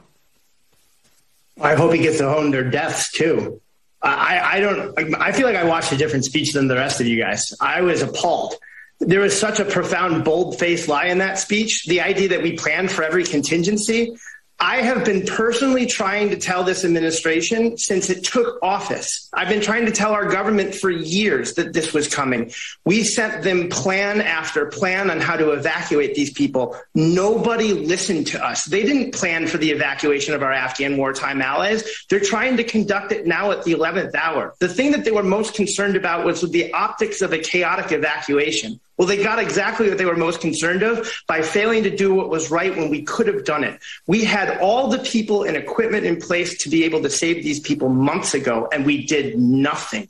[1.59, 3.59] I hope he gets to own their deaths too.
[4.01, 5.13] I, I don't.
[5.15, 7.53] I feel like I watched a different speech than the rest of you guys.
[7.59, 8.55] I was appalled.
[9.01, 11.83] There was such a profound, bold-faced lie in that speech.
[11.85, 14.15] The idea that we planned for every contingency.
[14.59, 19.29] I have been personally trying to tell this administration since it took office.
[19.33, 22.53] I've been trying to tell our government for years that this was coming.
[22.85, 26.77] We sent them plan after plan on how to evacuate these people.
[26.93, 28.63] Nobody listened to us.
[28.65, 32.05] They didn't plan for the evacuation of our Afghan wartime allies.
[32.09, 34.55] They're trying to conduct it now at the 11th hour.
[34.59, 38.79] The thing that they were most concerned about was the optics of a chaotic evacuation.
[38.97, 42.29] Well, they got exactly what they were most concerned of by failing to do what
[42.29, 43.79] was right when we could have done it.
[44.07, 47.59] We had all the people and equipment in place to be able to save these
[47.59, 50.09] people months ago, and we did nothing.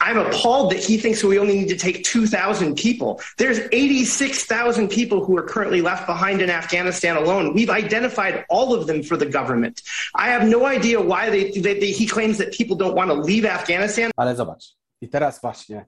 [0.00, 3.20] I'm appalled that he thinks we only need to take 2,000 people.
[3.38, 7.54] There's 86,000 people who are currently left behind in Afghanistan alone.
[7.54, 9.82] We've identified all of them for the government.
[10.14, 13.14] I have no idea why they, they, they, he claims that people don't want to
[13.14, 14.10] leave Afghanistan.
[14.16, 15.86] Ale zobacz, i teraz właśnie,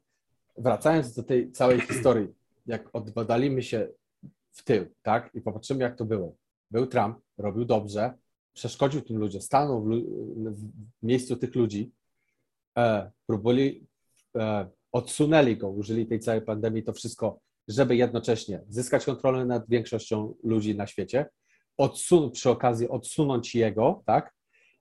[0.56, 2.38] wracając do tej całej historii,
[2.69, 3.89] jak odbadalimy się
[4.53, 6.36] w tył, tak, i popatrzymy, jak to było.
[6.70, 8.15] Był Trump, robił dobrze,
[8.53, 9.89] przeszkodził tym ludziom, stanął w,
[11.01, 11.93] w miejscu tych ludzi,
[12.78, 13.86] e, próbowali,
[14.36, 20.35] e, odsunęli go, użyli tej całej pandemii, to wszystko, żeby jednocześnie zyskać kontrolę nad większością
[20.45, 21.27] ludzi na świecie,
[21.81, 24.35] odsun- przy okazji odsunąć jego, tak,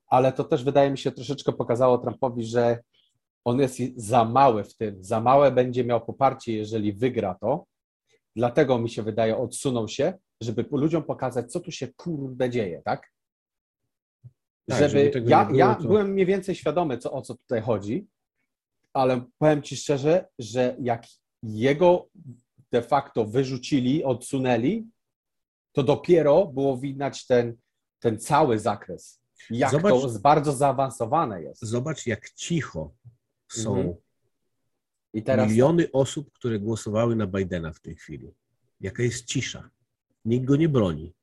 [0.06, 2.78] ale to też wydaje mi się troszeczkę pokazało Trumpowi, że
[3.44, 7.64] on jest za mały w tym, za małe będzie miał poparcie, jeżeli wygra to.
[8.38, 13.12] Dlatego mi się wydaje, odsunął się, żeby ludziom pokazać, co tu się kurde dzieje, tak?
[14.68, 17.60] Tak, żeby, żeby ja, było, ja to- byłem mniej więcej świadomy, co, o co tutaj
[17.60, 18.06] chodzi,
[18.92, 21.06] ale powiem Ci szczerze, że jak
[21.42, 22.08] jego
[22.72, 24.86] de facto wyrzucili, odsunęli,
[25.72, 27.56] to dopiero było widać ten,
[28.02, 29.20] ten cały zakres.
[29.50, 31.62] Jak Zobacz- to bardzo zaawansowane jest.
[31.62, 32.94] Zobacz, jak cicho
[33.50, 33.94] są Mhm.
[35.14, 38.34] I teraz miliony osób, które głosowały na Bidena w tej chwili.
[38.80, 39.70] Jaka jest cisza.
[40.24, 41.14] Nikt go nie broni.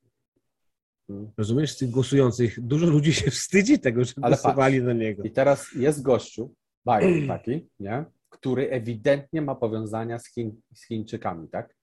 [1.37, 5.23] Rozumiesz, z tych głosujących dużo ludzi się wstydzi tego, że Ale głosowali na niego.
[5.23, 6.53] I teraz jest gościu,
[6.85, 8.05] Biden taki, nie?
[8.29, 11.75] który ewidentnie ma powiązania z, Chin, z Chińczykami, tak?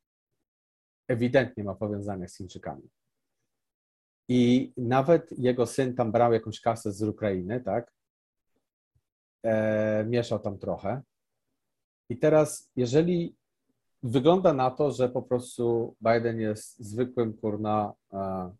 [1.08, 2.88] Ewidentnie ma powiązania z Chińczykami.
[4.28, 7.92] I nawet jego syn tam brał jakąś kasę z Ukrainy, tak?
[9.42, 11.02] E, mieszał tam trochę.
[12.12, 13.34] I teraz, jeżeli
[14.02, 18.50] wygląda na to, że po prostu Biden jest zwykłym kurna e,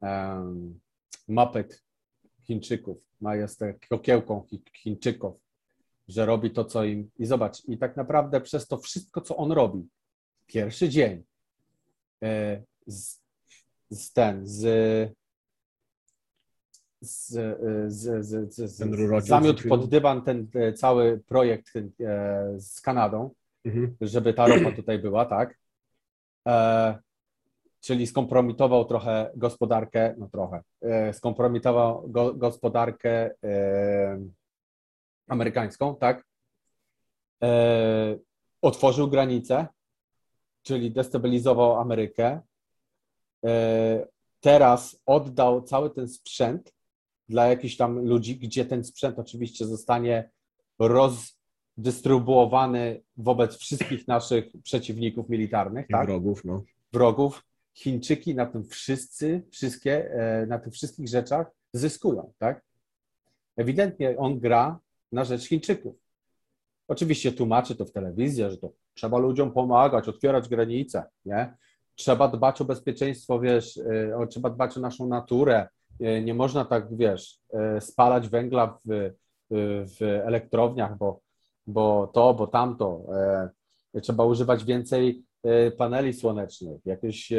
[0.00, 0.80] em,
[1.28, 1.82] Muppet
[2.42, 5.34] Chińczyków, ma jest kokiełką Chińczyków,
[6.08, 7.10] że robi to, co im.
[7.18, 9.88] I zobacz, i tak naprawdę przez to wszystko, co on robi,
[10.46, 11.24] pierwszy dzień
[12.22, 13.20] e, z,
[13.90, 14.64] z ten, z,
[17.04, 17.28] z,
[17.92, 21.80] z, z, z, Ten rurociąg zamiótł pod dywan ten e, cały projekt e,
[22.60, 23.30] z Kanadą,
[23.64, 23.96] Mhm.
[24.00, 25.58] żeby ta ropa tutaj była, tak?
[26.48, 26.98] E,
[27.80, 34.18] czyli skompromitował trochę gospodarkę, no trochę, e, skompromitował go, gospodarkę e,
[35.28, 36.24] amerykańską, tak?
[37.42, 38.16] E,
[38.62, 39.66] otworzył granice,
[40.62, 42.40] czyli destabilizował Amerykę.
[43.44, 44.06] E,
[44.40, 46.73] teraz oddał cały ten sprzęt
[47.28, 50.30] dla jakichś tam ludzi, gdzie ten sprzęt oczywiście zostanie
[50.78, 56.06] rozdystrybuowany wobec wszystkich naszych przeciwników militarnych, tak?
[56.06, 56.62] wrogów, no.
[56.92, 57.44] wrogów.
[57.74, 62.62] Chińczyki na tym wszyscy, wszystkie, e, na tych wszystkich rzeczach zyskują, tak?
[63.56, 64.78] Ewidentnie on gra
[65.12, 65.96] na rzecz Chińczyków.
[66.88, 71.56] Oczywiście tłumaczy to w telewizji, że to trzeba ludziom pomagać, otwierać granice, nie?
[71.94, 75.68] Trzeba dbać o bezpieczeństwo, wiesz, e, o, trzeba dbać o naszą naturę.
[76.00, 79.10] E, Nie można tak, wiesz, e, spalać węgla w, e,
[79.86, 81.20] w elektrowniach, bo,
[81.66, 83.04] bo to, bo tamto.
[84.02, 85.22] Trzeba używać więcej
[85.78, 87.32] paneli słonecznych, jakieś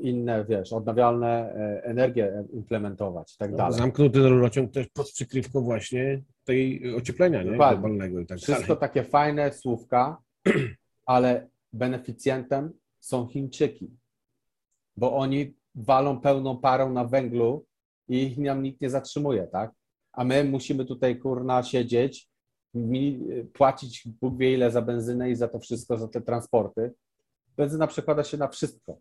[0.00, 1.52] inne, wiesz, odnawialne
[1.82, 3.78] energie implementować i tak dalej.
[3.78, 7.50] Zamknął ten rurociąg też pod przykrywką właśnie tej ocieplenia, nie?
[7.50, 7.78] Dokładnie.
[7.80, 8.80] Globalnego i tak Wszystko dalej.
[8.80, 10.16] takie fajne słówka,
[11.06, 13.90] ale beneficjentem są Chińczyki,
[14.96, 17.64] bo oni walą pełną parą na węglu
[18.08, 19.70] i ich nam nikt nie zatrzymuje, tak?
[20.12, 22.28] A my musimy tutaj kurna siedzieć,
[23.52, 26.92] płacić Bóg wie ile za benzynę i za to wszystko, za te transporty.
[27.56, 28.98] Benzyna przekłada się na wszystko,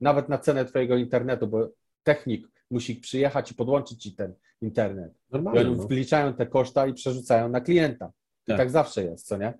[0.00, 1.68] nawet na cenę twojego internetu, bo
[2.02, 5.12] technik musi przyjechać i podłączyć ci ten internet.
[5.12, 5.86] I Normalnie, oni no.
[5.86, 8.12] wliczają te koszta i przerzucają na klienta.
[8.46, 8.56] I Tak.
[8.56, 9.54] tak zawsze jest, co nie?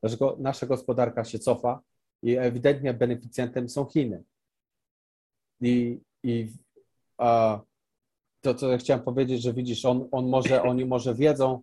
[0.00, 1.80] Dlaczego nasza gospodarka się cofa
[2.22, 4.22] i ewidentnie beneficjentem są Chiny.
[5.60, 6.48] I, i
[7.18, 7.60] a,
[8.40, 11.62] to, co chciałem powiedzieć, że widzisz, on, on może, oni może wiedzą,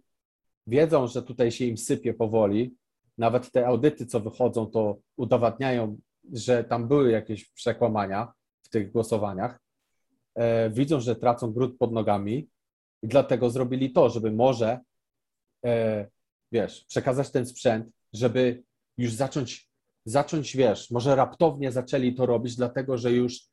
[0.68, 2.76] wiedzą, że tutaj się im sypie powoli.
[3.18, 5.98] Nawet te audyty, co wychodzą, to udowadniają,
[6.34, 9.60] że tam były jakieś przekłamania w tych głosowaniach.
[10.36, 12.50] E, widzą, że tracą gród pod nogami
[13.04, 14.80] i dlatego zrobili to, żeby może,
[15.66, 16.08] e,
[16.52, 18.64] wiesz, przekazać ten sprzęt, żeby
[18.98, 19.70] już zacząć,
[20.06, 23.48] zacząć, wiesz, może raptownie zaczęli to robić, dlatego że już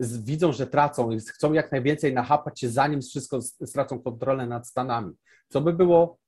[0.00, 5.12] widzą, że tracą i chcą jak najwięcej nachapać się, zanim wszystko stracą kontrolę nad Stanami.
[5.48, 6.18] Co by było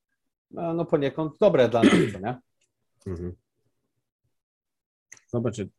[0.50, 2.36] no, no poniekąd dobre dla nas, nie?
[3.06, 3.34] Mhm.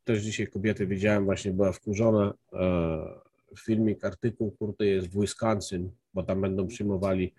[0.04, 2.34] Też dzisiaj kobiety widziałem, właśnie była wkurzona.
[2.54, 3.28] E,
[3.60, 7.34] filmik, artykuł, kurde, jest w Wisconsin, bo tam będą przyjmowali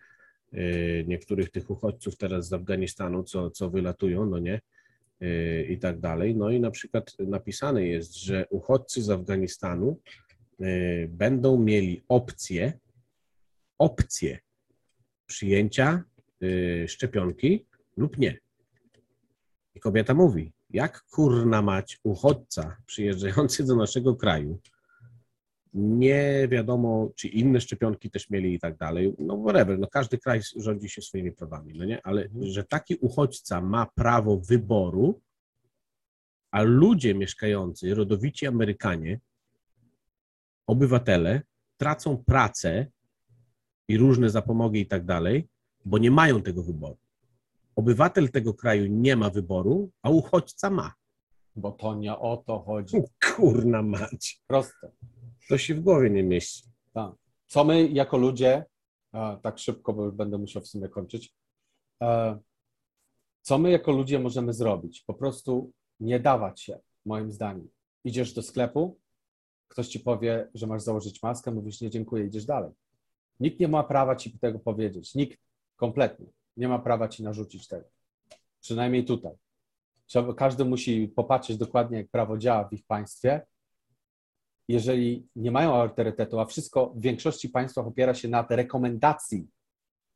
[0.52, 0.58] e,
[1.04, 4.60] niektórych tych uchodźców teraz z Afganistanu, co, co wylatują, no nie?
[5.20, 6.36] E, I tak dalej.
[6.36, 10.00] No i na przykład napisane jest, że uchodźcy z Afganistanu
[11.09, 12.72] będą mieli opcję,
[13.78, 14.39] opcję
[15.26, 16.05] przyjęcia
[16.43, 17.66] e, szczepionki
[17.97, 18.39] lub nie.
[19.74, 24.60] I kobieta mówi, jak kurna mać uchodźca przyjeżdżający do naszego kraju,
[25.74, 30.40] nie wiadomo, czy inne szczepionki też mieli i tak dalej, no whatever, no każdy kraj
[30.56, 35.20] rządzi się swoimi prawami, no nie, ale że taki uchodźca ma prawo wyboru,
[36.51, 39.20] a ludzie mieszkający, rodowici Amerykanie,
[40.68, 41.42] obywatele,
[41.76, 42.86] tracą pracę
[43.88, 45.48] i różne zapomogi i tak dalej,
[45.84, 46.98] bo nie mają tego wyboru.
[47.76, 50.92] Obywatel tego kraju nie ma wyboru, a uchodźca ma.
[51.56, 52.96] Bo to nie o to chodzi.
[53.36, 54.42] Kurna mać.
[54.46, 54.90] Proste.
[55.48, 56.68] To się w głowie nie mieści.
[57.46, 58.64] Co my jako ludzie,
[59.12, 61.34] a, tak szybko, bo już będę musiał w sumie kończyć,
[63.42, 65.04] co my jako ludzie możemy zrobić?
[65.06, 67.68] Po prostu nie dawać się, moim zdaniem.
[68.04, 68.98] Idziesz do sklepu,
[69.68, 72.72] ktoś ci powie, że masz założyć maskę, mówisz nie dziękuję, idziesz dalej.
[73.40, 75.14] Nikt nie ma prawa ci tego powiedzieć.
[75.14, 75.38] Nikt
[75.76, 76.26] kompletnie
[76.56, 77.84] nie ma prawa ci narzucić tego.
[78.60, 79.32] Przynajmniej tutaj.
[80.36, 83.46] Każdy musi popatrzeć dokładnie, jak prawo działa w ich państwie.
[84.68, 89.46] Jeżeli nie mają autorytetu, a wszystko w większości państwach opiera się na rekomendacji,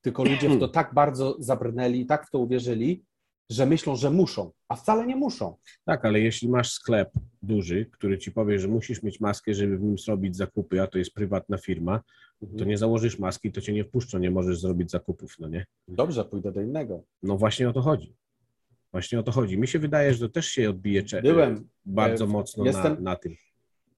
[0.01, 3.05] tylko ludzie w to tak bardzo zabrnęli, tak w to uwierzyli,
[3.53, 5.57] że myślą, że muszą, a wcale nie muszą.
[5.85, 7.11] Tak, ale jeśli masz sklep
[7.43, 10.99] duży, który ci powie, że musisz mieć maskę, żeby w nim zrobić zakupy, a to
[10.99, 12.01] jest prywatna firma,
[12.59, 15.67] to nie założysz maski, to cię nie wpuszczą, nie możesz zrobić zakupów, no nie?
[15.89, 17.03] Dobrze, pójdę do innego.
[17.23, 18.15] No właśnie o to chodzi.
[18.93, 19.59] Właśnie o to chodzi.
[19.59, 23.01] Mi się wydaje, że to też się odbije cze- Byłem bardzo e, mocno jestem na,
[23.11, 23.33] na tym.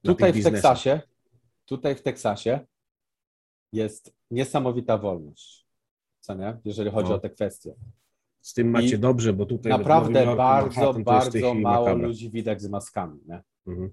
[0.05, 0.45] na tutaj w.
[0.45, 1.01] Teksasie,
[1.67, 2.61] tutaj w Teksasie
[3.73, 5.67] jest niesamowita wolność,
[6.21, 6.57] co nie?
[6.65, 7.15] jeżeli chodzi No.
[7.15, 7.75] o te kwestie.
[8.45, 12.07] Z tym macie I dobrze, bo tutaj Naprawdę Jorku, bardzo, Manhattan bardzo mało makabra.
[12.09, 13.21] ludzi widać z maskami.
[13.27, 13.43] Nie?
[13.67, 13.93] Mhm.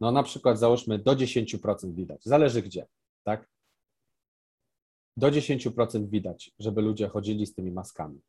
[0.00, 2.86] No na przykład załóżmy do 10% widać, zależy gdzie,
[3.24, 3.48] tak?
[5.16, 8.20] Do 10% widać, żeby ludzie chodzili z tymi maskami.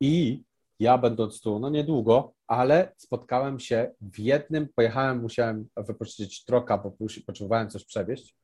[0.00, 0.42] I
[0.80, 6.96] ja będąc tu, no niedługo, ale spotkałem się w jednym, pojechałem, musiałem wypożyczyć troka, bo
[7.00, 8.34] już potrzebowałem coś przewieźć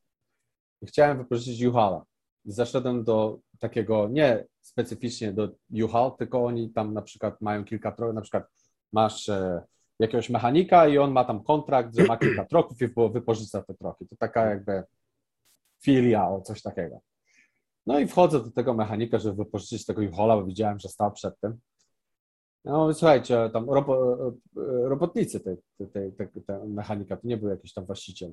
[0.83, 2.05] i chciałem wypożyczyć U-Haula.
[2.45, 5.49] Zaszedłem do takiego, nie specyficznie do
[5.85, 8.45] U-Haul, tylko oni tam na przykład mają kilka na przykład
[8.93, 9.63] masz e,
[9.99, 13.75] jakiegoś mechanika i on ma tam kontrakt, że ma kilka troków i wypo- wypożycza te
[13.75, 14.09] troki.
[14.09, 14.83] To taka jakby
[15.83, 17.01] filia, o coś takiego.
[17.87, 21.41] No i wchodzę do tego mechanika, żeby wypożyczyć tego U-Haula, bo widziałem, że stał przed
[21.41, 21.61] tym.
[22.65, 24.33] No mówię, słuchajcie, tam robo, e,
[24.89, 25.57] robotnicy tej,
[25.93, 26.29] tej, tej
[26.67, 28.33] mechanika, to nie był jakiś tam właściciel.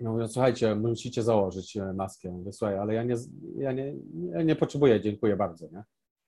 [0.00, 2.30] No mówię, słuchajcie, musicie założyć e, maskę.
[2.30, 3.14] Mówię, słuchaj, ale ja nie,
[3.56, 3.94] ja nie,
[4.30, 5.82] ja nie potrzebuję, dziękuję bardzo, nie?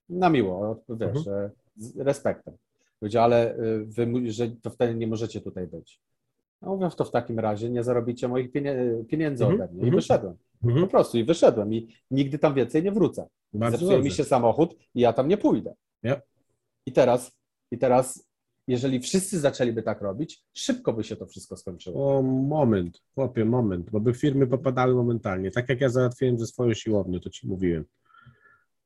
[0.08, 2.54] Na miło, wiesz, e, z respektem.
[3.00, 6.00] Powiedział, ale e, wy, że to wtedy nie możecie tutaj być.
[6.62, 8.52] No mówię, to w takim razie nie zarobicie moich
[9.08, 9.82] pieniędzy Mhm, ode mnie.
[9.82, 9.94] I mhm.
[9.94, 10.36] wyszedłem.
[10.62, 10.88] Po Mhm.
[10.88, 13.26] prostu i wyszedłem i nigdy tam więcej nie wrócę.
[13.52, 15.74] Bardzo Zepsuje mi się samochód i ja tam nie pójdę.
[16.02, 16.20] Ja.
[16.86, 17.36] I teraz,
[17.70, 18.25] i teraz,
[18.66, 22.18] jeżeli wszyscy zaczęliby tak robić, szybko by się to wszystko skończyło.
[22.18, 25.50] O, moment, chłopie, moment, bo by firmy popadały momentalnie.
[25.50, 27.84] Tak jak ja załatwiłem ze swoją siłownią, to ci mówiłem.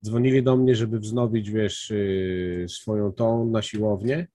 [0.05, 4.27] Dzwonili do mnie, żeby wznowić, wiesz, yy, swoją tą na siłownię,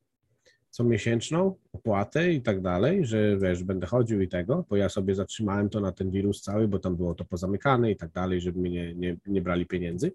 [0.70, 5.16] co miesięczną, opłatę i tak dalej, że wiesz, będę chodził i tego, bo ja sobie
[5.16, 8.60] zatrzymałem to na ten wirus cały, bo tam było to pozamykane i tak dalej, żeby
[8.60, 10.14] mi nie, nie, nie brali pieniędzy.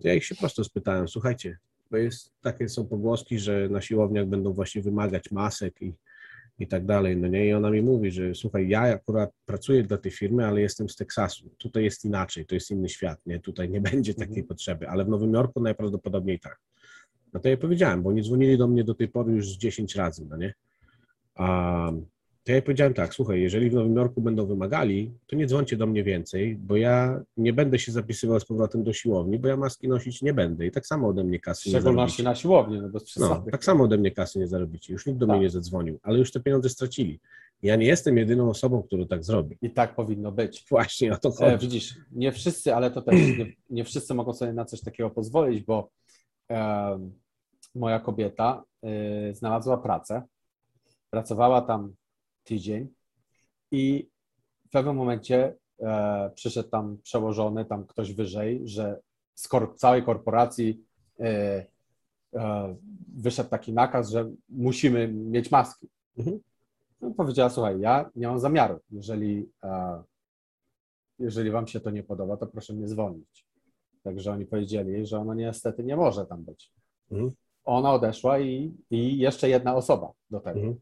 [0.00, 1.58] Ja ich się prosto spytałem, słuchajcie,
[1.90, 5.94] bo jest, takie są pogłoski, że na siłowniach będą właśnie wymagać masek i,
[6.58, 9.98] i tak dalej, no nie, i ona mi mówi, że słuchaj, ja akurat pracuję dla
[9.98, 13.70] tej firmy, ale jestem z Teksasu, tutaj jest inaczej, to jest inny świat, nie, tutaj
[13.70, 16.60] nie będzie takiej potrzeby, ale w Nowym Jorku najprawdopodobniej tak.
[17.32, 19.96] No to ja powiedziałem, bo oni dzwonili do mnie do tej pory już z 10
[19.96, 20.54] razy, no nie,
[21.34, 21.92] a
[22.44, 25.86] to ja powiedziałem tak, słuchaj, jeżeli w Nowym Jorku będą wymagali, to nie dzwońcie do
[25.86, 29.88] mnie więcej, bo ja nie będę się zapisywał z powrotem do siłowni, bo ja maski
[29.88, 32.30] nosić nie będę i tak samo ode mnie kasy nie szczególności zarobicie.
[32.30, 33.50] na siłowni, no bez No, przesady.
[33.50, 34.92] tak samo ode mnie kasy nie zarobicie.
[34.92, 35.36] Już nikt do Tak.
[35.36, 37.20] mnie nie zadzwonił, ale już te pieniądze stracili.
[37.62, 39.56] Ja nie jestem jedyną osobą, która tak zrobi.
[39.62, 40.64] I tak powinno być.
[40.70, 41.66] Właśnie o to E, chodzi.
[41.66, 45.64] widzisz, nie wszyscy, ale to też nie, nie wszyscy mogą sobie na coś takiego pozwolić,
[45.64, 45.90] bo
[46.48, 47.12] em,
[47.74, 48.64] moja kobieta
[49.30, 50.22] y, znalazła pracę,
[51.10, 51.94] pracowała tam
[52.50, 52.88] tydzień
[53.70, 54.08] i
[54.66, 59.00] w pewnym momencie e, przyszedł tam przełożony, tam ktoś wyżej, że
[59.34, 60.84] z kor- całej korporacji
[61.20, 61.66] e,
[62.34, 62.76] e,
[63.16, 65.88] wyszedł taki nakaz, że musimy mieć maski.
[66.18, 66.40] Mhm.
[67.00, 70.02] No, powiedziała, słuchaj, ja nie mam zamiaru, jeżeli e,
[71.18, 73.46] jeżeli wam się to nie podoba, to proszę mnie zwolnić.
[74.02, 76.72] Także oni powiedzieli że ona niestety nie może tam być.
[77.10, 77.30] Mhm.
[77.64, 80.60] Ona odeszła i, i jeszcze jedna osoba do tego.
[80.60, 80.80] Mhm.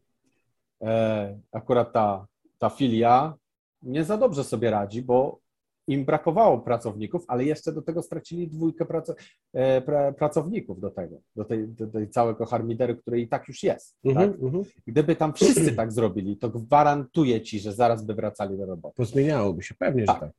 [0.81, 2.27] E, akurat ta,
[2.57, 3.33] ta filia
[3.81, 5.39] nie za dobrze sobie radzi, bo
[5.87, 9.13] im brakowało pracowników, ale jeszcze do tego stracili dwójkę praco,
[9.53, 13.63] e, pra, pracowników do tego, do tej, do tej całego harmideru, który i tak już
[13.63, 13.97] jest.
[14.05, 14.41] Mhm, Tak?
[14.41, 14.63] mhm.
[14.87, 18.95] Gdyby tam wszyscy tak zrobili, to gwarantuję ci, że zaraz by wracali do roboty.
[18.95, 20.19] Pozmieniałoby się, pewnie, że Tak.
[20.19, 20.31] tak.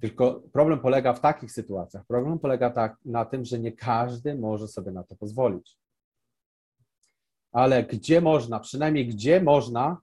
[0.00, 2.06] Tylko problem polega w takich sytuacjach.
[2.06, 5.78] Problem polega tak, na tym, że nie każdy może sobie na to pozwolić.
[7.52, 9.98] Ale gdzie można, przynajmniej gdzie można,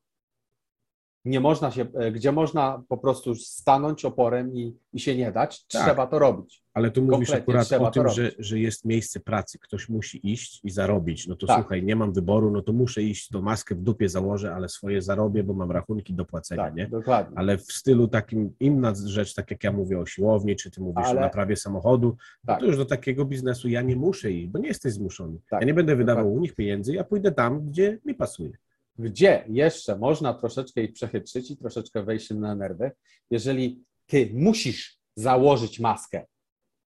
[1.25, 5.65] nie można się, e, gdzie można po prostu stanąć oporem i, i się nie dać,
[5.65, 5.81] Tak.
[5.83, 6.65] trzeba to robić.
[6.73, 10.61] Ale tu mówisz Kompletnie akurat o tym, że, że jest miejsce pracy, ktoś musi iść
[10.63, 11.27] i zarobić.
[11.27, 11.59] No to Tak.
[11.59, 15.01] słuchaj, nie mam wyboru, no to muszę iść, to maskę w dupie założę, ale swoje
[15.01, 16.87] zarobię, bo mam rachunki do płacenia, Tak, nie?
[16.87, 17.37] dokładnie.
[17.37, 21.05] Ale w stylu takim, inna rzecz, tak jak ja mówię o siłowni, czy ty mówisz
[21.05, 22.07] Ale- o naprawie samochodu,
[22.43, 22.59] no Tak.
[22.59, 25.37] to już do takiego biznesu ja nie muszę iść, bo nie jesteś zmuszony.
[25.49, 28.51] Tak, ja nie będę wydawał u nich pieniędzy, ja pójdę tam, gdzie mi pasuje.
[28.99, 32.91] Gdzie jeszcze można troszeczkę ich przechytrzyć i troszeczkę wejść im na nerwy,
[33.31, 36.25] jeżeli ty musisz założyć maskę,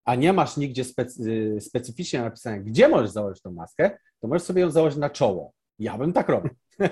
[0.06, 4.61] a nie masz nigdzie specy, specyficznie napisane, gdzie możesz założyć tą maskę, to możesz sobie
[4.61, 5.53] ją założyć na czoło.
[5.80, 6.52] Ja bym tak robił.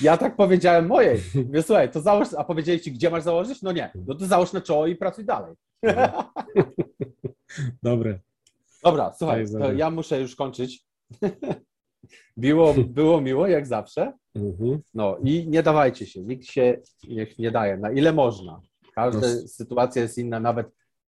[0.00, 1.20] Ja tak powiedziałem mojej.
[1.34, 3.62] Mówię, słuchaj, to załóż, a powiedzieli ci, gdzie masz założyć?
[3.62, 3.90] No nie.
[4.06, 5.54] No to załóż na czoło i pracuj dalej.
[7.82, 8.18] Dobre.
[8.84, 9.46] Dobra, słuchaj,
[9.76, 10.84] ja muszę już kończyć.
[12.36, 14.12] Było, było miło, jak zawsze.
[14.34, 14.80] Mhm.
[14.94, 18.60] No i nie dawajcie się, nikt się niech nie daje, na ile można.
[18.94, 19.48] Każda No.
[19.48, 20.66] sytuacja jest inna, nawet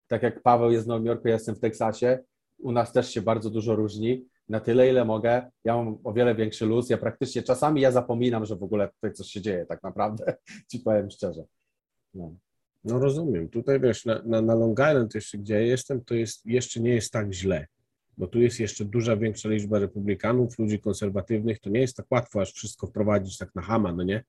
[0.08, 2.20] tak jak Paweł jest w Nowym Jorku, ja jestem w Teksasie,
[2.60, 4.26] u nas też się bardzo dużo różni.
[4.50, 6.90] Na tyle, ile mogę, ja mam o wiele większy luz.
[6.90, 10.34] Ja praktycznie czasami ja zapominam, że w ogóle tutaj coś się dzieje, tak naprawdę.
[10.72, 11.44] Ci powiem szczerze.
[12.14, 12.36] No.
[12.84, 13.50] No rozumiem.
[13.50, 16.94] Tutaj wiesz, na, na, na Long Island jeszcze, gdzie ja jestem, to jest, jeszcze nie
[16.94, 17.68] jest tak źle,
[18.20, 22.42] bo tu jest jeszcze duża większa liczba republikanów, ludzi konserwatywnych, to nie jest tak łatwo
[22.42, 24.24] aż wszystko wprowadzić tak na hama, no nie?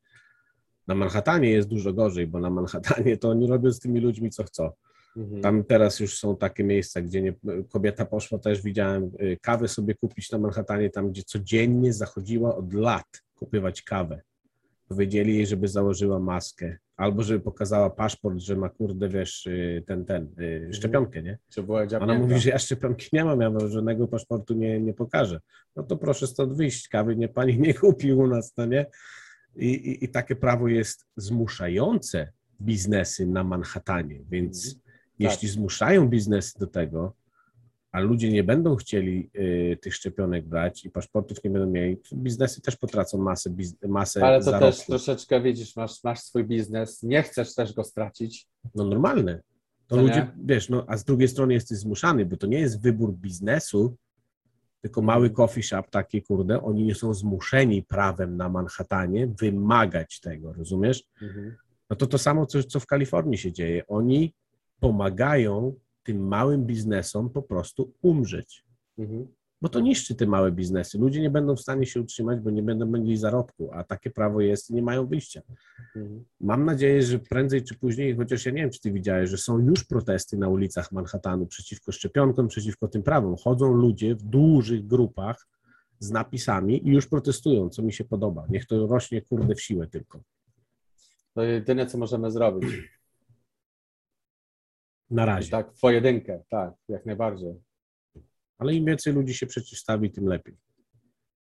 [0.87, 4.45] Na Manhattanie jest dużo gorzej, bo na Manhattanie to oni robią z tymi ludźmi co
[4.45, 4.71] chcą.
[5.17, 5.43] Mhm.
[5.43, 7.35] Tam teraz już są takie miejsca, gdzie nie,
[7.69, 12.73] kobieta poszła, też widziałem, y, kawę sobie kupić na Manhattanie, tam gdzie codziennie zachodziła od
[12.73, 14.23] lat kupywać kawę.
[14.91, 20.05] Powiedzieli jej, żeby założyła maskę, albo żeby pokazała paszport, że ma kurde, wiesz, y, ten,
[20.05, 21.39] ten, y, szczepionkę, nie?
[22.03, 25.41] Ona mówi, że ja szczepionki nie mam, ja żadnego paszportu nie, nie pokażę.
[25.77, 28.87] No to proszę stąd wyjść, kawy nie, pani nie kupi u nas, no nie?
[29.57, 34.77] I, i, I takie prawo jest zmuszające biznesy na Manhattanie, więc
[35.19, 37.15] jeśli zmuszają biznesy do tego,
[37.93, 42.61] a ludzie nie będą chcieli y, tych szczepionek brać i paszportów nie będą mieli, biznesy
[42.61, 47.23] też potracą masę, biz, masę Ale to też troszeczkę, widzisz, masz, masz swój biznes, nie
[47.23, 48.47] chcesz też go stracić.
[48.75, 49.41] No normalne.
[49.87, 50.33] To ludzie, nie?
[50.45, 53.97] wiesz, no a z drugiej strony jesteś zmuszany, bo to nie jest wybór biznesu,
[54.81, 60.53] tylko mały coffee shop taki, kurde, oni nie są zmuszeni prawem na Manhattanie wymagać tego,
[60.53, 61.05] rozumiesz?
[61.23, 61.57] Mhm.
[61.91, 63.87] No to to samo, co, co w Kalifornii się dzieje.
[63.87, 64.35] Oni
[64.81, 65.75] pomagają
[66.11, 68.65] tym małym biznesom po prostu umrzeć,
[68.99, 69.27] Mhm.
[69.63, 70.99] bo to niszczy te małe biznesy.
[70.99, 74.41] Ludzie nie będą w stanie się utrzymać, bo nie będą mieli zarobku, a takie prawo
[74.41, 75.43] jest i nie mają wyjścia.
[75.97, 76.25] Mhm.
[76.41, 79.59] Mam nadzieję, że prędzej czy później, chociaż ja nie wiem, czy ty widziałeś, że są
[79.59, 83.37] już protesty na ulicach Manhattanu przeciwko szczepionkom, przeciwko tym prawom.
[83.37, 85.47] Chodzą ludzie w dużych grupach
[85.99, 88.47] z napisami i już protestują, co mi się podoba.
[88.49, 90.21] Niech to rośnie, kurde, w siłę tylko.
[91.35, 92.71] To jedyne, co możemy zrobić.
[95.11, 95.51] Na razie.
[95.51, 97.55] Tak, w pojedynkę, tak, jak najbardziej.
[98.59, 100.57] Ale im więcej ludzi się przeciwstawi, tym lepiej.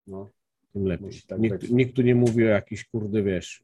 [0.07, 0.29] No.
[0.73, 1.09] Tym lepiej.
[1.27, 3.63] Tak nikt, nikt tu nie mówi o jakiś, kurde, wiesz,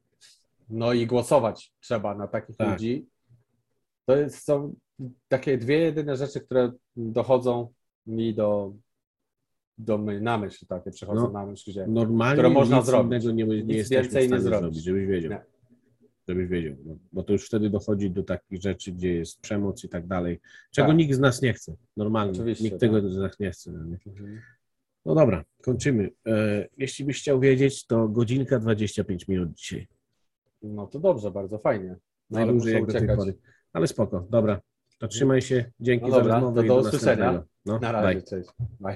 [0.69, 2.69] no i głosować trzeba na takich Tak.
[2.71, 3.07] ludzi.
[4.05, 4.75] To jest, są
[5.27, 7.73] takie dwie jedyne rzeczy, które dochodzą
[8.07, 8.73] mi do,
[9.77, 11.29] do my, na myśl, takie przychodzą No.
[11.31, 13.23] na myśl, gdzie normalnie Które można zrobić.
[13.23, 14.59] innego nie, nie Nic więcej nie zrobić.
[14.59, 15.31] zrobić, żebyś wiedział.
[15.31, 15.52] Nie.
[16.27, 16.75] Żebyś wiedział.
[16.85, 20.39] No, bo to już wtedy dochodzi do takich rzeczy, gdzie jest przemoc i tak dalej,
[20.71, 20.97] czego Tak.
[20.97, 21.75] nikt z nas nie chce.
[21.97, 22.33] Normalnie.
[22.33, 22.79] Oczywiście, nikt tak.
[22.79, 23.71] tego z nas nie chce.
[23.71, 23.79] No?
[24.07, 24.41] Mhm.
[25.05, 26.09] no dobra, kończymy.
[26.27, 29.87] E, jeśli byś chciał wiedzieć, to godzinka 25 minut dzisiaj.
[30.61, 31.95] No to dobrze, bardzo fajnie.
[32.29, 33.35] No, Najdłużej jak do tej pory.
[33.73, 34.61] Ale spoko, dobra.
[34.99, 35.71] To trzymaj się.
[35.79, 37.43] Dzięki No za dobra, rozmowę to i do do usłyszenia.
[37.65, 38.01] No, Na bye.
[38.01, 38.49] razie, cześć.
[38.59, 38.91] Bye.